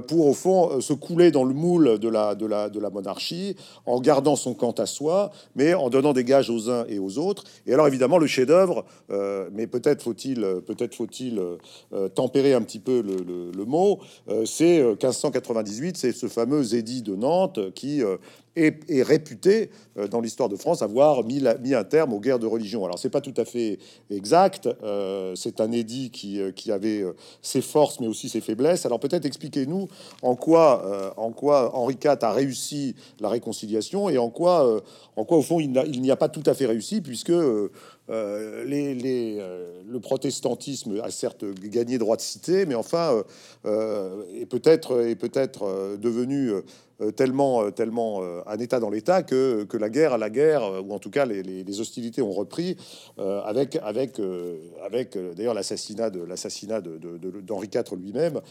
pour 0.08 0.26
au 0.26 0.34
fond 0.34 0.82
se 0.82 0.94
couler 0.94 1.30
dans 1.30 1.44
le 1.44 1.54
moule 1.54 2.00
de 2.00 2.10
la, 2.10 2.90
monarchie, 2.90 3.56
en 3.86 4.00
gardant 4.00 4.36
son 4.36 4.54
camp 4.54 4.80
à 4.80 4.86
soi, 4.86 5.32
mais 5.56 5.74
en 5.74 5.90
donnant 5.90 6.14
des 6.14 6.24
gages 6.24 6.50
aux 6.50 6.72
uns 6.72 6.86
et 6.88 6.98
aux 7.00 7.20
autres. 7.20 7.44
Et 7.68 7.74
alors 7.74 7.88
évidemment 7.88 8.18
le 8.18 8.28
chef-d'œuvre, 8.28 8.86
mais 9.52 9.68
peut-être 9.68 10.02
faut-il 10.02 10.42
peut-être 10.66 10.96
faut-il 10.96 11.40
tempérer 12.16 12.54
un 12.54 12.62
petit 12.62 12.80
peu 12.80 13.02
le, 13.02 13.52
le 13.56 13.66
mot, 13.66 14.00
c'est 14.46 14.82
1598, 14.82 15.98
c'est 15.98 16.12
ce 16.12 16.28
fameux 16.28 16.74
édit 16.74 17.04
de 17.04 17.16
Nantes 17.16 17.60
qui 17.76 18.02
est, 18.58 19.04
réputé 19.04 19.70
euh, 19.98 20.08
dans 20.08 20.22
l'histoire 20.22 20.50
de 20.50 20.56
France 20.56 20.82
avoir 20.82 21.24
mis, 21.24 21.44
mis, 21.62 21.74
un 21.74 21.84
terme 21.84 22.14
aux 22.14 22.20
guerres 22.20 22.40
de 22.40 22.48
religion. 22.48 22.84
Alors 22.86 22.98
c'est 23.00 23.10
pas 23.10 23.22
tout 23.22 23.34
à 23.38 23.46
fait 23.46 23.80
exact. 24.10 24.68
Euh, 24.84 25.36
c'est 25.36 25.62
un 25.62 25.72
édit 25.72 26.10
qui, 26.12 26.42
euh, 26.42 26.52
avait 26.70 27.06
ses 27.42 27.62
forces 27.62 28.00
mais 28.00 28.08
aussi 28.08 28.30
ses 28.30 28.42
faiblesses. 28.42 28.86
Alors 28.86 29.00
peut-être 29.00 29.26
expliquez-nous 29.26 29.88
en 30.22 30.36
quoi, 30.36 31.14
en 31.16 31.32
quoi 31.32 31.74
Henri 31.76 31.98
IV 32.04 32.18
a 32.22 32.32
réussi 32.34 32.94
la 33.22 33.30
réconciliation 33.30 34.10
et 34.10 34.18
en 34.18 34.30
quoi, 34.30 34.82
en 35.16 35.24
quoi 35.24 35.38
au 35.38 35.42
fond 35.42 35.62
il 35.62 35.72
n'y 35.72 36.12
a, 36.12 36.16
pas 36.18 36.28
tout 36.28 36.44
à 36.46 36.54
fait 36.54 36.66
réussi 36.66 37.00
puisque 37.00 37.30
le 37.30 37.70
protestantisme 40.02 41.00
a 41.02 41.10
certes 41.10 41.46
gagné 41.64 41.98
droit 41.98 42.18
de 42.18 42.22
cité, 42.22 42.66
mais 42.66 42.76
enfin 42.76 43.24
est 43.66 44.46
peut-être 44.46 45.08
est 45.08 45.16
peut-être 45.16 45.98
devenu 45.98 46.52
tellement, 47.16 47.64
euh, 47.64 47.72
tellement 47.72 48.24
euh, 48.24 48.42
un 48.48 48.58
État 48.58 48.80
dans 48.80 48.90
l'État 48.90 49.24
que, 49.24 49.64
que 49.66 49.78
la 49.78 49.90
guerre 49.90 50.14
à 50.14 50.18
la 50.18 50.30
guerre, 50.30 50.84
ou 50.84 50.94
en 50.94 51.00
tout 51.00 51.10
cas 51.10 51.26
les, 51.26 51.80
hostilités 51.80 52.22
ont 52.22 52.32
repris 52.32 52.76
avec, 53.18 53.78
avec, 53.84 54.20
avec 54.84 55.18
d'ailleurs 55.36 55.54
l'assassinat 55.54 56.10
de 56.10 56.22
l'assassinat 56.22 56.82
d'Henri 56.82 57.68
de, 57.68 57.78
IV 57.78 57.96
lui-même. 57.98 58.42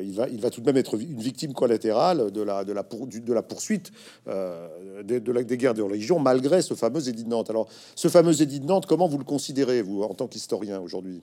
il, 0.00 0.14
va, 0.14 0.28
il 0.28 0.40
va 0.40 0.48
tout 0.48 0.62
de 0.62 0.66
même 0.66 0.78
être 0.78 0.94
une 0.94 1.20
victime 1.20 1.52
collatérale 1.52 2.30
de 2.30 2.40
la, 2.40 2.64
de 2.64 2.72
la, 2.72 2.82
pour, 2.82 3.06
de 3.06 3.32
la 3.32 3.42
poursuite 3.42 3.92
de, 4.26 5.18
de 5.18 5.32
la, 5.32 5.42
des 5.42 5.56
guerres 5.58 5.74
de 5.74 5.82
religion, 5.82 6.18
malgré 6.18 6.62
ce 6.62 6.72
fameux 6.72 7.06
édit 7.06 7.24
de 7.24 7.28
Nantes. 7.28 7.50
Alors, 7.50 7.68
ce 7.94 8.08
fameux 8.08 8.40
édit 8.40 8.60
de 8.60 8.66
Nantes, 8.66 8.86
comment 8.86 9.08
vous 9.08 9.18
le 9.18 9.24
considérez, 9.24 9.82
vous, 9.82 10.02
en 10.02 10.14
tant 10.14 10.26
qu'historien 10.26 10.80
aujourd'hui? 10.80 11.20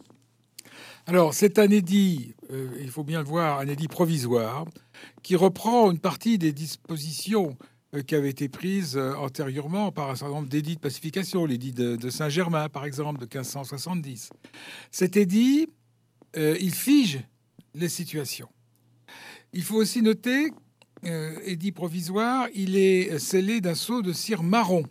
Alors, 1.08 1.34
c'est 1.34 1.58
un 1.58 1.70
édit, 1.70 2.36
il 2.82 2.90
faut 2.90 3.04
bien 3.04 3.20
le 3.20 3.26
voir, 3.26 3.60
un 3.60 3.68
édit 3.68 3.88
provisoire, 3.88 4.66
qui 5.24 5.36
reprend 5.36 5.92
une 5.92 6.00
partie 6.00 6.38
des 6.38 6.54
dispositions 6.54 7.58
qui 8.06 8.16
avaient 8.16 8.30
été 8.30 8.50
prises 8.50 8.98
antérieurement 8.98 9.92
par 9.92 10.10
un 10.10 10.16
certain 10.16 10.36
nombre 10.36 10.50
d'édits 10.50 10.76
de 10.76 10.82
pacification, 10.82 11.46
l'édit 11.46 11.72
de, 11.72 12.10
Saint-Germain, 12.10 12.70
par 12.70 12.86
exemple, 12.86 13.20
de 13.20 13.26
1570. 13.26 14.30
Cet 14.92 15.16
édit, 15.16 15.70
il 16.36 16.74
fige 16.74 17.22
les 17.74 17.90
situations. 17.90 18.50
Il 19.54 19.64
faut 19.64 19.78
aussi 19.78 20.02
noter, 20.02 20.52
édit 21.46 21.72
provisoire, 21.72 22.48
il 22.54 22.76
est 22.76 23.18
scellé 23.20 23.62
d'un 23.62 23.76
sceau 23.76 24.02
de 24.02 24.12
cire 24.12 24.44
marron. 24.44 24.84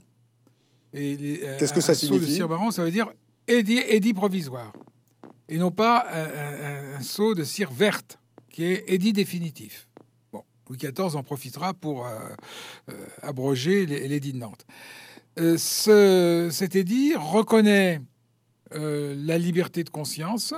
Qu'est-ce 0.92 1.74
que 1.74 1.80
ça 1.82 1.94
signifie 1.94 2.26
de 2.26 2.30
cire 2.30 2.48
marron, 2.48 2.70
ça 2.70 2.82
veut 2.82 2.90
dire 2.90 3.08
édit, 3.46 4.14
provisoire. 4.14 4.72
Et 5.48 5.58
non 5.58 5.70
pas 5.70 6.06
un, 6.10 6.96
un, 6.96 7.00
sceau 7.02 7.34
de 7.34 7.44
cire 7.44 7.70
verte, 7.70 8.18
qui 8.50 8.64
est 8.64 8.84
édit 8.88 9.12
définitif. 9.12 9.86
Louis 10.68 10.78
XIV 10.78 11.16
en 11.16 11.22
profitera 11.22 11.74
pour 11.74 12.06
euh, 12.06 12.18
euh, 12.90 13.06
abroger 13.22 13.86
l'édit 13.86 14.32
de 14.32 14.38
Nantes. 14.38 14.66
Euh, 15.38 15.56
ce, 15.58 16.48
cet 16.50 16.76
édit 16.76 17.14
reconnaît 17.14 18.00
la 18.72 19.38
liberté 19.38 19.84
de 19.84 19.90
conscience, 19.90 20.52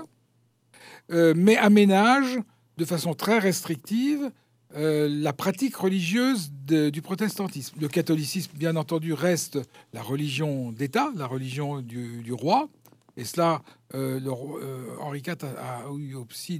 mais 1.10 1.58
aménage 1.58 2.38
de 2.78 2.84
façon 2.86 3.12
très 3.12 3.38
restrictive 3.38 4.30
la 4.74 5.32
pratique 5.34 5.76
religieuse 5.76 6.50
du 6.50 7.02
protestantisme. 7.02 7.76
Le 7.78 7.86
catholicisme, 7.86 8.52
bien 8.54 8.76
entendu, 8.76 9.12
reste 9.12 9.58
la 9.92 10.02
religion 10.02 10.72
d'État, 10.72 11.12
la 11.16 11.26
religion 11.26 11.82
du, 11.82 12.32
roi. 12.32 12.70
Et 13.18 13.24
cela, 13.24 13.60
euh, 13.94 14.18
euh, 14.24 14.86
Henri 15.00 15.18
IV 15.18 15.44
a, 15.58 15.84
eu 15.98 16.14
aussi 16.14 16.58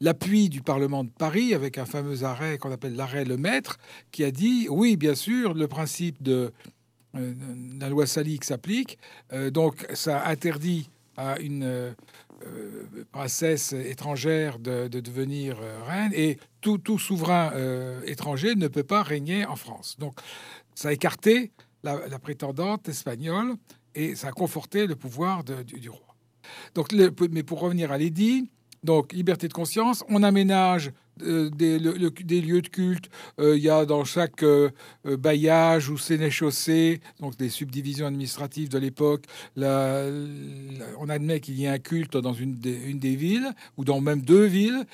l'appui 0.00 0.48
du 0.48 0.60
Parlement 0.60 1.04
de 1.04 1.10
Paris 1.10 1.54
avec 1.54 1.78
un 1.78 1.86
fameux 1.86 2.24
arrêt 2.24 2.58
qu'on 2.58 2.72
appelle 2.72 2.96
l'arrêt 2.96 3.24
Le 3.24 3.36
Maître, 3.36 3.78
qui 4.10 4.24
a 4.24 4.32
dit 4.32 4.66
oui, 4.68 4.96
bien 4.96 5.14
sûr, 5.14 5.54
le 5.54 5.68
principe 5.68 6.20
de 6.22 6.52
la 7.14 7.90
loi 7.90 8.06
salique 8.06 8.44
s'applique. 8.44 8.98
donc, 9.50 9.86
ça 9.92 10.26
interdit 10.26 10.88
à 11.16 11.38
une 11.40 11.94
euh, 12.46 12.86
princesse 13.12 13.72
étrangère 13.72 14.58
de, 14.58 14.88
devenir 14.88 15.58
euh, 15.60 15.82
reine 15.84 16.12
et 16.14 16.38
tout, 16.60 16.78
tout 16.78 16.98
souverain 16.98 17.52
euh, 17.54 18.00
étranger 18.06 18.54
ne 18.54 18.68
peut 18.68 18.82
pas 18.82 19.02
régner 19.02 19.46
en 19.46 19.56
France. 19.56 19.96
Donc 19.98 20.18
ça 20.74 20.88
a 20.88 20.92
écarté 20.92 21.52
la, 21.82 21.96
prétendante 22.18 22.88
espagnole 22.88 23.54
et 23.94 24.14
ça 24.14 24.28
a 24.28 24.32
conforté 24.32 24.86
le 24.86 24.96
pouvoir 24.96 25.44
du, 25.44 25.88
roi. 25.88 26.16
Donc, 26.74 26.92
mais 27.30 27.42
pour 27.42 27.60
revenir 27.60 27.92
à 27.92 27.98
l'édit, 27.98 28.50
donc 28.82 29.12
liberté 29.12 29.48
de 29.48 29.52
conscience, 29.52 30.04
on 30.08 30.22
aménage 30.22 30.92
euh, 31.20 31.50
des, 31.50 31.78
lieux 31.78 32.62
de 32.62 32.68
culte. 32.68 33.10
Euh, 33.38 33.56
il 33.56 33.62
y 33.62 33.68
a 33.68 33.84
dans 33.84 34.04
chaque 34.04 34.42
euh, 34.42 34.70
bailliage 35.04 35.90
ou 35.90 35.98
sénéchaussée, 35.98 37.00
donc 37.20 37.36
des 37.36 37.50
subdivisions 37.50 38.06
administratives 38.06 38.70
de 38.70 38.78
l'époque, 38.78 39.24
on 39.56 41.08
admet 41.08 41.40
qu'il 41.40 41.58
y 41.58 41.64
ait 41.64 41.68
un 41.68 41.78
culte 41.78 42.16
dans 42.16 42.32
une 42.32 42.54
des, 42.54 43.16
villes 43.16 43.50
ou 43.76 43.84
dans 43.84 44.00
même 44.00 44.22
deux 44.22 44.44
villes. 44.44 44.86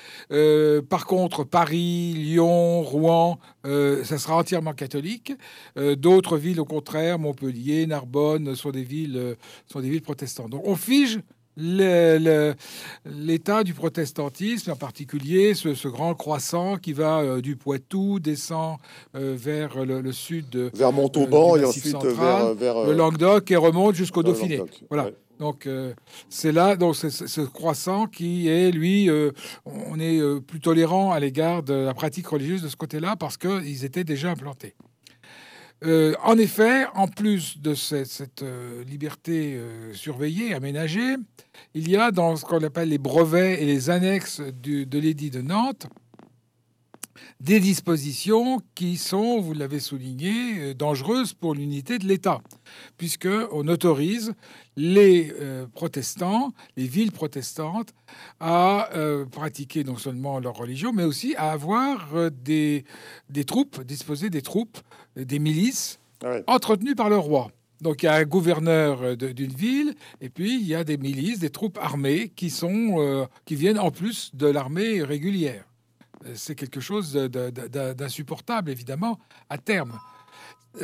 par 0.89 1.05
contre, 1.05 1.43
Paris, 1.43 2.13
Lyon, 2.15 2.81
Rouen, 2.81 3.39
ça 3.63 4.17
sera 4.17 4.35
entièrement 4.35 4.73
catholique. 4.73 5.33
D'autres 5.75 6.37
villes, 6.37 6.59
au 6.59 6.65
contraire, 6.65 7.17
Montpellier, 7.19 7.87
Narbonne, 7.87 8.55
sont 8.55 8.71
des 8.71 8.83
villes, 8.83 9.37
sont 9.67 9.79
des 9.79 9.89
villes 9.89 10.01
protestantes. 10.01 10.49
Donc 10.49 10.67
on 10.67 10.75
fige 10.75 11.19
l'état 11.57 13.63
du 13.63 13.73
protestantisme, 13.73 14.71
en 14.71 14.75
particulier 14.75 15.53
ce, 15.53 15.87
grand 15.87 16.15
croissant 16.15 16.77
qui 16.77 16.93
va 16.93 17.19
euh, 17.19 17.41
du 17.41 17.55
Poitou, 17.55 18.19
descend 18.19 18.77
euh, 19.15 19.35
vers 19.37 19.85
le, 19.85 20.11
sud, 20.11 20.49
de, 20.49 20.71
vers 20.73 20.91
Montauban 20.91 21.57
et 21.57 21.65
ensuite 21.65 22.03
vers, 22.03 22.85
le 22.85 22.93
Languedoc 22.93 23.51
et 23.51 23.55
remonte 23.55 23.95
jusqu'au 23.95 24.23
Dauphiné. 24.23 24.61
Voilà. 24.89 25.11
Donc 25.39 25.69
c'est 26.27 26.51
là 26.51 26.75
donc 26.75 26.95
ce 26.95 27.41
croissant 27.41 28.07
qui 28.07 28.49
est 28.49 28.71
lui, 28.71 29.09
on 29.65 29.97
est 29.97 30.21
plus 30.41 30.59
tolérant 30.59 31.13
à 31.13 31.19
l'égard 31.21 31.63
de 31.63 31.73
la 31.73 31.93
pratique 31.93 32.27
religieuse 32.27 32.61
de 32.61 32.67
ce 32.67 32.75
côté-là 32.75 33.15
parce 33.15 33.37
qu'ils 33.37 33.85
étaient 33.85 34.03
déjà 34.03 34.31
implantés. 34.31 34.75
Euh, 35.85 36.13
en 36.23 36.37
effet, 36.37 36.87
en 36.93 37.07
plus 37.07 37.59
de 37.59 37.73
cette, 37.73 38.43
euh, 38.43 38.83
liberté 38.83 39.55
euh, 39.55 39.93
surveillée, 39.93 40.53
aménagée, 40.53 41.15
il 41.73 41.89
y 41.89 41.95
a 41.95 42.11
dans 42.11 42.35
ce 42.35 42.43
qu'on 42.43 42.61
appelle 42.63 42.89
les 42.89 42.97
brevets 42.97 43.61
et 43.61 43.65
les 43.65 43.89
annexes 43.89 44.41
de 44.41 44.99
l'édit 44.99 45.29
de 45.29 45.41
Nantes 45.41 45.87
des 47.39 47.61
dispositions 47.61 48.61
qui 48.75 48.97
sont, 48.97 49.39
vous 49.39 49.53
l'avez 49.53 49.79
souligné, 49.79 50.73
dangereuses 50.73 51.33
pour 51.33 51.53
l'unité 51.53 51.97
de 51.97 52.05
l'État, 52.05 52.41
puisqu'on 52.97 53.67
autorise 53.67 54.33
les 54.75 55.33
protestants, 55.73 56.53
les 56.75 56.87
villes 56.87 57.13
protestantes, 57.13 57.93
à 58.41 58.89
pratiquer 59.31 59.85
non 59.85 59.97
seulement 59.97 60.39
leur 60.39 60.55
religion, 60.55 60.91
mais 60.91 61.03
aussi 61.03 61.33
à 61.35 61.51
avoir 61.51 62.09
des 62.31 62.85
troupes, 63.45 63.83
disposer 63.83 64.29
des 64.29 64.41
troupes, 64.41 64.77
des 65.15 65.39
milices 65.39 65.99
entretenues 66.47 66.95
par 66.95 67.09
le 67.09 67.17
roi. 67.17 67.51
Donc 67.81 68.03
il 68.03 68.07
y 68.07 68.09
a 68.09 68.15
un 68.15 68.25
gouverneur 68.25 69.15
d'une 69.15 69.53
ville, 69.53 69.95
et 70.19 70.29
puis 70.29 70.59
il 70.59 70.67
y 70.67 70.75
a 70.75 70.83
des 70.83 70.97
milices, 70.97 71.39
des 71.39 71.49
troupes 71.49 71.77
armées 71.81 72.29
qui, 72.35 72.49
sont, 72.49 73.27
qui 73.45 73.55
viennent 73.55 73.79
en 73.79 73.91
plus 73.91 74.31
de 74.33 74.47
l'armée 74.47 75.01
régulière. 75.01 75.63
C'est 76.33 76.55
quelque 76.55 76.81
chose 76.81 77.13
d'insupportable, 77.13 78.69
évidemment, 78.69 79.17
à 79.49 79.57
terme 79.57 79.97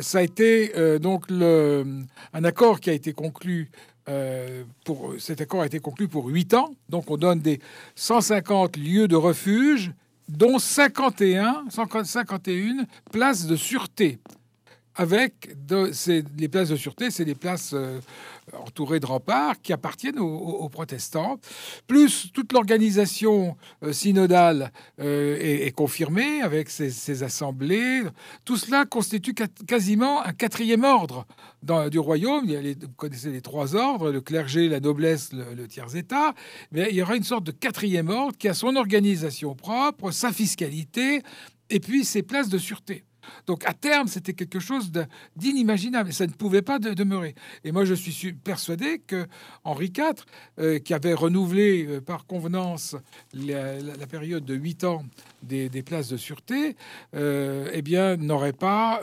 ça 0.00 0.18
a 0.18 0.22
été 0.22 0.72
euh, 0.76 0.98
donc 0.98 1.30
le, 1.30 1.84
un 2.32 2.44
accord 2.44 2.80
qui 2.80 2.90
a 2.90 2.92
été 2.92 3.12
conclu. 3.12 3.70
Euh, 4.08 4.62
pour, 4.84 5.14
cet 5.18 5.40
accord 5.40 5.62
a 5.62 5.66
été 5.66 5.80
conclu 5.80 6.06
pour 6.06 6.26
8 6.26 6.54
ans. 6.54 6.74
Donc 6.88 7.10
on 7.10 7.16
donne 7.16 7.40
des 7.40 7.60
150 7.96 8.76
lieux 8.76 9.08
de 9.08 9.16
refuge, 9.16 9.92
dont 10.28 10.58
51, 10.58 11.64
51 11.70 12.86
places 13.10 13.46
de 13.46 13.56
sûreté. 13.56 14.18
Avec 14.98 15.50
les 16.38 16.48
places 16.48 16.70
de 16.70 16.76
sûreté, 16.76 17.10
c'est 17.10 17.26
des 17.26 17.34
places 17.34 17.74
euh, 17.74 18.00
entourés 18.54 18.98
de 18.98 19.04
remparts 19.04 19.60
qui 19.60 19.74
appartiennent 19.74 20.18
aux, 20.18 20.68
protestants, 20.70 21.38
plus 21.86 22.32
toute 22.32 22.54
l'organisation 22.54 23.58
euh, 23.82 23.92
synodale 23.92 24.72
euh, 24.98 25.36
est, 25.38 25.70
confirmée 25.72 26.40
avec 26.40 26.70
ses, 26.70 27.22
assemblées. 27.22 28.04
Tout 28.46 28.56
cela 28.56 28.86
constitue 28.86 29.34
quasiment 29.66 30.24
un 30.24 30.32
quatrième 30.32 30.84
ordre 30.84 31.26
du 31.90 31.98
royaume. 31.98 32.46
Vous 32.46 32.88
connaissez 32.96 33.30
les 33.30 33.42
trois 33.42 33.76
ordres, 33.76 34.10
le 34.10 34.22
clergé, 34.22 34.68
la 34.68 34.80
noblesse, 34.80 35.32
le, 35.34 35.54
le 35.54 35.68
tiers-état. 35.68 36.32
Mais 36.72 36.86
il 36.88 36.96
y 36.96 37.02
aura 37.02 37.16
une 37.16 37.24
sorte 37.24 37.44
de 37.44 37.52
quatrième 37.52 38.08
ordre 38.08 38.36
qui 38.38 38.48
a 38.48 38.54
son 38.54 38.76
organisation 38.76 39.54
propre, 39.54 40.10
sa 40.10 40.32
fiscalité 40.32 41.22
et 41.68 41.80
puis 41.80 42.04
ses 42.04 42.22
places 42.22 42.48
de 42.48 42.58
sûreté. 42.58 43.04
Donc 43.46 43.64
à 43.64 43.72
terme, 43.72 44.08
c'était 44.08 44.32
quelque 44.32 44.60
chose 44.60 44.92
d'inimaginable. 45.36 46.12
Ça 46.12 46.26
ne 46.26 46.32
pouvait 46.32 46.62
pas 46.62 46.78
demeurer. 46.78 47.34
Et 47.64 47.72
moi, 47.72 47.84
je 47.84 47.94
suis 47.94 48.32
persuadé 48.32 49.00
que 49.06 49.26
Henri 49.64 49.92
IV, 49.96 50.24
euh, 50.58 50.78
qui 50.78 50.94
avait 50.94 51.14
renouvelé 51.14 51.86
euh, 51.86 52.00
par 52.00 52.26
convenance 52.26 52.96
la, 53.34 54.06
période 54.08 54.44
de 54.44 54.54
8 54.54 54.84
ans 54.84 55.04
des, 55.42 55.68
places 55.82 56.08
de 56.08 56.16
sûreté, 56.16 56.76
euh, 57.14 57.68
eh 57.72 57.82
bien, 57.82 58.16
n'aurait 58.16 58.52
pas 58.52 59.00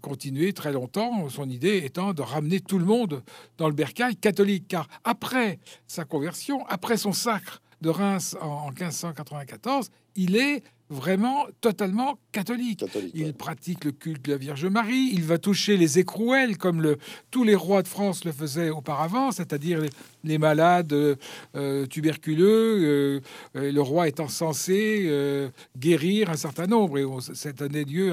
continué 0.00 0.52
très 0.52 0.72
longtemps, 0.72 1.28
son 1.28 1.48
idée 1.48 1.78
étant 1.84 2.12
de 2.12 2.22
ramener 2.22 2.60
tout 2.60 2.78
le 2.78 2.84
monde 2.84 3.22
dans 3.58 3.68
le 3.68 3.74
bercail 3.74 4.16
catholique. 4.16 4.68
Car 4.68 4.88
après 5.04 5.58
sa 5.86 6.04
conversion, 6.04 6.66
après 6.66 6.96
son 6.96 7.12
sacre 7.12 7.62
de 7.80 7.88
Reims 7.88 8.36
en 8.40 8.70
1594, 8.70 9.90
il 10.16 10.36
est 10.36 10.62
vraiment 10.90 11.46
totalement 11.60 12.18
catholique. 12.32 12.84
il 13.14 13.32
pratique 13.32 13.84
le 13.84 13.92
culte 13.92 14.24
de 14.24 14.32
la 14.32 14.36
Vierge 14.36 14.66
Marie, 14.66 15.10
il 15.12 15.22
va 15.22 15.38
toucher 15.38 15.76
les 15.76 16.00
écrouelles 16.00 16.58
comme 16.58 16.82
le, 16.82 16.98
tous 17.30 17.44
les 17.44 17.54
rois 17.54 17.82
de 17.82 17.88
France 17.88 18.24
le 18.24 18.32
faisaient 18.32 18.70
auparavant, 18.70 19.30
c'est-à-dire 19.30 19.80
les, 20.24 20.38
malades 20.38 20.92
euh, 20.92 21.86
tuberculeux. 21.86 23.20
Euh, 23.56 23.70
le 23.72 23.80
roi 23.80 24.08
étant 24.08 24.28
censé 24.28 25.04
euh, 25.06 25.48
guérir 25.78 26.30
un 26.30 26.36
certain 26.36 26.66
nombre, 26.66 26.98
et 26.98 27.06
ça 27.34 27.52
donnait 27.52 27.84
lieu 27.84 28.12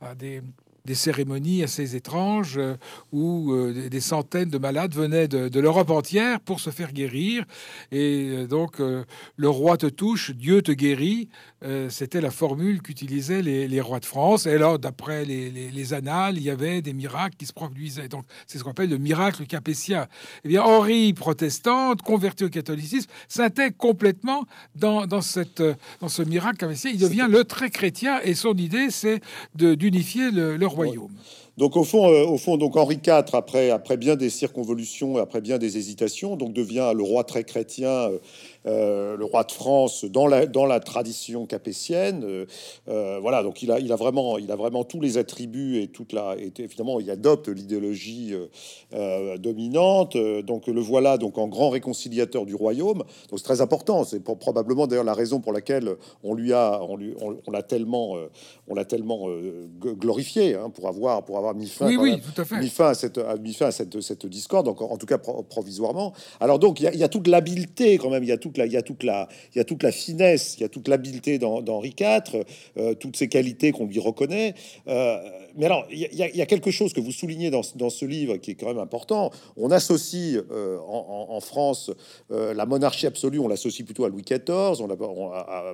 à 0.00 0.14
des 0.14 0.42
des 0.86 0.94
cérémonies 0.94 1.62
assez 1.62 1.96
étranges 1.96 2.56
euh, 2.56 2.76
où 3.12 3.52
euh, 3.52 3.88
des 3.90 4.00
centaines 4.00 4.48
de 4.48 4.58
malades 4.58 4.94
venaient 4.94 5.28
de, 5.28 5.60
l'Europe 5.60 5.90
entière 5.90 6.40
pour 6.40 6.60
se 6.60 6.70
faire 6.70 6.92
guérir. 6.92 7.44
Et 7.90 8.30
euh, 8.30 8.46
donc, 8.46 8.78
le 8.78 9.48
roi 9.48 9.76
te 9.76 9.86
touche, 9.86 10.30
Dieu 10.30 10.62
te 10.62 10.72
guérit. 10.72 11.28
C'était 11.88 12.20
la 12.20 12.30
formule 12.30 12.80
qu'utilisaient 12.80 13.42
les, 13.42 13.80
rois 13.80 13.98
de 13.98 14.04
France. 14.04 14.46
Et 14.46 14.52
alors, 14.52 14.78
d'après 14.78 15.24
les, 15.24 15.92
annales, 15.92 16.36
il 16.36 16.44
y 16.44 16.50
avait 16.50 16.80
des 16.80 16.92
miracles 16.92 17.36
qui 17.36 17.46
se 17.46 17.52
produisaient. 17.52 18.08
Donc, 18.08 18.24
c'est 18.46 18.58
ce 18.58 18.64
qu'on 18.64 18.70
appelle 18.70 18.90
le 18.90 18.98
miracle 18.98 19.46
capétien. 19.46 20.06
Eh 20.44 20.48
bien, 20.48 20.62
Henri, 20.62 21.12
protestante, 21.12 22.02
converti 22.02 22.44
au 22.44 22.48
catholicisme, 22.50 23.10
s'intègre 23.28 23.76
complètement 23.76 24.44
dans, 24.76 25.06
dans, 25.06 25.22
cette, 25.22 25.62
dans 26.00 26.08
ce 26.08 26.22
miracle 26.22 26.58
capétien. 26.58 26.92
Il 26.92 27.00
devient 27.00 27.26
le 27.28 27.42
très 27.42 27.70
chrétien 27.70 28.20
et 28.22 28.34
son 28.34 28.54
idée, 28.54 28.90
c'est 28.90 29.20
d'unifier 29.56 30.30
le, 30.30 30.56
le 30.56 30.66
Donc 31.56 31.76
au 31.76 31.84
fond, 31.84 32.10
euh, 32.10 32.24
au 32.24 32.36
fond, 32.36 32.58
donc 32.58 32.76
Henri 32.76 32.98
IV, 33.04 33.24
après, 33.32 33.70
après 33.70 33.96
bien 33.96 34.14
des 34.14 34.28
circonvolutions, 34.28 35.16
après 35.16 35.40
bien 35.40 35.56
des 35.56 35.78
hésitations, 35.78 36.36
donc 36.36 36.52
devient 36.52 36.92
le 36.94 37.02
roi 37.02 37.24
très 37.24 37.44
chrétien 37.44 37.88
euh, 37.88 38.18
le 38.66 39.24
roi 39.24 39.44
de 39.44 39.52
France 39.52 40.04
dans 40.04 40.26
la, 40.26 40.46
dans 40.46 40.66
la 40.66 40.80
tradition 40.80 41.46
capétienne. 41.46 42.22
Euh, 42.24 42.46
euh, 42.88 43.18
voilà, 43.20 43.42
donc 43.42 43.62
il 43.62 43.70
a, 43.70 43.78
il, 43.78 43.92
a 43.92 43.96
vraiment, 43.96 44.38
il 44.38 44.50
a 44.50 44.56
vraiment 44.56 44.84
tous 44.84 45.00
les 45.00 45.18
attributs 45.18 45.80
et 45.80 45.88
toute 45.88 46.12
la. 46.12 46.36
Et 46.38 46.52
évidemment, 46.58 47.00
il 47.00 47.10
adopte 47.10 47.48
l'idéologie 47.48 48.34
dominante. 49.38 50.16
Donc 50.16 50.66
le 50.66 50.80
voilà 50.80 51.18
donc 51.18 51.38
en 51.38 51.48
grand 51.48 51.70
réconciliateur 51.70 52.46
du 52.46 52.54
royaume. 52.54 52.98
Donc 53.30 53.38
c'est 53.38 53.44
très 53.44 53.60
important. 53.60 54.04
C'est 54.04 54.22
probablement 54.22 54.86
d'ailleurs 54.86 55.04
la 55.04 55.14
raison 55.14 55.40
pour 55.40 55.52
laquelle 55.52 55.96
on 56.22 56.34
lui 56.34 56.52
a, 56.52 56.80
on 56.82 56.96
lui, 56.96 57.14
on, 57.20 57.50
l'a 57.50 57.62
tellement, 57.62 58.16
on 58.68 58.74
l'a 58.74 58.84
tellement 58.84 59.28
glorifié 59.80 60.54
hein, 60.54 60.70
pour 60.70 60.88
avoir, 60.88 61.24
pour 61.24 61.38
avoir 61.38 61.54
mis 61.54 61.68
fin, 61.68 61.86
oui, 61.86 61.96
oui, 61.98 62.20
tout 62.20 62.40
à 62.40 62.60
mis 62.60 62.68
fin 62.68 62.88
à 62.88 62.94
cette, 62.94 63.18
mis 63.40 63.54
fin 63.54 63.66
à 63.66 63.70
cette, 63.70 64.00
cette 64.00 64.26
discorde. 64.26 64.66
Donc 64.66 64.80
en 64.82 64.96
tout 64.96 65.06
cas 65.06 65.18
provisoirement. 65.18 66.12
Alors 66.40 66.58
donc 66.58 66.80
il 66.80 66.94
y 66.94 66.98
y 66.98 67.04
a 67.04 67.08
toute 67.08 67.28
l'habileté 67.28 67.98
quand 67.98 68.10
même. 68.10 68.24
Il 68.24 68.28
y 68.28 68.32
a 68.32 68.38
il 68.64 68.72
y 68.72 68.76
a 68.76 68.82
toute 68.82 69.02
la, 69.02 69.28
il 69.54 69.64
toute 69.64 69.82
la 69.82 69.92
finesse, 69.92 70.56
il 70.58 70.62
y 70.62 70.64
a 70.64 70.68
toute 70.68 70.88
l'habileté 70.88 71.38
d'Henri 71.38 71.94
IV, 71.98 72.44
euh, 72.76 72.94
toutes 72.94 73.16
ces 73.16 73.28
qualités 73.28 73.72
qu'on 73.72 73.86
lui 73.86 73.98
reconnaît. 73.98 74.54
Euh, 74.88 75.18
mais 75.56 75.66
alors, 75.66 75.86
il 75.90 75.98
y, 76.12 76.42
a, 76.42 76.46
quelque 76.46 76.70
chose 76.70 76.92
que 76.92 77.00
vous 77.00 77.12
soulignez 77.12 77.50
dans, 77.50 77.62
ce 77.62 78.04
livre 78.04 78.36
qui 78.36 78.50
est 78.50 78.54
quand 78.54 78.66
même 78.66 78.78
important. 78.78 79.30
On 79.56 79.70
associe 79.70 80.38
euh, 80.50 80.78
en, 80.86 81.40
France 81.40 81.90
la 82.28 82.66
monarchie 82.66 83.06
absolue, 83.06 83.38
on 83.38 83.48
l'associe 83.48 83.84
plutôt 83.84 84.04
à 84.04 84.10
Louis 84.10 84.22
XIV, 84.22 84.80
on, 84.80 84.88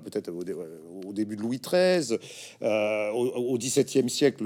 peut-être 0.04 0.30
au, 0.30 1.12
début 1.12 1.34
de 1.34 1.42
Louis 1.42 1.60
XIII, 1.60 2.16
au, 2.62 3.58
XVIIe 3.58 4.08
siècle, 4.08 4.44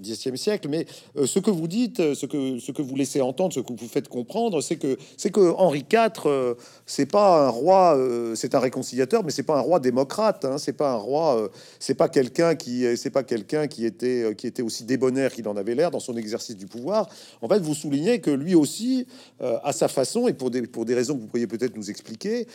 XVIIe 0.00 0.38
siècle. 0.38 0.68
Mais 0.70 0.86
ce 1.26 1.38
que 1.38 1.50
vous 1.50 1.68
dites, 1.68 2.14
ce 2.14 2.24
que, 2.24 2.58
ce 2.58 2.72
que 2.72 2.80
vous 2.80 2.96
laissez 2.96 3.20
entendre, 3.20 3.52
ce 3.52 3.60
que 3.60 3.74
vous 3.74 3.88
faites 3.88 4.08
comprendre, 4.08 4.62
c'est 4.62 4.76
que 4.76 4.96
c'est 5.18 5.30
que 5.30 5.52
Henri 5.56 5.84
IV, 5.92 6.56
c'est 6.86 7.10
pas 7.10 7.46
un 7.46 7.48
roi 7.50 7.69
euh, 7.70 8.34
c'est 8.34 8.54
un 8.54 8.58
réconciliateur, 8.58 9.24
mais 9.24 9.30
c'est 9.30 9.42
pas 9.42 9.56
un 9.56 9.60
roi 9.60 9.80
démocrate. 9.80 10.44
Hein, 10.44 10.58
c'est 10.58 10.72
pas 10.72 10.92
un 10.92 10.96
roi, 10.96 11.36
euh, 11.36 11.48
c'est 11.78 11.94
pas 11.94 12.08
quelqu'un 12.08 12.54
qui, 12.54 12.84
c'est 12.96 13.10
pas 13.10 13.22
quelqu'un 13.22 13.66
qui 13.66 13.84
était, 13.84 14.22
euh, 14.22 14.34
qui 14.34 14.46
était 14.46 14.62
aussi 14.62 14.84
débonnaire 14.84 15.32
qu'il 15.32 15.48
en 15.48 15.56
avait 15.56 15.74
l'air 15.74 15.90
dans 15.90 16.00
son 16.00 16.16
exercice 16.16 16.56
du 16.56 16.66
pouvoir. 16.66 17.08
En 17.42 17.48
fait, 17.48 17.60
vous 17.60 17.74
soulignez 17.74 18.20
que 18.20 18.30
lui 18.30 18.54
aussi, 18.54 19.06
à 19.40 19.72
sa 19.72 19.88
façon 19.88 20.28
et 20.28 20.32
pour 20.32 20.50
des, 20.50 20.62
pour 20.62 20.84
des 20.84 20.94
raisons 20.94 21.14
que 21.14 21.20
vous 21.20 21.26
pourriez 21.26 21.46
peut-être 21.46 21.76
nous 21.76 21.90
expliquer, 21.90 22.46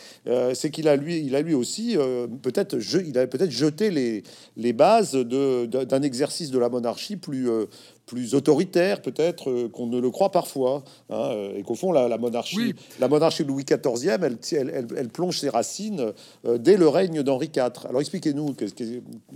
c'est 0.54 0.70
qu'il 0.70 0.88
a 0.88 0.96
lui, 0.96 1.20
il 1.20 1.34
a 1.34 1.42
lui 1.42 1.54
aussi 1.54 1.96
peut-être, 2.42 2.76
il 3.04 3.18
a 3.18 3.26
peut-être 3.26 3.50
jeté 3.50 3.90
les, 3.90 4.22
les 4.56 4.72
bases 4.72 5.12
de, 5.12 5.66
d'un 5.66 6.02
exercice 6.02 6.50
de 6.50 6.58
la 6.58 6.68
monarchie 6.68 7.16
plus 7.16 7.48
plus 8.06 8.34
autoritaire 8.34 9.02
peut-être 9.02 9.50
euh, 9.50 9.68
qu'on 9.68 9.86
ne 9.86 10.00
le 10.00 10.10
croit 10.10 10.30
parfois, 10.30 10.84
hein, 11.10 11.16
euh, 11.32 11.56
et 11.56 11.62
qu'au 11.64 11.74
fond 11.74 11.90
la, 11.90 12.16
monarchie, 12.16 12.74
la 13.00 13.08
monarchie 13.08 13.42
Louis 13.42 13.64
XIVe, 13.64 14.22
elle, 14.22 14.38
elle, 14.52 14.86
elle, 14.96 15.08
plonge 15.08 15.40
ses 15.40 15.48
racines 15.48 16.12
euh, 16.46 16.56
dès 16.56 16.76
le 16.76 16.88
règne 16.88 17.22
d'Henri 17.24 17.50
IV. 17.54 17.64
Alors 17.88 18.00
expliquez-nous 18.00 18.54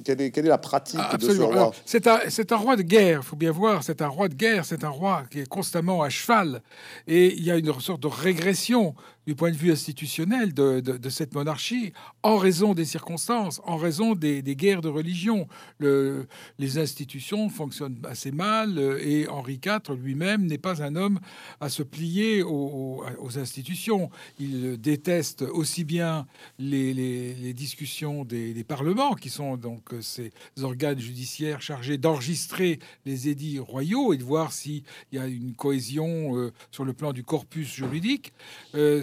quelle 0.04 0.20
est, 0.20 0.30
quelle 0.30 0.46
est 0.46 0.48
la 0.48 0.58
pratique 0.58 1.00
de 1.18 1.32
ce 1.32 1.42
roi. 1.42 1.72
C'est 1.84 2.06
un, 2.06 2.20
un, 2.50 2.56
roi 2.56 2.76
de 2.76 2.82
guerre, 2.82 3.20
il 3.22 3.26
faut 3.26 3.36
bien 3.36 3.50
voir, 3.50 3.82
c'est 3.82 4.02
un 4.02 4.08
roi 4.08 4.28
de 4.28 4.34
guerre, 4.34 4.64
c'est 4.64 4.84
un 4.84 4.88
roi 4.88 5.24
qui 5.30 5.40
est 5.40 5.48
constamment 5.48 6.02
à 6.02 6.08
cheval, 6.08 6.62
et 7.08 7.34
il 7.34 7.42
y 7.42 7.50
a 7.50 7.56
une 7.56 7.80
sorte 7.80 8.02
de 8.02 8.08
régression 8.08 8.94
du 9.26 9.34
point 9.34 9.50
de 9.50 9.56
vue 9.56 9.70
institutionnel 9.70 10.54
de, 10.54 11.08
cette 11.08 11.34
monarchie 11.34 11.92
en 12.22 12.36
raison 12.36 12.74
des 12.74 12.84
circonstances, 12.84 13.60
en 13.64 13.76
raison 13.76 14.14
des, 14.14 14.42
guerres 14.42 14.80
de 14.80 14.88
religion. 14.88 15.46
Le, 15.78 16.26
les 16.58 16.78
institutions 16.78 17.48
fonctionnent 17.48 18.00
assez 18.04 18.32
mal 18.32 18.78
et 19.00 19.28
Henri 19.28 19.60
IV 19.64 19.94
lui-même 19.94 20.46
n'est 20.46 20.58
pas 20.58 20.82
un 20.82 20.96
homme 20.96 21.20
à 21.60 21.68
se 21.68 21.82
plier 21.82 22.42
aux, 22.42 23.02
institutions. 23.36 24.10
Il 24.38 24.80
déteste 24.80 25.42
aussi 25.42 25.84
bien 25.84 26.26
les, 26.58 27.52
discussions 27.54 28.24
des, 28.24 28.64
parlements, 28.64 29.14
qui 29.14 29.30
sont 29.30 29.56
donc 29.56 29.90
ces 30.00 30.32
organes 30.62 30.98
judiciaires 30.98 31.62
chargés 31.62 31.98
d'enregistrer 31.98 32.78
les 33.06 33.28
édits 33.28 33.58
royaux 33.58 34.12
et 34.12 34.16
de 34.16 34.24
voir 34.24 34.52
s'il 34.52 34.82
y 35.12 35.18
a 35.18 35.26
une 35.26 35.54
cohésion 35.54 36.36
euh, 36.36 36.52
sur 36.70 36.84
le 36.84 36.92
plan 36.92 37.12
du 37.12 37.22
corpus 37.22 37.68
juridique. 37.72 38.32
Euh, 38.74 39.02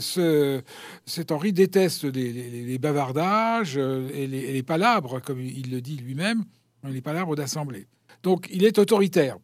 cet 1.05 1.32
Henri 1.32 1.53
déteste 1.53 2.03
les, 2.03 2.78
bavardages 2.78 3.76
euh, 3.78 4.10
et 4.14 4.28
les, 4.28 4.64
palabres, 4.64 5.22
comme 5.22 5.41
il 5.41 5.72
le 5.72 5.82
dit 5.82 5.97
lui-même, 5.97 6.43
les 6.84 7.01
palabres 7.01 7.36
d'assemblée. 7.36 7.88
Donc 8.24 8.47
il 8.51 8.64
est 8.66 8.78
autoritaire. 8.78 9.38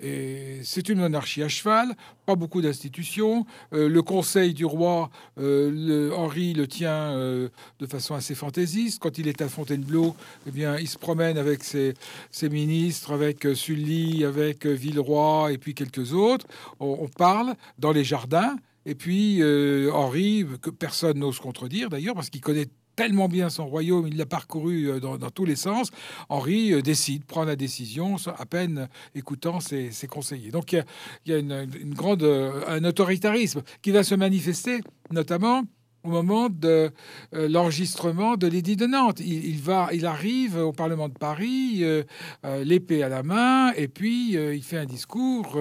C'est 0.00 0.88
une 0.88 0.98
monarchie 0.98 1.42
à 1.42 1.48
cheval, 1.48 1.94
pas 2.26 2.34
beaucoup 2.34 2.60
d'institutions. 2.60 3.46
Euh, 3.72 3.88
le 3.88 4.02
conseil 4.02 4.52
du 4.52 4.64
roi, 4.64 5.10
euh, 5.38 6.10
Henri 6.12 6.52
le 6.52 6.66
tient 6.66 7.14
de 7.14 7.86
façon 7.88 8.14
assez 8.14 8.34
fantaisiste. 8.34 9.00
Quand 9.00 9.18
il 9.18 9.28
est 9.28 9.40
à 9.40 9.48
Fontainebleau, 9.48 10.14
eh 10.46 10.50
bien, 10.50 10.76
il 10.76 10.88
se 10.88 10.98
promène 10.98 11.38
avec 11.38 11.62
ses, 11.64 11.94
ministres, 12.42 13.12
avec 13.12 13.46
Sully, 13.54 14.24
avec 14.24 14.66
Villeroy 14.66 15.52
et 15.52 15.58
puis 15.58 15.74
quelques 15.74 16.12
autres. 16.12 16.46
on 16.80 17.08
parle 17.08 17.54
dans 17.78 17.92
les 17.92 18.04
jardins. 18.04 18.56
Et 18.86 18.94
puis 18.94 19.42
euh, 19.42 19.90
Henri, 19.92 20.46
que 20.62 20.70
personne 20.70 21.18
n'ose 21.18 21.40
contredire 21.40 21.90
d'ailleurs, 21.90 22.14
parce 22.14 22.30
qu'il 22.30 22.40
connaît 22.40 22.68
tellement 22.94 23.28
bien 23.28 23.50
son 23.50 23.66
royaume, 23.66 24.06
il 24.06 24.16
l'a 24.16 24.24
parcouru 24.24 24.88
euh, 24.88 25.00
dans, 25.00 25.18
tous 25.30 25.44
les 25.44 25.56
sens. 25.56 25.90
Henri 26.30 26.72
euh, 26.72 26.80
décide, 26.80 27.24
prend 27.24 27.44
la 27.44 27.56
décision, 27.56 28.16
à 28.38 28.46
peine 28.46 28.88
écoutant 29.14 29.60
ses, 29.60 29.90
conseillers. 30.08 30.52
Donc 30.52 30.72
il 30.72 30.84
y 31.26 31.32
a, 31.32 31.38
une, 31.38 31.94
grande, 31.94 32.22
un 32.22 32.84
autoritarisme 32.84 33.62
qui 33.82 33.90
va 33.90 34.04
se 34.04 34.14
manifester 34.14 34.80
notamment 35.10 35.64
au 36.06 36.10
moment 36.10 36.48
de 36.48 36.90
euh, 37.34 37.48
l'enregistrement 37.48 38.36
de 38.36 38.46
l'édit 38.46 38.76
de 38.76 38.86
Nantes. 38.86 39.20
Il, 39.20 39.60
va, 39.60 39.88
il 39.92 40.06
arrive 40.06 40.56
au 40.56 40.72
Parlement 40.72 41.08
de 41.08 41.14
Paris, 41.14 41.78
euh, 41.80 42.04
euh, 42.44 42.64
l'épée 42.64 43.02
à 43.02 43.08
la 43.08 43.22
main, 43.22 43.72
et 43.72 43.88
puis 43.88 44.32
il 44.32 44.62
fait 44.62 44.78
un 44.78 44.84
discours 44.84 45.58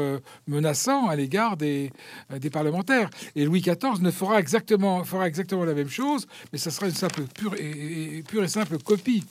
menaçant 0.47 1.07
à 1.07 1.15
l'égard 1.15 1.57
des, 1.57 1.91
des, 2.39 2.49
parlementaires. 2.49 3.09
Et 3.35 3.45
Louis 3.45 3.61
XIV 3.61 4.01
ne 4.01 4.11
fera 4.11 4.39
exactement, 4.39 5.03
fera 5.03 5.27
exactement 5.27 5.65
la 5.65 5.73
même 5.73 5.89
chose, 5.89 6.27
mais 6.51 6.59
ça 6.59 6.71
sera 6.71 6.87
une 6.87 6.93
simple, 6.93 7.23
pure 7.23 7.55
et, 7.57 8.23
pure 8.27 8.43
et 8.43 8.47
simple 8.47 8.77
copie. 8.77 9.23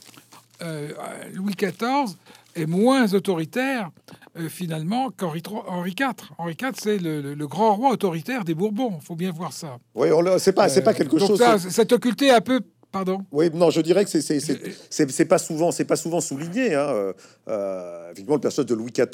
Louis 1.35 1.55
XIV 1.55 2.17
est 2.55 2.67
moins 2.67 3.13
autoritaire 3.13 3.91
euh, 4.37 4.49
finalement 4.49 5.11
qu'Henri 5.11 5.43
Henri 5.69 5.95
IV. 5.99 6.07
Henri 6.39 6.57
IV, 6.61 6.73
c'est 6.77 6.99
le, 6.99 7.47
grand 7.47 7.75
roi 7.77 7.91
autoritaire 7.91 8.45
des 8.45 8.55
Bourbons. 8.55 8.99
Il 9.01 9.05
faut 9.05 9.15
bien 9.15 9.31
voir 9.31 9.53
ça. 9.53 9.79
Oui, 9.95 10.09
c'est 10.39 10.53
pas, 10.53 10.69
c'est 10.69 10.83
pas 10.83 10.91
euh, 10.91 10.95
quelque 10.95 11.19
chose. 11.19 11.43
C'est 11.69 11.93
occulté 11.93 12.31
un 12.31 12.41
peu 12.41 12.61
Pardon 12.95 13.19
Oui, 13.33 13.51
non, 13.53 13.71
je 13.71 13.81
dirais 13.81 14.05
que 14.05 14.11
c'est 14.21 15.25
pas 15.25 15.39
souvent, 15.39 15.73
c'est 15.73 15.85
pas 15.85 15.97
souvent 15.97 16.21
souligné. 16.21 16.77
Hein. 16.77 16.87
Euh, 16.91 17.13
euh, 17.49 18.13
le 18.17 18.39
personnage 18.39 18.69
de 18.71 18.75
Louis 18.75 18.93
XIV 18.93 19.09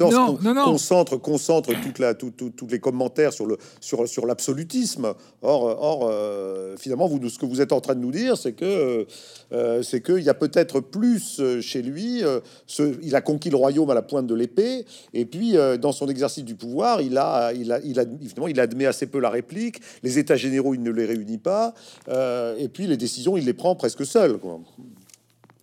concentre, 0.64 1.16
concentre 1.16 1.72
toute 1.82 1.98
la, 1.98 2.12
tous 2.14 2.32
les 2.70 2.78
commentaires 2.78 3.32
sur 3.32 3.46
le 3.46 3.56
sur 3.80 4.06
sur 4.06 4.26
l'absolutisme. 4.26 5.14
Or, 5.42 5.62
or, 5.62 6.08
euh, 6.12 6.76
finalement, 6.76 7.08
vous, 7.08 7.26
ce 7.28 7.38
que 7.38 7.46
vous 7.46 7.60
êtes 7.60 7.72
en 7.72 7.80
train 7.80 7.94
de 7.94 8.00
nous 8.00 8.10
dire, 8.10 8.36
c'est 8.36 8.52
que 8.52 9.06
euh, 9.52 9.82
c'est 9.82 10.02
qu'il 10.02 10.22
y 10.22 10.28
a 10.28 10.34
peut-être 10.34 10.80
plus 10.80 11.40
chez 11.60 11.82
lui. 11.82 12.22
Ce, 12.66 12.94
il 13.02 13.16
a 13.16 13.22
conquis 13.22 13.50
le 13.50 13.56
royaume 13.56 13.90
à 13.90 13.94
la 13.94 14.02
pointe 14.02 14.26
de 14.26 14.34
l'épée, 14.34 14.84
et 15.14 15.24
puis 15.24 15.56
dans 15.80 15.92
son 15.92 16.08
exercice 16.08 16.44
du 16.44 16.54
pouvoir, 16.54 17.00
il 17.00 17.16
a, 17.16 17.52
il 17.52 17.72
a, 17.72 17.80
il 17.82 17.98
a, 17.98 18.04
il 18.48 18.60
admet 18.60 18.86
assez 18.86 19.06
peu 19.06 19.18
la 19.18 19.30
réplique. 19.30 19.80
Les 20.02 20.18
États 20.18 20.36
généraux, 20.36 20.74
il 20.74 20.82
ne 20.82 20.90
les 20.90 21.06
réunit 21.06 21.38
pas, 21.38 21.74
et 22.06 22.68
puis 22.68 22.86
les 22.86 22.96
décisions, 22.98 23.36
il 23.36 23.46
les 23.46 23.54
prend 23.54 23.69
presque 23.74 24.04
seul. 24.06 24.38
Quoi. 24.38 24.60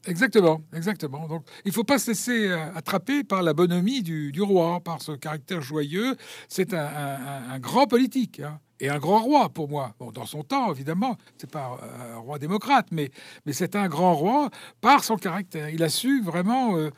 Exactement, 0.07 0.61
exactement. 0.73 1.27
Donc, 1.27 1.43
il 1.65 1.69
ne 1.69 1.73
faut 1.73 1.83
pas 1.83 1.99
se 1.99 2.11
laisser 2.11 2.47
euh, 2.47 2.73
attraper 2.73 3.23
par 3.23 3.43
la 3.43 3.53
bonhomie 3.53 4.03
du, 4.03 4.41
roi, 4.41 4.79
par 4.79 5.01
ce 5.01 5.11
caractère 5.11 5.61
joyeux. 5.61 6.15
C'est 6.47 6.73
un, 6.73 7.59
grand 7.59 7.87
politique. 7.87 8.39
Hein 8.39 8.59
et 8.79 8.89
un 8.89 8.99
grand 8.99 9.19
roi 9.19 9.49
pour 9.49 9.69
moi. 9.69 9.95
Dans 10.13 10.25
son 10.25 10.43
temps, 10.43 10.71
évidemment, 10.71 11.17
c'est 11.37 11.49
pas 11.49 11.79
un 12.13 12.17
roi 12.17 12.39
démocrate, 12.39 12.87
mais, 12.91 13.11
mais 13.45 13.53
c'est 13.53 13.75
un 13.75 13.87
grand 13.87 14.13
roi 14.13 14.49
par 14.81 15.03
son 15.03 15.17
caractère. 15.17 15.69
Il 15.69 15.83
a 15.83 15.89
su 15.89 16.21
vraiment 16.21 16.77
euh, 16.77 16.89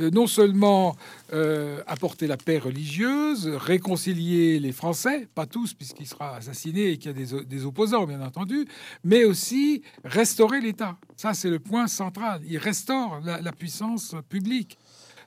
euh, 0.00 0.10
non 0.10 0.26
seulement 0.26 0.96
euh, 1.32 1.82
apporter 1.86 2.26
la 2.26 2.36
paix 2.36 2.58
religieuse, 2.58 3.48
réconcilier 3.48 4.58
les 4.58 4.72
Français, 4.72 5.28
pas 5.34 5.46
tous 5.46 5.74
puisqu'il 5.74 6.06
sera 6.06 6.36
assassiné 6.36 6.90
et 6.90 6.98
qu'il 6.98 7.10
y 7.10 7.34
a 7.34 7.42
des, 7.44 7.64
opposants, 7.64 8.06
bien 8.06 8.22
entendu, 8.22 8.66
mais 9.04 9.24
aussi 9.24 9.82
restaurer 10.04 10.60
l'État. 10.60 10.96
Ça, 11.16 11.34
c'est 11.34 11.50
le 11.50 11.58
point 11.58 11.86
central. 11.86 12.40
Il 12.46 12.58
restaure 12.58 13.20
la 13.24 13.52
puissance 13.52 14.14
publique 14.28 14.78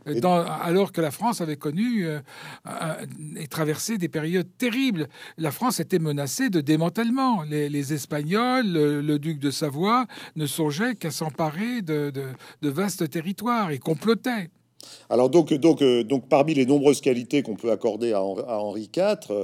alors 0.05 0.91
que 0.91 1.01
la 1.01 1.11
France 1.11 1.41
avait 1.41 1.57
connu 1.57 2.05
euh, 2.05 2.19
et 3.35 3.47
traversé 3.47 3.97
des 3.97 4.09
périodes 4.09 4.49
terribles. 4.57 5.07
La 5.37 5.51
France 5.51 5.79
était 5.79 5.99
menacée 5.99 6.49
de 6.49 6.61
démantèlement. 6.61 7.43
Les, 7.43 7.93
Espagnols, 7.93 8.71
le, 8.71 9.19
duc 9.19 9.39
de 9.39 9.51
Savoie, 9.51 10.05
ne 10.35 10.45
songeaient 10.45 10.95
qu'à 10.95 11.11
s'emparer 11.11 11.81
de, 11.81 12.11
vastes 12.61 13.09
territoires 13.09 13.71
et 13.71 13.79
complotaient. 13.79 14.49
Alors 15.11 15.29
donc, 15.29 15.53
donc, 15.53 15.81
euh, 15.81 16.03
donc 16.03 16.29
parmi 16.29 16.53
les 16.53 16.65
nombreuses 16.65 17.01
qualités 17.01 17.43
qu'on 17.43 17.55
peut 17.55 17.71
accorder 17.71 18.13
à, 18.13 18.23
Henri 18.23 18.89
IV, 18.95 19.17
euh, 19.29 19.43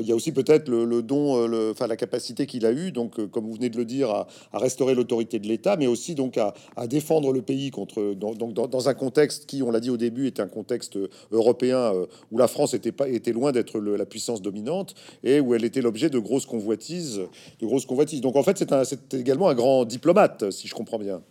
il 0.00 0.06
y 0.06 0.12
a 0.12 0.14
aussi 0.14 0.30
peut-être 0.30 0.68
le, 0.68 1.02
don, 1.02 1.48
euh, 1.48 1.72
enfin 1.72 1.86
la 1.86 1.96
capacité 1.96 2.44
qu'il 2.44 2.66
a 2.66 2.72
eu, 2.72 2.92
donc 2.92 3.24
comme 3.30 3.46
vous 3.46 3.54
venez 3.54 3.70
de 3.70 3.78
le 3.78 3.86
dire, 3.86 4.10
à, 4.10 4.26
restaurer 4.52 4.94
l'autorité 4.94 5.38
de 5.38 5.46
l'État, 5.46 5.76
mais 5.76 5.86
aussi 5.86 6.14
donc 6.14 6.36
à, 6.36 6.52
défendre 6.86 7.32
le 7.32 7.40
pays 7.40 7.70
contre 7.70 8.12
donc 8.14 8.52
dans, 8.52 8.88
un 8.88 8.94
contexte 8.94 9.46
qui, 9.46 9.62
on 9.62 9.70
l'a 9.70 9.80
dit 9.80 9.88
au 9.88 9.96
début, 9.96 10.26
est 10.26 10.38
un 10.38 10.48
contexte 10.48 10.98
européen 11.32 11.92
où 12.30 12.36
la 12.36 12.46
France 12.46 12.74
était 12.74 12.92
pas 12.92 13.08
était 13.08 13.32
loin 13.32 13.52
d'être 13.52 13.80
la 13.80 14.04
puissance 14.04 14.42
dominante 14.42 14.94
et 15.24 15.40
où 15.40 15.54
elle 15.54 15.64
était 15.64 15.80
l'objet 15.80 16.10
de 16.10 16.18
grosses 16.18 16.46
convoitises, 16.46 17.22
de 17.60 17.66
grosses 17.66 17.86
convoitises. 17.86 18.20
Donc 18.20 18.36
en 18.36 18.42
fait, 18.42 18.62
c'est 18.84 19.14
également 19.14 19.48
un 19.48 19.54
grand 19.54 19.86
diplomate, 19.86 20.50
si 20.50 20.68
je 20.68 20.74
comprends 20.74 20.98
bien 20.98 21.22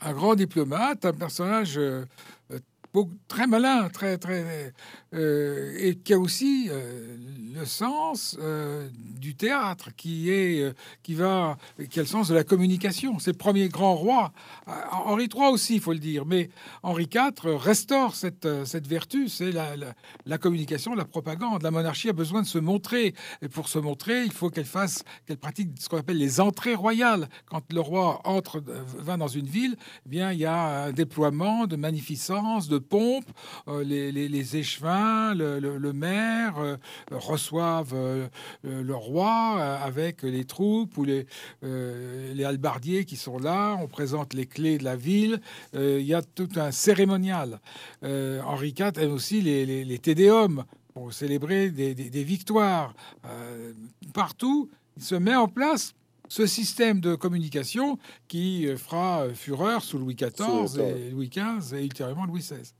un 0.00 0.12
grand 0.12 0.34
diplomate, 0.34 1.04
un 1.04 1.12
personnage 1.12 1.78
euh, 1.78 2.04
très 3.28 3.46
malin, 3.46 3.88
très 3.88 4.18
très 4.18 4.72
euh, 5.14 5.74
et 5.78 5.94
qui 5.94 6.12
a 6.12 6.18
aussi 6.18 6.68
euh, 6.70 7.16
le 7.54 7.64
sens 7.64 8.36
euh, 8.40 8.88
du 9.18 9.34
théâtre, 9.34 9.88
qui 9.96 10.30
est 10.30 10.74
qui 11.02 11.14
va 11.14 11.56
qui 11.88 11.98
a 11.98 12.02
le 12.02 12.08
sens 12.08 12.28
de 12.28 12.34
la 12.34 12.44
communication. 12.44 13.18
C'est 13.18 13.32
le 13.32 13.38
premier 13.38 13.68
grand 13.68 13.94
roi. 13.94 14.32
Henri 14.92 15.28
III 15.34 15.46
aussi, 15.46 15.76
il 15.76 15.80
faut 15.80 15.94
le 15.94 15.98
dire, 15.98 16.26
mais 16.26 16.50
Henri 16.82 17.08
IV 17.12 17.56
restaure 17.56 18.14
cette 18.14 18.66
cette 18.66 18.86
vertu, 18.86 19.30
c'est 19.30 19.50
la, 19.50 19.76
la, 20.26 20.38
communication, 20.38 20.94
la 20.94 21.06
propagande. 21.06 21.62
La 21.62 21.70
monarchie 21.70 22.10
a 22.10 22.12
besoin 22.12 22.42
de 22.42 22.46
se 22.46 22.58
montrer, 22.58 23.14
et 23.40 23.48
pour 23.48 23.68
se 23.68 23.78
montrer, 23.78 24.24
il 24.24 24.32
faut 24.32 24.50
qu'elle 24.50 24.66
fasse, 24.66 25.04
qu'elle 25.26 25.38
pratique 25.38 25.70
ce 25.78 25.88
qu'on 25.88 25.98
appelle 25.98 26.18
les 26.18 26.40
entrées 26.40 26.74
royales. 26.74 27.28
Quand 27.46 27.62
le 27.72 27.80
roi 27.80 28.20
entre, 28.24 28.62
va 28.98 29.16
dans 29.16 29.28
une 29.28 29.46
ville, 29.46 29.76
eh 30.04 30.08
bien 30.08 30.32
il 30.32 30.38
y 30.40 30.44
a 30.44 30.84
un 30.84 30.92
déploiement 30.92 31.66
de 31.66 31.76
magnificence, 31.76 32.68
de 32.68 32.78
pompe, 32.78 33.26
les, 33.66 34.56
échevins, 34.56 34.97
le, 35.34 35.92
maire 35.92 36.58
euh, 36.58 36.76
reçoivent 37.10 37.94
euh, 37.94 38.28
le 38.62 38.94
roi 38.94 39.62
avec 39.82 40.22
les 40.22 40.44
troupes 40.44 40.96
ou 40.96 41.04
les, 41.04 41.26
les 41.62 42.44
halbardiers 42.44 43.04
qui 43.04 43.16
sont 43.16 43.38
là. 43.38 43.76
On 43.80 43.88
présente 43.88 44.34
les 44.34 44.46
clés 44.46 44.78
de 44.78 44.84
la 44.84 44.96
ville. 44.96 45.40
Il 45.74 46.02
y 46.02 46.14
a 46.14 46.22
tout 46.22 46.48
un 46.56 46.70
cérémonial. 46.70 47.60
Henri 48.02 48.74
IV 48.78 48.92
aime 48.98 49.12
aussi 49.12 49.40
les, 49.40 49.84
les, 49.84 49.98
tédéums 49.98 50.64
pour 50.94 51.12
célébrer 51.12 51.70
des, 51.70 51.94
des 51.94 52.24
victoires. 52.24 52.94
partout, 54.12 54.70
il 54.96 55.02
se 55.02 55.14
met 55.14 55.36
en 55.36 55.48
place 55.48 55.94
ce 56.28 56.46
système 56.46 57.00
de 57.00 57.14
communication 57.14 57.98
qui 58.28 58.66
fera 58.76 59.24
fureur 59.34 59.82
sous 59.82 59.98
Louis 59.98 60.14
XIV 60.14 60.80
et 60.80 61.10
Louis 61.10 61.30
XV 61.30 61.78
et 61.78 61.84
ultérieurement 61.84 62.26
Louis 62.26 62.40
XVI. 62.40 62.72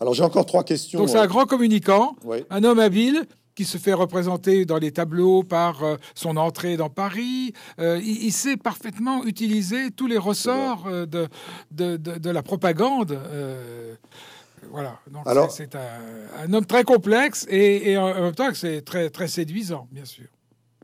Alors 0.00 0.14
j'ai 0.14 0.22
encore 0.22 0.46
trois 0.46 0.64
questions. 0.64 0.98
Donc 0.98 1.08
c'est 1.08 1.18
un 1.18 1.26
grand 1.26 1.46
communicant, 1.46 2.16
un 2.50 2.64
homme 2.64 2.78
habile 2.78 3.26
qui 3.56 3.64
se 3.64 3.78
fait 3.78 3.94
représenter 3.94 4.66
dans 4.66 4.76
les 4.76 4.92
tableaux 4.92 5.42
par 5.42 5.82
euh, 5.82 5.96
son 6.14 6.36
entrée 6.36 6.76
dans 6.76 6.90
Paris. 6.90 7.54
Euh, 7.80 7.98
il, 8.04 8.30
sait 8.30 8.56
parfaitement 8.56 9.24
utiliser 9.24 9.90
tous 9.90 10.06
les 10.06 10.18
ressorts 10.18 10.84
euh, 10.86 11.06
de, 11.06 11.96
de, 11.96 12.30
la 12.30 12.42
propagande. 12.42 13.18
voilà. 14.70 15.00
Donc 15.10 15.50
c'est 15.50 15.74
un, 15.74 16.52
homme 16.52 16.66
très 16.66 16.84
complexe 16.84 17.46
et, 17.48 17.92
et 17.92 17.96
en 17.96 18.14
même 18.20 18.34
temps 18.34 18.50
c'est 18.52 18.82
très, 18.82 19.08
très 19.08 19.26
séduisant, 19.26 19.88
bien 19.90 20.04
sûr. 20.04 20.26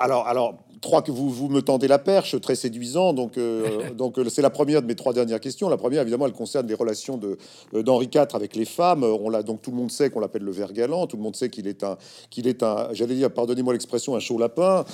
Alors, 0.00 0.26
alors, 0.26 0.56
trois 0.82 1.00
que 1.00 1.10
vous, 1.10 1.30
vous 1.30 1.48
me 1.48 1.62
tendez 1.62 1.88
la 1.88 1.98
perche, 1.98 2.38
très 2.42 2.54
séduisant. 2.54 3.14
Donc, 3.14 3.38
euh, 3.38 3.90
donc 3.96 4.18
euh, 4.18 4.28
c'est 4.28 4.42
la 4.42 4.50
première 4.50 4.82
de 4.82 4.86
mes 4.86 4.94
trois 4.94 5.14
dernières 5.14 5.40
questions. 5.40 5.70
La 5.70 5.78
première, 5.78 6.02
évidemment, 6.02 6.26
elle 6.26 6.32
concerne 6.32 6.66
les 6.66 6.74
relations 6.74 7.16
de 7.16 7.38
euh, 7.72 7.82
d'Henri 7.82 8.10
IV 8.14 8.26
avec 8.34 8.54
les 8.54 8.66
femmes. 8.66 9.04
On 9.04 9.30
l'a 9.30 9.42
donc 9.42 9.62
tout 9.62 9.70
le 9.70 9.78
monde 9.78 9.90
sait 9.90 10.10
qu'on 10.10 10.20
l'appelle 10.20 10.42
le 10.42 10.52
ver 10.52 10.74
galant. 10.74 11.06
Tout 11.06 11.16
le 11.16 11.22
monde 11.22 11.36
sait 11.36 11.48
qu'il 11.48 11.66
est 11.66 11.82
un 11.84 11.96
qu'il 12.28 12.46
est 12.46 12.62
un. 12.62 12.88
J'allais 12.92 13.14
dire, 13.14 13.30
pardonnez-moi 13.32 13.72
l'expression, 13.72 14.14
un 14.14 14.20
chaud 14.20 14.38
lapin. 14.38 14.84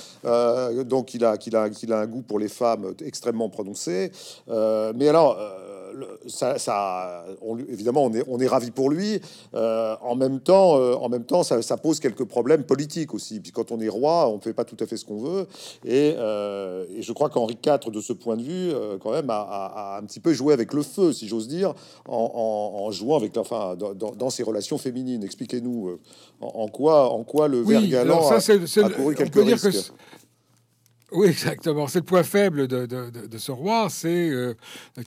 donc, 0.85 1.13
il 1.13 1.25
a 1.25 1.37
qu'il 1.37 1.55
a 1.57 1.69
qu'il 1.69 1.91
a 1.91 1.99
un 1.99 2.07
goût 2.07 2.21
pour 2.21 2.39
les 2.39 2.47
femmes 2.47 2.93
extrêmement 3.03 3.49
prononcé. 3.49 4.11
mais 4.47 5.07
alors 5.07 5.37
ça, 6.27 7.25
évidemment, 7.69 8.05
on 8.05 8.13
est, 8.13 8.23
on 8.27 8.39
est 8.39 8.47
ravi 8.47 8.71
pour 8.71 8.89
lui. 8.89 9.21
Euh, 9.53 9.95
en 10.01 10.15
même 10.15 10.39
temps, 10.39 10.77
euh, 10.77 10.93
en 10.95 11.09
même 11.09 11.23
temps, 11.23 11.43
ça, 11.43 11.77
pose 11.77 11.99
quelques 11.99 12.25
problèmes 12.25 12.63
politiques 12.63 13.13
aussi. 13.13 13.39
Puis 13.39 13.51
quand 13.51 13.71
on 13.71 13.79
est 13.79 13.89
roi, 13.89 14.29
on 14.29 14.35
ne 14.35 14.41
fait 14.41 14.53
pas 14.53 14.65
tout 14.65 14.77
à 14.79 14.85
fait 14.85 14.97
ce 14.97 15.05
qu'on 15.05 15.17
veut. 15.17 15.47
Et, 15.85 16.15
euh, 16.17 16.85
je 16.99 17.13
crois 17.13 17.29
qu'Henri 17.29 17.57
IV, 17.65 17.91
de 17.91 18.01
ce 18.01 18.13
point 18.13 18.37
de 18.37 18.43
vue, 18.43 18.71
quand 19.01 19.11
même, 19.11 19.29
a, 19.29 19.97
un 20.01 20.05
petit 20.05 20.19
peu 20.19 20.33
joué 20.33 20.53
avec 20.53 20.73
le 20.73 20.83
feu, 20.83 21.13
si 21.13 21.27
j'ose 21.27 21.47
dire, 21.47 21.73
en, 22.07 22.89
jouant 22.91 23.17
avec, 23.17 23.37
enfin, 23.37 23.75
dans, 23.75 24.29
ses 24.29 24.43
relations 24.43 24.77
féminines. 24.77 25.23
Expliquez-nous 25.23 25.99
en, 26.41 26.67
quoi, 26.67 27.09
en 27.11 27.23
quoi 27.23 27.47
le 27.47 27.61
oui, 27.61 27.89
galant 27.89 28.29
a, 28.29 28.35
a, 28.35 28.89
couru 28.89 29.15
quelques 29.15 29.35
risques. 29.35 29.91
Oui, 31.11 31.27
exactement. 31.27 31.87
C'est 31.87 31.99
le 31.99 32.05
point 32.05 32.23
faible 32.23 32.67
de, 32.67 33.37
ce 33.37 33.51
roi, 33.51 33.87
c'est 33.89 34.29
euh, 34.29 34.53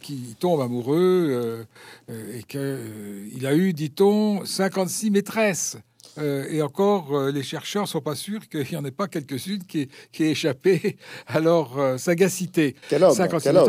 qu'il 0.01 0.35
tombe 0.37 0.61
amoureux 0.61 1.29
euh, 1.31 1.65
euh, 2.11 2.39
et 2.39 2.43
qu'il 2.43 3.47
a 3.47 3.55
eu, 3.55 3.73
dit-on, 3.73 4.45
56 4.45 5.11
maîtresses. 5.11 5.77
Euh, 6.19 6.47
et 6.51 6.61
encore, 6.61 7.17
euh, 7.17 7.31
les 7.31 7.43
chercheurs 7.43 7.89
sont 7.89 8.01
pas 8.01 8.15
sûrs 8.15 8.49
qu'il 8.49 8.67
n'y 8.71 8.77
en 8.77 8.85
ait 8.85 8.91
pas 8.91 9.09
quelques-unes 9.09 9.65
qui, 9.65 9.89
qui 10.13 10.25
aient 10.25 10.31
échappé 10.31 10.97
à 11.27 11.41
leur 11.41 11.79
euh, 11.79 11.97
sagacité. 11.97 12.77
Quel 12.89 13.03
homme, 13.05 13.17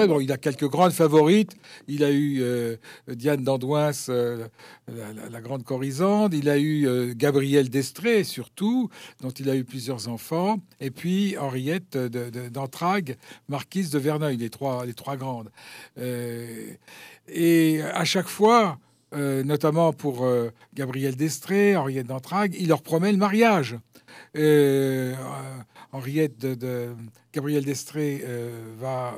bon, 0.07 0.19
il 0.19 0.31
a 0.31 0.37
quelques 0.37 0.67
grandes 0.67 0.91
favorites. 0.91 1.55
Il 1.87 2.03
a 2.03 2.11
eu 2.11 2.43
Diane 3.07 3.43
d'Andoins, 3.43 3.91
la, 4.07 5.41
grande 5.41 5.63
Corisande. 5.63 6.33
Il 6.33 6.49
a 6.49 6.57
eu 6.57 7.13
Gabrielle 7.15 7.69
d'Estrée, 7.69 8.23
surtout, 8.23 8.89
dont 9.21 9.29
il 9.29 9.49
a 9.49 9.55
eu 9.55 9.63
plusieurs 9.63 10.07
enfants. 10.07 10.57
Et 10.79 10.91
puis 10.91 11.37
Henriette 11.37 11.97
d'Entrague, 11.97 13.17
marquise 13.47 13.89
de 13.89 13.99
Verneuil, 13.99 14.37
les 14.37 14.49
trois, 14.49 14.85
les 14.85 14.93
trois 14.93 15.17
grandes. 15.17 15.49
et 15.97 17.81
à 17.81 18.05
chaque 18.05 18.27
fois, 18.27 18.77
euh, 19.13 19.43
notamment 19.43 19.93
pour 19.93 20.25
euh, 20.25 20.49
Gabriel 20.73 21.15
Destré, 21.15 21.75
Henriette 21.75 22.07
d'Entrague, 22.07 22.55
il 22.59 22.69
leur 22.69 22.81
promet 22.81 23.11
le 23.11 23.17
mariage. 23.17 23.77
Euh, 24.35 25.13
Henriette 25.91 26.39
de, 26.39 26.95
Gabriel 27.33 27.63
Destré 27.63 28.23
va 28.79 29.13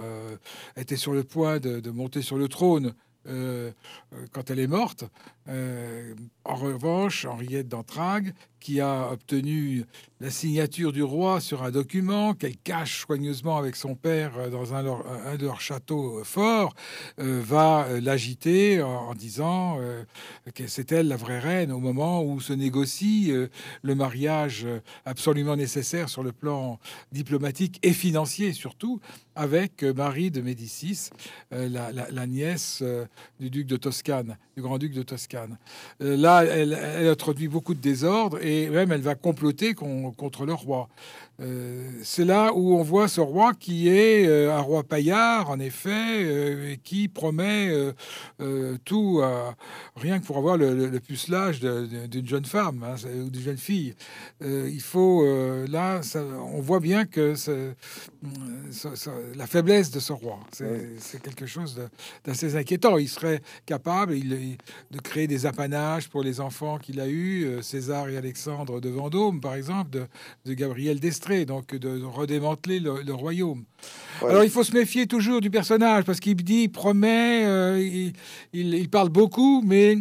était 0.75 0.97
sur 0.97 1.13
le 1.13 1.23
point 1.23 1.59
de, 1.59 1.89
monter 1.89 2.21
sur 2.21 2.37
le 2.37 2.49
trône 2.49 2.93
quand 3.25 4.49
elle 4.49 4.59
est 4.59 4.67
morte. 4.67 5.05
en 5.47 6.55
revanche, 6.55 7.25
Henriette 7.25 7.67
d'Entrague 7.67 8.33
qui 8.65 8.81
a 8.81 9.11
obtenu 9.11 9.85
la 10.19 10.31
signature 10.31 10.91
du 10.91 11.03
roi 11.03 11.39
sur 11.39 11.61
un 11.61 11.69
document 11.69 12.33
qu'elle 12.33 12.57
cache 12.57 13.01
soigneusement 13.01 13.57
avec 13.57 13.75
son 13.75 13.93
père 13.93 14.39
euh, 14.39 14.49
dans 14.49 14.73
un, 14.73 14.81
de 14.81 15.45
leurs 15.45 15.61
châteaux 15.61 16.17
euh, 16.17 16.23
forts, 16.23 16.73
euh, 17.19 17.43
va 17.45 17.87
l'agiter 18.01 18.81
en, 18.81 19.13
disant 19.13 19.79
que 20.55 20.67
c'est 20.67 20.91
elle 20.91 21.07
la 21.07 21.15
vraie 21.15 21.37
reine 21.37 21.71
au 21.71 21.79
moment 21.79 22.23
où 22.23 22.41
se 22.41 22.53
négocie 22.53 23.31
le 23.81 23.95
mariage 23.95 24.67
absolument 25.05 25.55
nécessaire 25.55 26.09
sur 26.09 26.23
le 26.23 26.31
plan 26.31 26.79
diplomatique 27.11 27.79
et 27.83 27.93
financier 27.93 28.51
surtout 28.51 28.99
avec 29.35 29.83
Marie 29.83 30.31
de 30.31 30.41
Médicis, 30.41 31.11
la, 31.51 32.27
nièce 32.27 32.83
du 33.39 33.49
duc 33.49 33.67
de 33.67 33.77
Toscane, 33.77 34.37
du 34.55 34.61
grand-duc 34.61 34.93
de 34.93 35.03
Toscane. 35.03 35.57
là, 35.99 36.43
elle, 36.43 36.73
introduit 37.07 37.47
beaucoup 37.47 37.73
de 37.73 37.81
désordre 37.81 38.43
et 38.43 38.69
même 38.69 38.91
elle 38.91 39.01
va 39.01 39.15
comploter 39.15 39.73
contre 39.73 40.45
le 40.45 40.53
roi. 40.53 40.89
Euh, 41.41 41.89
c'est 42.01 42.23
là 42.23 42.53
où 42.53 42.77
on 42.77 42.83
voit 42.83 43.09
ce 43.09 43.19
roi 43.19 43.53
qui 43.53 43.89
est 43.89 44.25
euh, 44.25 44.55
un 44.55 44.61
roi 44.61 44.83
paillard, 44.83 45.49
en 45.49 45.59
effet, 45.59 45.89
euh, 45.91 46.75
qui 46.83 47.07
promet 47.09 47.71
tout, 48.85 49.21
rien 49.95 50.19
que 50.19 50.25
pour 50.25 50.37
avoir 50.37 50.57
le, 50.57 50.99
pucelage 50.99 51.59
d'une 51.59 52.27
jeune 52.27 52.45
femme 52.45 52.83
hein, 52.83 52.95
ou 53.25 53.29
d'une 53.29 53.41
jeune 53.41 53.57
fille. 53.57 53.95
il 54.41 54.81
faut, 54.81 55.25
là, 55.67 56.01
on 56.53 56.61
voit 56.61 56.79
bien 56.79 57.05
que 57.05 57.33
la 59.35 59.47
faiblesse 59.47 59.91
de 59.91 59.99
ce 59.99 60.13
roi, 60.13 60.39
c'est 60.51 61.21
quelque 61.21 61.45
chose 61.45 61.81
d'assez 62.23 62.55
inquiétant. 62.55 62.97
Il 62.97 63.09
serait 63.09 63.41
capable 63.65 64.17
de 64.17 64.99
créer 64.99 65.27
des 65.27 65.45
apanages 65.45 66.09
pour 66.09 66.23
les 66.23 66.39
enfants 66.39 66.77
qu'il 66.77 66.99
a 66.99 67.07
eus, 67.07 67.61
César 67.61 68.09
et 68.09 68.17
Alexandre 68.17 68.79
de 68.79 68.89
Vendôme, 68.89 69.41
par 69.41 69.55
exemple, 69.55 69.91
de, 69.91 70.05
de 70.45 70.53
Gabriel 70.53 70.99
donc 71.45 71.75
de 71.75 72.03
redémanteler 72.03 72.79
le, 72.79 73.13
royaume. 73.13 73.63
Alors 74.21 74.43
il 74.43 74.49
faut 74.49 74.63
se 74.63 74.73
méfier 74.73 75.07
toujours 75.07 75.41
du 75.41 75.49
personnage 75.49 76.03
parce 76.03 76.19
qu'il 76.19 76.35
dit, 76.35 76.63
il 76.63 76.71
promet, 76.71 77.45
euh, 77.45 78.11
il, 78.53 78.89
parle 78.89 79.09
beaucoup, 79.09 79.61
mais 79.65 79.97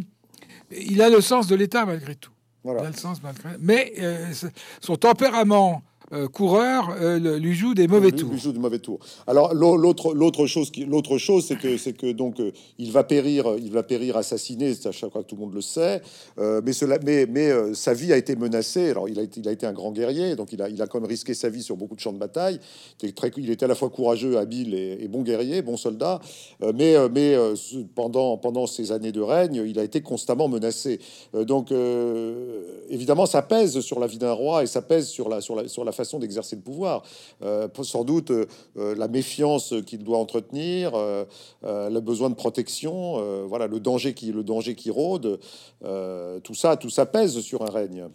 il 0.71 1.01
a 1.03 1.09
le 1.09 1.21
sens 1.21 1.47
de 1.47 1.55
l'État 1.55 1.87
malgré 1.87 2.15
tout. 2.15 2.31
Voilà. 2.63 2.83
Il 2.83 2.87
a 2.87 2.91
le 2.91 2.97
sens 2.97 3.23
malgré. 3.23 3.51
Mais 3.61 3.93
euh, 3.99 4.33
son 4.81 4.97
tempérament 4.97 5.83
coureurs 6.33 6.95
lui 7.19 7.55
jouent 7.55 7.75
des 7.75 7.89
mauvais 7.89 8.13
tours. 8.13 8.31
Lui 8.31 8.39
joue 8.39 8.53
des 8.53 8.59
mauvais 8.59 8.79
tours. 8.79 8.99
Alors 9.27 9.55
l'autre 9.55 10.15
l'autre 10.15 10.47
chose 10.47 10.71
qui 10.71 10.85
l'autre 10.85 11.19
chose 11.19 11.47
c'est 11.47 11.57
que 11.57 11.77
c'est 11.77 11.93
que 11.93 12.13
donc 12.13 12.41
il 12.79 12.93
va 12.93 13.05
périr 13.05 13.57
il 13.59 13.71
va 13.71 13.83
périr 13.83 14.17
assassiné. 14.17 14.75
À 14.85 14.93
chaque 14.93 15.13
fois 15.13 15.23
que 15.23 15.29
tout 15.29 15.37
le 15.37 15.43
monde 15.43 15.55
le 15.55 15.61
sait. 15.61 16.03
mais 16.39 16.73
cela 16.73 16.99
mais 17.05 17.27
mais 17.27 17.75
sa 17.75 17.95
vie 17.95 18.13
a 18.13 18.17
été 18.17 18.37
menacée. 18.37 18.91
Alors 18.91 19.09
il 19.09 19.19
a 19.19 19.23
été 19.23 19.41
il 19.41 19.49
a 19.49 19.53
été 19.53 19.67
un 19.67 19.73
grand 19.73 19.93
guerrier 19.93 20.37
donc 20.37 20.53
il 20.53 20.63
a 20.63 20.69
il 20.69 20.81
a 20.81 20.87
quand 20.87 21.01
même 21.01 21.09
risqué 21.09 21.35
sa 21.35 21.49
vie 21.49 21.63
sur 21.63 21.77
beaucoup 21.77 21.95
de 21.95 22.01
champs 22.01 22.13
de 22.13 22.19
bataille. 22.19 22.61
Il 23.03 23.09
était, 23.09 23.15
très, 23.15 23.31
il 23.37 23.51
était 23.51 23.65
à 23.65 23.69
la 23.69 23.75
fois 23.75 23.91
courageux, 23.91 24.39
habile 24.39 24.75
et, 24.75 25.09
bon 25.09 25.23
guerrier, 25.23 25.63
bon 25.63 25.77
soldat. 25.77 26.21
mais 26.75 26.97
mais 27.11 27.37
pendant 27.95 28.37
pendant 28.39 28.67
ces 28.67 28.93
années 28.93 29.13
de 29.13 29.21
règne, 29.21 29.63
il 29.67 29.79
a 29.79 29.85
été 29.85 30.01
constamment 30.01 30.49
menacé. 30.49 31.01
donc 31.33 31.73
évidemment 32.89 33.27
ça 33.27 33.43
pèse 33.43 33.81
sur 33.81 34.01
la 34.01 34.07
vie 34.07 34.19
d'un 34.19 34.33
roi 34.33 34.63
et 34.63 34.67
ça 34.67 34.83
pèse 34.83 35.09
sur 35.09 35.29
la, 35.29 35.41
sur 35.41 35.55
la, 35.57 35.69
sur 35.69 35.85
la 35.85 35.93
façon 35.93 36.04
d'exercer 36.19 36.57
le 36.57 36.63
pouvoir. 36.63 37.03
Euh, 37.43 37.69
sans 37.83 38.05
doute 38.05 38.31
euh, 38.31 38.47
la 38.95 39.09
méfiance 39.09 39.75
qu'il 39.87 40.05
doit 40.05 40.19
entretenir, 40.19 40.93
euh, 40.95 41.25
le 41.63 42.01
besoin 42.01 42.31
de 42.31 42.35
protection, 42.35 43.45
voilà, 43.47 43.67
le 43.67 43.81
danger 43.81 44.15
qui, 44.15 44.33
le 44.33 44.43
danger 44.43 44.75
qui 44.75 44.91
rôde, 44.91 45.39
tout 46.43 46.55
ça, 46.55 46.77
tout 46.77 46.91
ça 46.91 47.07
pèse 47.07 47.41
sur 47.41 47.63
un 47.63 47.71
règne. 47.71 48.07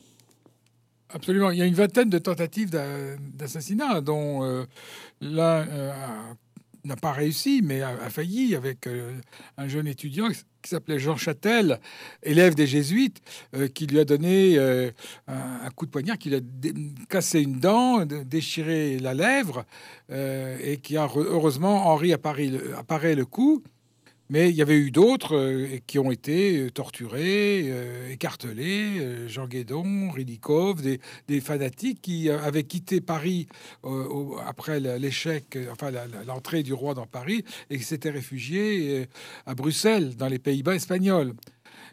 Absolument. 1.11 1.49
Il 1.49 1.57
y 1.57 1.61
a 1.61 1.65
une 1.65 1.73
vingtaine 1.73 2.09
de 2.09 2.19
tentatives 2.19 2.69
d'assassinat, 2.69 4.01
dont 4.01 4.65
l'un 5.21 5.65
n'a 6.89 6.95
pas 6.95 7.13
réussi, 7.13 7.61
mais 7.63 7.81
a, 7.81 8.09
failli 8.09 8.55
avec 8.55 8.87
un 9.57 9.67
jeune 9.67 9.87
étudiant 9.87 10.29
qui 10.61 10.69
s'appelait 10.69 10.99
Jean 10.99 11.15
Châtel, 11.15 11.79
élève 12.23 12.55
des 12.55 12.67
jésuites, 12.67 13.21
euh, 13.55 13.67
qui 13.67 13.87
lui 13.87 13.99
a 13.99 14.05
donné 14.05 14.57
euh, 14.57 14.91
un, 15.27 15.69
coup 15.71 15.85
de 15.85 15.91
poignard, 15.91 16.17
qui 16.17 16.29
lui 16.29 16.37
a 16.37 16.41
cassé 17.09 17.41
une 17.41 17.59
dent, 17.59 18.05
déchiré 18.05 18.99
la 18.99 19.13
lèvre, 19.13 19.65
euh, 20.11 20.57
et 20.61 20.77
qui 20.77 20.97
a 20.97 21.09
heureusement 21.15 21.87
Henri 21.87 22.13
apparaît 22.13 22.51
apparaît 22.77 23.15
le 23.15 23.25
coup. 23.25 23.63
Mais 24.31 24.51
il 24.51 24.55
y 24.55 24.61
avait 24.61 24.77
eu 24.77 24.91
d'autres 24.91 25.35
euh, 25.35 25.79
qui 25.87 25.97
ont 25.97 26.11
été 26.11 26.59
euh, 26.59 26.69
torturés, 26.69 27.63
euh, 27.65 28.11
écartelés, 28.11 29.27
Jean 29.27 29.47
Guédon, 29.47 30.11
Ridikov, 30.11 30.83
des, 30.83 31.41
fanatiques 31.41 32.01
qui 32.01 32.29
avaient 32.29 32.63
quitté 32.63 33.01
Paris 33.01 33.47
après 34.45 34.79
l'échec, 34.79 35.57
enfin 35.71 35.91
l'entrée 36.27 36.63
du 36.63 36.73
roi 36.73 36.93
dans 36.93 37.05
Paris, 37.07 37.43
et 37.69 37.77
qui 37.77 37.83
s'étaient 37.83 38.09
réfugiés 38.09 39.07
à 39.45 39.55
Bruxelles, 39.55 40.15
dans 40.15 40.27
les 40.27 40.39
Pays-Bas 40.39 40.75
espagnols. 40.75 41.33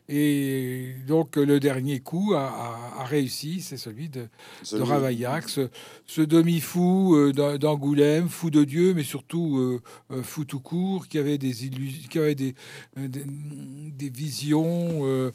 Et 0.08 0.94
donc 1.06 1.34
le 1.34 1.58
dernier 1.58 1.98
coup 1.98 2.34
a, 2.34 3.04
réussi, 3.06 3.60
c'est 3.60 3.76
celui 3.76 4.08
de, 4.08 4.28
de 4.72 4.80
Ravaillac, 4.80 5.48
ce, 5.48 6.20
demi-fou 6.20 7.16
euh, 7.16 7.58
d'Angoulême, 7.58 8.28
fou 8.28 8.50
de 8.50 8.62
Dieu, 8.62 8.94
mais 8.94 9.02
surtout 9.02 9.58
euh, 9.58 9.80
euh, 10.12 10.22
fou 10.22 10.44
tout 10.44 10.60
court, 10.60 11.08
qui 11.08 11.18
avait 11.18 11.38
des 11.38 11.66
illusions, 11.66 12.08
qui 12.08 12.18
avait 12.18 12.34
des, 12.36 12.54
des, 12.96 14.10
visions 14.10 15.32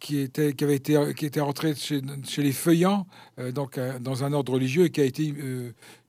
qui 0.00 0.18
étaient, 0.18 0.52
qui 0.52 0.64
avait 0.64 0.76
été, 0.76 0.98
qui 1.16 1.26
était 1.26 1.40
rentré 1.40 1.74
chez, 1.76 2.00
chez 2.24 2.42
les 2.42 2.52
feuillants, 2.52 3.06
donc 3.54 3.78
dans 4.00 4.24
un 4.24 4.32
ordre 4.32 4.54
religieux, 4.54 4.86
et 4.86 4.90
qui 4.90 5.00
a 5.00 5.04
été 5.04 5.34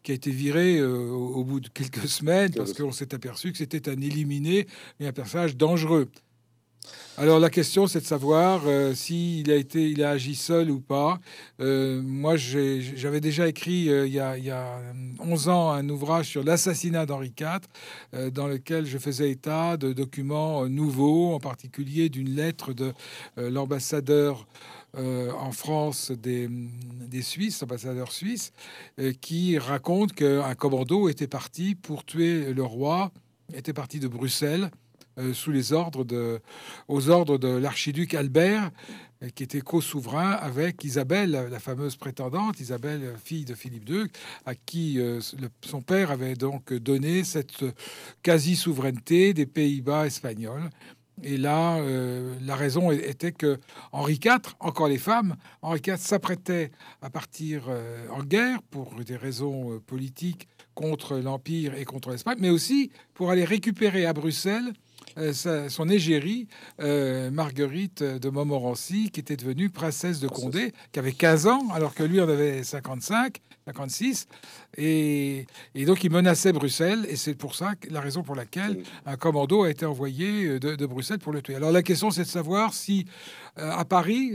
qui 0.04 0.12
a 0.12 0.16
été 0.16 0.32
viré 0.32 0.82
au, 0.82 1.44
bout 1.44 1.60
de 1.60 1.70
quelques 1.70 2.08
semaines 2.08 2.52
parce 2.56 2.74
qu'on 2.74 2.92
s'est 2.92 3.14
aperçu 3.14 3.52
que 3.52 3.60
c'était 3.60 3.88
un 3.88 4.02
éliminé 4.02 4.66
et 5.00 5.06
un 5.06 5.12
personnage 5.12 5.56
dangereux. 5.56 6.08
Alors 7.22 7.40
la 7.40 7.52
question, 7.52 7.86
c'est 7.86 8.00
de 8.00 8.06
savoir 8.06 8.64
euh, 8.66 8.96
s'il 8.96 9.52
a 9.52 9.56
été, 9.56 9.92
il 9.92 10.04
a 10.04 10.12
agi 10.12 10.34
seul 10.34 10.72
ou 10.72 10.80
pas. 10.80 11.20
Euh, 11.60 12.02
moi, 12.02 12.36
j'avais 12.36 13.20
déjà 13.20 13.48
écrit 13.48 13.90
euh, 13.90 14.08
il, 14.08 14.14
y 14.14 14.20
a, 14.20 14.38
il, 14.38 14.46
y 14.46 14.50
a, 14.50 14.80
11 15.20 15.50
ans 15.50 15.72
un 15.72 15.88
ouvrage 15.90 16.30
sur 16.30 16.44
l'assassinat 16.44 17.06
d'Henri 17.06 17.34
IV, 17.40 18.32
dans 18.32 18.48
lequel 18.48 18.86
je 18.86 18.98
faisais 18.98 19.30
état 19.30 19.78
de 19.78 19.94
documents 19.94 20.68
nouveaux, 20.68 21.36
en 21.36 21.40
particulier 21.40 22.10
d'une 22.10 22.34
lettre 22.34 22.74
de 22.74 22.94
l'ambassadeur. 23.38 24.48
en 24.98 25.52
France 25.52 26.12
des, 26.12 26.50
Suisses, 27.22 27.62
ambassadeur 27.62 28.12
suisse, 28.12 28.52
qui 29.22 29.60
raconte 29.60 30.14
qu'un 30.14 30.56
commando 30.56 31.08
était 31.08 31.28
parti 31.28 31.76
pour 31.76 32.04
tuer 32.04 32.52
le 32.54 32.64
roi, 32.64 33.12
était 33.54 33.74
parti 33.74 34.00
de 34.00 34.08
Bruxelles 34.08 34.72
sous 35.34 35.52
les 35.52 35.74
ordres 35.74 36.04
de, 36.04 36.40
aux 36.88 37.10
ordres 37.10 37.38
de 37.38 37.48
l'archiduc 37.48 38.14
Albert, 38.14 38.72
euh, 39.24 39.30
qui 39.30 39.44
était 39.44 39.62
co-souverain 39.62 40.32
avec 40.32 40.84
Isabelle, 40.84 41.48
la 41.50 41.60
fameuse 41.60 41.96
prétendante, 41.96 42.60
Isabelle, 42.60 43.16
fille 43.24 43.46
de 43.46 43.54
Philippe 43.54 43.88
II, 43.88 44.06
à 44.46 44.56
qui 44.56 45.00
euh, 45.00 45.20
son 45.64 45.82
père 45.82 46.12
avait 46.12 46.36
donc 46.36 46.74
donné 46.74 47.24
cette 47.24 47.64
quasi-souveraineté 48.24 49.34
des 49.34 49.46
Pays-Bas 49.46 50.08
espagnols. 50.08 50.70
Et 51.24 51.38
là, 51.38 51.80
la 52.42 52.56
raison 52.56 52.90
était 52.90 53.32
que 53.32 53.60
Henri 53.92 54.14
IV, 54.14 54.56
encore 54.60 54.88
les 54.88 54.98
femmes, 54.98 55.36
Henri 55.62 55.80
IV 55.86 55.98
s'apprêtait 55.98 56.72
à 57.04 57.12
partir 57.12 57.70
en 58.10 58.24
guerre 58.24 58.64
pour 58.72 58.96
des 58.96 59.18
raisons 59.18 59.80
politiques 59.86 60.48
contre 60.74 61.18
l'Empire 61.18 61.76
et 61.76 61.86
contre 61.86 62.10
l'Espagne, 62.10 62.40
mais 62.40 62.50
aussi 62.50 62.92
pour 63.14 63.30
aller 63.30 63.46
récupérer 63.46 64.08
à 64.08 64.14
Bruxelles 64.14 64.74
euh, 65.18 65.70
son 65.70 65.90
égérie, 65.90 66.48
euh, 66.80 67.32
Marguerite 67.32 68.04
de 68.04 68.30
Montmorency, 68.30 69.10
qui 69.12 69.20
était 69.20 69.36
devenue 69.36 69.70
princesse 69.70 70.20
de 70.20 70.28
Condé, 70.28 70.74
qui 70.92 71.00
avait 71.00 71.12
15 71.12 71.48
ans, 71.48 71.70
alors 71.74 71.94
que 71.94 72.04
lui 72.04 72.22
en 72.22 72.30
avait 72.30 72.64
55, 72.64 73.38
56. 73.66 74.28
Et, 74.78 75.46
donc 75.86 76.04
il 76.04 76.12
menaçait 76.12 76.54
Bruxelles, 76.54 77.06
et 77.10 77.16
c'est 77.16 77.36
pour 77.36 77.56
ça 77.56 77.74
la 77.90 78.00
raison 78.00 78.24
pour 78.24 78.36
laquelle 78.36 78.84
un 79.06 79.18
commando 79.18 79.64
a 79.64 79.70
été 79.70 79.86
envoyé 79.86 80.46
euh, 80.46 80.60
de, 80.60 80.86
Bruxelles 80.86 81.20
pour 81.20 81.34
le 81.34 81.42
tuer. 81.42 81.56
Alors 81.56 81.72
la 81.72 81.84
question, 81.84 82.10
c'est 82.12 82.24
de 82.24 82.28
savoir 82.28 82.74
si 82.74 83.06
à 83.58 83.84
Paris, 83.84 84.32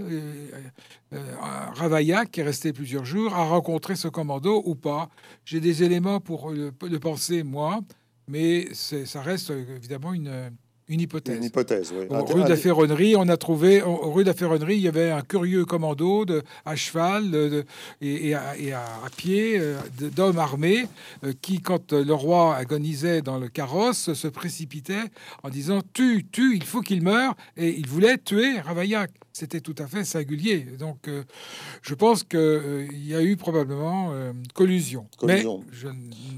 Ravaillac, 1.10 2.30
qui 2.30 2.40
est 2.40 2.44
resté 2.44 2.74
plusieurs 2.74 3.06
jours, 3.06 3.34
a 3.34 3.44
rencontré 3.44 3.96
ce 3.96 4.08
commando 4.08 4.62
ou 4.66 4.74
pas. 4.74 5.08
J'ai 5.46 5.58
des 5.58 5.82
éléments 5.82 6.20
pour 6.20 6.50
le, 6.50 6.70
le 6.82 7.00
penser, 7.00 7.42
moi 7.42 7.80
mais 8.28 8.72
ça 8.74 9.22
reste 9.22 9.50
évidemment 9.50 10.12
une, 10.14 10.56
une 10.88 11.00
hypothèse. 11.00 11.36
Une 11.36 11.44
hypothèse, 11.44 11.92
oui. 11.92 12.06
rue 12.10 12.44
de 12.44 12.48
la 12.48 12.56
Ferronnerie, 12.56 13.16
on 13.16 13.28
a 13.28 13.36
trouvé, 13.36 13.82
rue 13.84 14.22
de 14.22 14.28
la 14.28 14.34
Ferronnerie, 14.34 14.76
il 14.76 14.82
y 14.82 14.88
avait 14.88 15.10
un 15.10 15.22
curieux 15.22 15.64
commando 15.64 16.24
de, 16.24 16.42
à 16.64 16.76
cheval 16.76 17.30
de, 17.30 17.64
et, 18.00 18.34
à, 18.34 18.54
pied 19.16 19.58
euh, 19.58 19.76
d'hommes 20.14 20.38
armés 20.38 20.86
euh, 21.24 21.32
qui, 21.42 21.60
quand 21.60 21.92
le 21.92 22.14
roi 22.14 22.54
agonisait 22.54 23.20
dans 23.20 23.38
le 23.38 23.48
carrosse, 23.48 24.12
se 24.12 24.28
précipitait 24.28 25.04
en 25.42 25.48
disant 25.48 25.80
Tue, 25.92 26.24
tue, 26.30 26.56
il 26.56 26.64
faut 26.64 26.82
qu'il 26.82 27.02
meure. 27.02 27.34
Et 27.56 27.70
il 27.70 27.88
voulait 27.88 28.18
tuer 28.18 28.60
Ravaillac. 28.60 29.10
C'était 29.32 29.60
tout 29.60 29.74
à 29.78 29.86
fait 29.86 30.04
singulier. 30.04 30.66
Donc, 30.78 31.08
euh, 31.08 31.24
je 31.82 31.94
pense 31.94 32.22
qu'il 32.22 33.06
y 33.06 33.14
a 33.14 33.22
eu 33.22 33.36
probablement 33.36 34.12
collusion. 34.54 35.06
collusion. 35.18 35.62
Mais 35.66 35.76
je, 35.76 35.88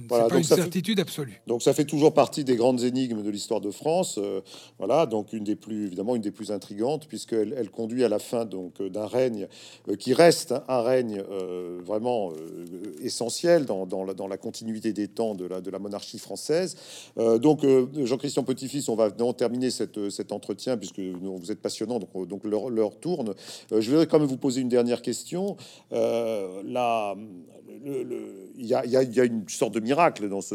voilà, 0.09 0.27
pas 0.27 0.39
une 0.39 0.43
certitude 0.43 0.99
absolue. 0.99 1.41
Donc, 1.47 1.63
ça 1.63 1.75
fait 1.75 1.85
toujours 1.85 2.13
partie 2.13 2.45
des 2.45 2.57
grandes 2.57 2.83
énigmes 2.83 3.23
de 3.23 3.31
l'histoire 3.31 3.61
de 3.61 3.71
France. 3.71 4.19
Euh, 4.39 4.41
voilà, 4.79 5.07
donc 5.07 5.33
une 5.33 5.45
des 5.45 5.57
plus 5.57 5.87
évidemment 5.87 6.17
une 6.17 6.23
des 6.23 6.31
plus 6.31 6.51
intrigantes 6.51 7.07
puisqu'elle 7.07 7.55
elle 7.57 7.71
conduit 7.71 8.05
à 8.05 8.09
la 8.09 8.19
fin 8.19 8.45
donc 8.45 8.81
euh, 8.81 8.89
d'un 8.89 9.07
règne 9.07 9.49
euh, 9.89 9.97
qui 9.97 10.15
reste 10.15 10.55
un 10.69 10.83
règne 10.83 11.23
vraiment 11.85 12.33
essentiel 13.03 13.65
dans, 13.65 13.87
la, 14.05 14.37
continuité 14.37 14.93
des 14.93 15.09
temps 15.09 15.35
de 15.35 15.47
la, 15.47 15.79
monarchie 15.79 16.19
française. 16.19 16.77
donc 17.17 17.65
Jean-Christian 18.05 18.43
Petit-Fils, 18.43 18.89
on 18.89 18.97
va 18.97 19.11
terminer 19.33 19.71
cette, 19.71 20.11
cet 20.11 20.33
entretien 20.33 20.77
puisque 20.77 21.01
vous 21.01 21.53
êtes 21.53 21.61
passionnant, 21.61 21.99
donc, 21.99 22.29
donc 22.29 22.45
leur, 22.45 22.97
tourne. 23.01 23.35
je 23.71 23.91
voudrais 23.91 24.07
quand 24.07 24.19
même 24.19 24.29
vous 24.29 24.37
poser 24.37 24.61
une 24.61 24.69
dernière 24.69 25.03
question. 25.03 25.57
la, 25.91 27.17
il 27.71 28.67
y, 28.67 28.75
a, 28.75 29.25
une 29.25 29.49
sorte 29.49 29.75
de 29.75 29.81
miracle 29.81 30.29
dans 30.29 30.41
ce, 30.41 30.55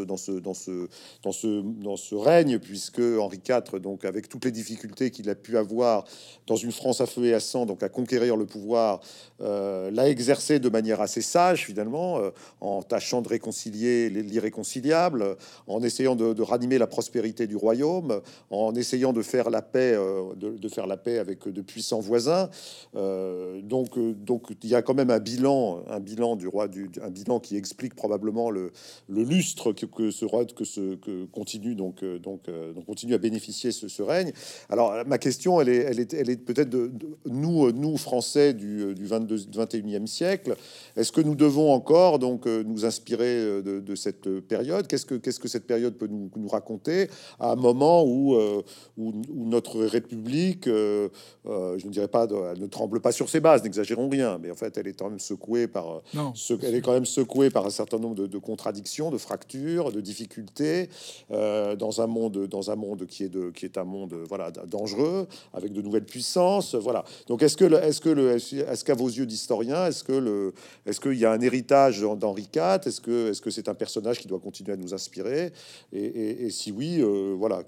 règne, 2.14 2.58
puisque 2.58 3.00
Henri 3.00 3.40
IV, 3.48 3.80
donc 3.80 4.04
avec 4.04 4.28
toutes 4.28 4.44
les 4.44 4.50
difficultés 4.50 5.10
qu'il 5.10 5.30
a 5.30 5.34
pu 5.34 5.56
avoir 5.56 6.04
dans 6.46 6.56
une 6.56 6.72
France 6.72 7.00
à 7.00 7.06
feu 7.06 7.24
et 7.26 7.34
à 7.34 7.40
sang, 7.40 7.66
donc 7.66 7.82
à 7.82 7.88
conquérir 7.88 8.36
le 8.36 8.46
pouvoir, 8.46 9.00
euh, 9.40 9.90
l'a 9.90 10.08
exercé 10.08 10.58
de 10.58 10.68
manière 10.68 11.00
assez 11.00 11.22
sage 11.22 11.66
finalement, 11.66 12.18
euh, 12.18 12.30
en 12.60 12.82
tâchant 12.82 13.22
de 13.22 13.28
réconcilier 13.28 14.10
l'irréconciliable, 14.10 15.36
en 15.66 15.82
essayant 15.82 16.16
de, 16.16 16.42
ranimer 16.42 16.78
la 16.78 16.86
prospérité 16.86 17.46
du 17.46 17.56
royaume, 17.56 18.20
en 18.50 18.74
essayant 18.74 19.12
de 19.12 19.22
faire 19.22 19.50
la 19.50 19.62
paix, 19.62 19.94
euh, 19.94 21.20
avec 21.20 21.48
de 21.48 21.62
puissants 21.62 22.00
voisins. 22.00 22.50
donc 22.94 23.96
il 23.96 24.68
y 24.68 24.74
a 24.74 24.82
quand 24.82 24.94
même 24.94 25.10
un 25.10 25.18
bilan, 25.18 25.82
un 25.88 26.00
bilan 26.00 26.36
du 26.36 26.48
roi 26.48 26.68
du 26.68 26.90
un 27.04 27.10
bilan 27.10 27.40
qui 27.40 27.56
explique 27.56 27.94
probablement 27.94 28.50
le, 28.50 28.72
lustre 29.08 29.72
que, 29.72 29.86
que, 29.86 30.10
ce 30.10 30.24
que 30.54 30.64
ce 30.64 30.94
que 30.96 31.26
continue 31.26 31.74
donc 31.74 32.04
donc, 32.04 32.42
donc 32.74 32.86
continue 32.86 33.14
à 33.14 33.18
bénéficier 33.18 33.72
ce, 33.72 34.02
règne. 34.02 34.32
Alors 34.68 34.92
ma 35.06 35.18
question, 35.18 35.60
elle 35.60 35.68
est 35.68 35.76
elle 35.76 36.00
est 36.00 36.14
elle 36.14 36.30
est 36.30 36.36
peut-être 36.36 36.70
de, 36.70 36.90
nous 37.26 37.70
nous 37.72 37.96
Français 37.96 38.52
du, 38.54 38.94
du 38.94 39.06
22 39.06 39.36
21e 39.36 40.06
siècle. 40.06 40.56
Est-ce 40.96 41.12
que 41.12 41.20
nous 41.20 41.34
devons 41.34 41.72
encore 41.72 42.18
donc 42.18 42.46
nous 42.46 42.84
inspirer 42.84 43.62
de, 43.62 43.80
de 43.80 43.94
cette 43.94 44.40
période? 44.40 44.86
Qu'est-ce 44.86 45.06
que 45.06 45.14
qu'est-ce 45.14 45.40
que 45.40 45.48
cette 45.48 45.66
période 45.66 45.94
peut 45.94 46.08
nous, 46.08 46.30
nous 46.36 46.48
raconter 46.48 47.08
à 47.38 47.52
un 47.52 47.56
moment 47.56 48.04
où, 48.04 48.36
où, 48.36 49.12
où 49.28 49.46
notre 49.46 49.80
République, 49.84 50.66
je 50.66 51.10
ne 51.44 51.90
dirais 51.90 52.08
pas, 52.08 52.26
elle 52.52 52.60
ne 52.60 52.66
tremble 52.66 53.00
pas 53.00 53.12
sur 53.12 53.28
ses 53.28 53.40
bases, 53.40 53.62
n'exagérons 53.62 54.08
rien, 54.08 54.38
mais 54.40 54.50
en 54.50 54.54
fait, 54.54 54.76
elle 54.78 54.86
est 54.86 54.98
quand 54.98 55.10
même 55.10 55.20
secouée 55.20 55.66
par, 55.66 56.02
ce, 56.34 56.54
elle 56.62 56.74
est 56.74 56.80
quand 56.80 56.92
même 56.94 57.04
secouée 57.04 57.50
par 57.50 57.66
un 57.66 57.70
certain 57.70 57.98
nombre 57.98 58.26
de, 58.26 58.38
contradictions, 58.38 59.10
de 59.10 59.18
fractures, 59.18 59.92
de 59.92 60.00
difficultés 60.00 60.88
euh, 61.30 61.76
dans 61.76 62.00
un 62.00 62.06
monde, 62.06 62.46
dans 62.46 62.70
un 62.70 62.76
monde 62.76 63.06
qui 63.06 63.24
est 63.24 63.28
de, 63.28 63.50
qui 63.50 63.64
est 63.64 63.78
un 63.78 63.84
monde, 63.84 64.14
voilà, 64.28 64.50
dangereux, 64.50 65.26
avec 65.52 65.72
de 65.72 65.82
nouvelles 65.82 66.04
puissances, 66.04 66.74
voilà. 66.74 67.04
Donc, 67.26 67.42
est-ce 67.42 67.56
que, 67.56 67.64
est-ce 67.64 68.00
que 68.00 68.08
le, 68.08 68.30
est-ce 68.30 68.84
qu'à 68.84 68.94
vos 68.94 69.08
yeux 69.08 69.26
d'historien, 69.26 69.86
est-ce 69.86 70.04
que 70.04 70.12
le, 70.12 70.54
est-ce 70.86 71.00
qu'il 71.00 71.18
y 71.18 71.24
a 71.24 71.32
un 71.32 71.40
héritage 71.40 72.00
d'Henri 72.00 72.48
IV 72.54 72.80
Est-ce 72.86 73.00
que, 73.00 73.30
est-ce 73.30 73.40
que 73.40 73.50
c'est 73.50 73.68
un 73.68 73.74
personnage 73.74 74.18
qui 74.20 74.28
doit 74.28 74.40
continuer 74.40 74.72
à 74.72 74.76
nous 74.76 74.94
inspirer? 74.94 75.52
Et, 75.92 76.50
si 76.50 76.72
oui, 76.72 77.00
euh, 77.00 77.34
voilà, 77.36 77.62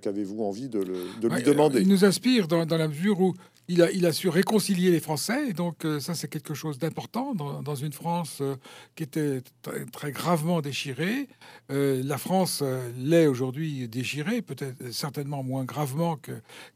qu'avez-vous 0.00 0.44
envie 0.44 0.68
de, 0.68 0.78
le, 0.78 1.20
de 1.20 1.28
lui 1.28 1.42
demander? 1.42 1.80
Il 1.80 1.88
nous 1.88 2.04
inspire 2.04 2.48
dans, 2.48 2.64
dans 2.64 2.76
la 2.76 2.88
mesure 2.88 3.20
où 3.20 3.34
il 3.70 4.06
a, 4.06 4.12
su 4.12 4.28
réconcilier 4.28 4.90
les 4.90 4.98
Français, 4.98 5.50
et 5.50 5.52
donc 5.52 5.84
euh, 5.84 6.00
ça 6.00 6.14
c'est 6.14 6.26
quelque 6.26 6.54
chose 6.54 6.78
d'important 6.78 7.34
dans, 7.34 7.74
une 7.74 7.92
France 7.92 8.38
euh, 8.40 8.56
qui 8.96 9.04
était 9.04 9.42
très 9.92 10.10
gravement 10.10 10.60
déchirée. 10.60 11.28
Euh, 11.70 12.02
la 12.04 12.18
France 12.18 12.64
l'est 12.96 13.28
aujourd'hui 13.28 13.88
déchirée, 13.88 14.42
peut-être 14.42 14.92
certainement 14.92 15.44
moins 15.44 15.64
gravement 15.64 16.16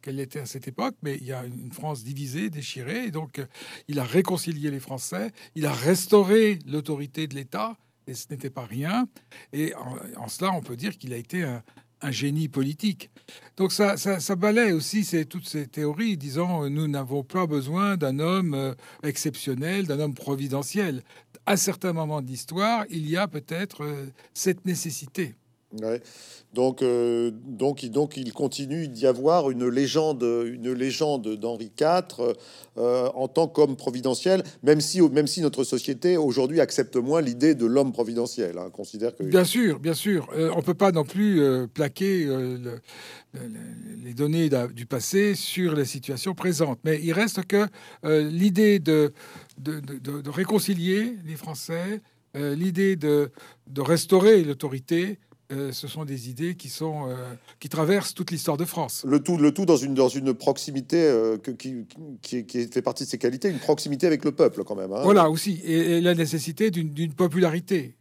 qu'elle 0.02 0.16
l'était 0.16 0.40
à 0.40 0.46
cette 0.46 0.68
époque, 0.68 0.94
mais 1.02 1.16
il 1.16 1.26
y 1.26 1.32
a 1.32 1.44
une 1.44 1.72
France 1.72 2.04
divisée, 2.04 2.48
déchirée, 2.48 3.06
et 3.06 3.10
donc 3.10 3.44
il 3.88 3.98
a 3.98 4.04
réconcilié 4.04 4.70
les 4.70 4.80
Français, 4.80 5.32
il 5.56 5.66
a 5.66 5.72
restauré 5.72 6.60
l'autorité 6.66 7.26
de 7.26 7.34
l'État, 7.34 7.76
et 8.06 8.14
ce 8.14 8.26
n'était 8.30 8.50
pas 8.50 8.66
rien. 8.66 9.08
Et 9.52 9.74
en, 9.74 9.96
en, 10.22 10.28
cela, 10.28 10.52
on 10.52 10.60
peut 10.60 10.76
dire 10.76 10.96
qu'il 10.96 11.12
a 11.12 11.16
été 11.16 11.42
un, 11.42 11.62
un 12.00 12.10
génie 12.10 12.48
politique. 12.48 13.10
Donc 13.56 13.72
ça, 13.72 13.96
ça, 13.96 14.36
aussi 14.72 15.04
toutes 15.24 15.48
ces 15.48 15.66
théories 15.66 16.16
disant 16.16 16.64
euh, 16.64 16.68
nous 16.68 16.88
n'avons 16.88 17.22
pas 17.22 17.46
besoin 17.46 17.96
d'un 17.96 18.18
homme 18.18 18.54
euh, 18.54 18.74
exceptionnel, 19.02 19.86
d'un 19.86 20.00
homme 20.00 20.14
providentiel. 20.14 21.02
À 21.46 21.56
certains 21.56 21.92
moments 21.92 22.22
de 22.22 22.26
l'histoire, 22.26 22.84
il 22.90 23.08
y 23.08 23.16
a 23.16 23.28
peut-être 23.28 23.84
euh, 23.84 24.06
cette 24.34 24.64
nécessité. 24.66 25.34
Donc, 26.54 26.82
euh, 26.82 27.32
donc, 27.32 27.84
donc, 27.86 28.16
il 28.16 28.32
continue 28.32 28.86
d'y 28.86 29.06
avoir 29.06 29.50
une 29.50 29.68
légende, 29.68 30.22
une 30.22 30.72
légende 30.72 31.36
d'Henri 31.36 31.72
IV 31.78 32.34
euh, 32.78 33.08
en 33.14 33.26
tant 33.26 33.48
qu'homme 33.48 33.76
providentiel, 33.76 34.44
même 34.62 34.80
si, 34.80 35.00
même 35.02 35.26
si 35.26 35.40
notre 35.40 35.64
société 35.64 36.16
aujourd'hui 36.16 36.60
accepte 36.60 36.96
moins 36.96 37.20
l'idée 37.20 37.56
de 37.56 37.66
l'homme 37.66 37.92
providentiel. 37.92 38.56
Hein, 38.58 38.70
bien 39.20 39.44
sûr, 39.44 39.80
bien 39.80 39.94
sûr, 39.94 40.28
euh, 40.36 40.50
on 40.56 40.62
peut 40.62 40.74
pas 40.74 40.92
non 40.92 41.04
plus 41.04 41.42
plaquer 41.74 42.28
les 44.04 44.14
données 44.14 44.48
du 44.72 44.86
passé 44.86 45.34
sur 45.34 45.74
les 45.74 45.84
situations 45.84 46.34
présentes, 46.34 46.78
mais 46.84 47.00
il 47.02 47.12
reste 47.12 47.44
que 47.46 47.66
l'idée 48.04 48.78
de 48.78 49.12
de, 49.58 49.80
de, 49.80 50.30
réconcilier 50.30 51.16
les 51.24 51.36
Français, 51.36 52.00
l'idée 52.34 52.96
de, 52.96 53.30
de 53.68 53.80
restaurer 53.80 54.42
l'autorité 54.42 55.18
euh, 55.52 55.72
ce 55.72 55.88
sont 55.88 56.04
des 56.04 56.30
idées 56.30 56.54
qui, 56.54 56.70
sont, 56.70 57.08
euh, 57.08 57.14
qui 57.60 57.68
traversent 57.68 58.14
toute 58.14 58.30
l'histoire 58.30 58.56
de 58.56 58.64
France. 58.64 59.04
Le 59.06 59.20
tout, 59.20 59.36
le 59.36 59.52
tout 59.52 59.66
dans, 59.66 59.76
une, 59.76 59.94
dans 59.94 60.08
une 60.08 60.32
proximité 60.32 61.02
euh, 61.02 61.36
qui, 61.36 61.84
qui, 62.22 62.46
qui, 62.46 62.66
fait 62.66 62.82
partie 62.82 63.04
de 63.04 63.08
ses 63.08 63.18
qualités, 63.18 63.50
une 63.50 63.58
proximité 63.58 64.06
avec 64.06 64.24
le 64.24 64.32
peuple 64.32 64.64
quand 64.64 64.74
même. 64.74 64.92
Hein. 64.92 65.02
Voilà 65.02 65.28
aussi, 65.28 65.60
et, 65.64 66.00
la 66.00 66.14
nécessité 66.14 66.70
d'une 66.70 67.12
popularité. 67.12 67.96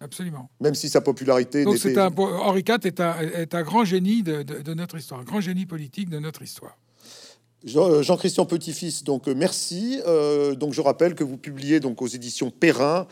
absolument. 0.00 0.50
Même 0.60 0.74
si 0.74 0.88
sa 0.88 1.00
popularité. 1.00 1.64
Donc 1.64 1.84
un, 1.84 2.08
Henri 2.16 2.64
IV 2.68 2.78
est 2.84 3.00
un, 3.00 3.20
est 3.20 3.54
un 3.54 3.62
grand 3.62 3.84
génie 3.84 4.24
de, 4.24 4.42
de 4.42 4.74
notre 4.74 4.96
histoire, 4.96 5.20
un 5.20 5.24
grand 5.24 5.40
génie 5.40 5.66
politique 5.66 6.10
de 6.10 6.18
notre 6.18 6.42
histoire. 6.42 6.76
Euh, 7.74 8.02
Jean-Christian 8.02 8.44
Petit-Fils, 8.44 9.02
donc 9.02 9.26
euh, 9.28 9.34
merci. 9.34 10.00
Euh, 10.06 10.54
donc 10.54 10.72
je 10.72 10.80
rappelle 10.80 11.14
que 11.14 11.24
vous 11.24 11.36
publiez 11.36 11.80
donc 11.80 12.00
aux 12.02 12.06
éditions 12.06 12.50
Perrin 12.50 13.06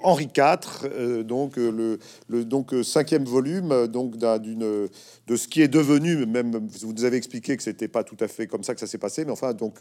Henri 0.00 0.28
IV, 0.36 1.24
donc 1.24 1.54
le, 1.56 1.98
donc 2.44 2.74
cinquième 2.82 3.24
volume 3.24 3.86
donc 3.86 4.16
d'une 4.16 4.88
de 5.28 5.36
ce 5.36 5.46
qui 5.46 5.62
est 5.62 5.68
devenu 5.68 6.26
même 6.26 6.68
vous 6.80 6.92
nous 6.92 7.04
avez 7.04 7.16
expliqué 7.16 7.56
que 7.56 7.62
c'était 7.62 7.86
pas 7.86 8.02
tout 8.02 8.16
à 8.18 8.26
fait 8.26 8.48
comme 8.48 8.64
ça 8.64 8.74
que 8.74 8.80
ça 8.80 8.88
s'est 8.88 8.98
passé, 8.98 9.24
mais 9.24 9.30
enfin 9.30 9.54
donc 9.54 9.80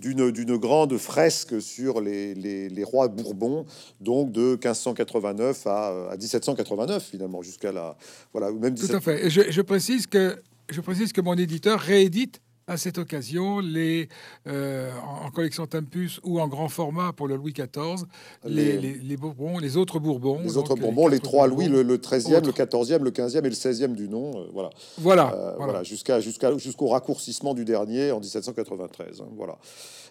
d'une 0.00 0.30
d'une 0.32 0.58
grande 0.58 0.98
fresque 0.98 1.62
sur 1.62 2.02
les, 2.02 2.34
les, 2.34 2.84
rois 2.84 3.08
Bourbons, 3.08 3.64
donc 4.02 4.32
de 4.32 4.50
1589 4.50 5.66
à, 5.66 6.10
à 6.10 6.16
1789 6.18 7.02
finalement 7.02 7.40
jusqu'à 7.40 7.72
la 7.72 7.96
voilà 8.34 8.52
même. 8.52 8.74
Tout 8.74 8.94
à 8.94 9.00
fait. 9.00 9.26
Et 9.26 9.30
je, 9.30 9.50
je 9.50 9.62
précise 9.62 10.06
que 10.06 10.42
je 10.68 10.82
précise 10.82 11.10
que 11.14 11.22
mon 11.22 11.38
éditeur 11.38 11.80
réédite 11.80 12.42
à 12.66 12.76
cette 12.76 12.98
occasion 12.98 13.60
les, 13.60 14.08
euh, 14.46 14.90
en, 15.02 15.30
collection 15.30 15.66
Tempus 15.66 16.20
ou 16.22 16.40
en 16.40 16.48
grand 16.48 16.68
format 16.68 17.12
pour 17.12 17.28
le 17.28 17.36
Louis 17.36 17.52
XIV, 17.52 18.06
les, 18.44 18.78
les, 18.78 19.16
Bourbons, 19.16 19.58
les 19.58 19.76
autres 19.76 19.98
Bourbons. 19.98 20.40
Les 20.42 20.56
autres 20.56 20.76
Bourbons, 20.76 21.08
les, 21.08 21.20
trois 21.20 21.46
Louis, 21.46 21.68
le, 21.68 21.82
13e, 21.82 22.44
le 22.44 22.52
14e, 22.52 23.02
le 23.02 23.10
15e 23.10 23.38
et 23.38 23.42
le 23.42 23.50
16e 23.50 23.94
du 23.94 24.08
nom. 24.08 24.30
Euh, 24.36 24.46
voilà. 24.52 24.70
Voilà. 24.98 25.34
Euh, 25.34 25.54
voilà. 25.56 25.82
Jusqu'à, 25.82 26.20
jusqu'à, 26.20 26.56
jusqu'au 26.56 26.88
raccourcissement 26.88 27.54
du 27.54 27.64
dernier 27.64 28.12
en 28.12 28.20
1793. 28.20 29.20
Hein, 29.20 29.28
voilà. 29.36 29.58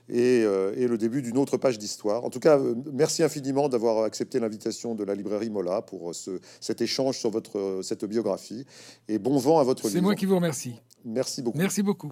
Et, 0.10 0.40
et, 0.42 0.88
le 0.88 0.98
début 0.98 1.22
d'une 1.22 1.38
autre 1.38 1.58
page 1.58 1.78
d'histoire. 1.78 2.26
En 2.26 2.30
tout 2.30 2.40
cas, 2.40 2.60
merci 2.92 3.24
infiniment 3.24 3.70
d'avoir 3.70 4.04
accepté 4.04 4.40
l'invitation 4.40 4.94
de 4.94 5.04
la 5.06 5.16
librairie 5.16 5.50
Mola 5.50 5.82
pour 5.84 6.14
ce, 6.14 6.42
cet 6.60 6.82
échange 6.82 7.18
sur 7.18 7.30
votre, 7.30 7.80
cette 7.84 8.04
biographie. 8.04 8.66
Et 9.08 9.20
bon 9.20 9.38
vent 9.38 9.60
à 9.60 9.64
votre 9.64 9.84
livre. 9.84 9.96
C'est 9.96 10.02
moi 10.02 10.16
qui 10.16 10.26
vous 10.26 10.36
remercie. 10.36 10.74
Merci 11.06 11.42
beaucoup. 11.42 11.58
Merci 11.58 11.84
beaucoup. 11.84 12.12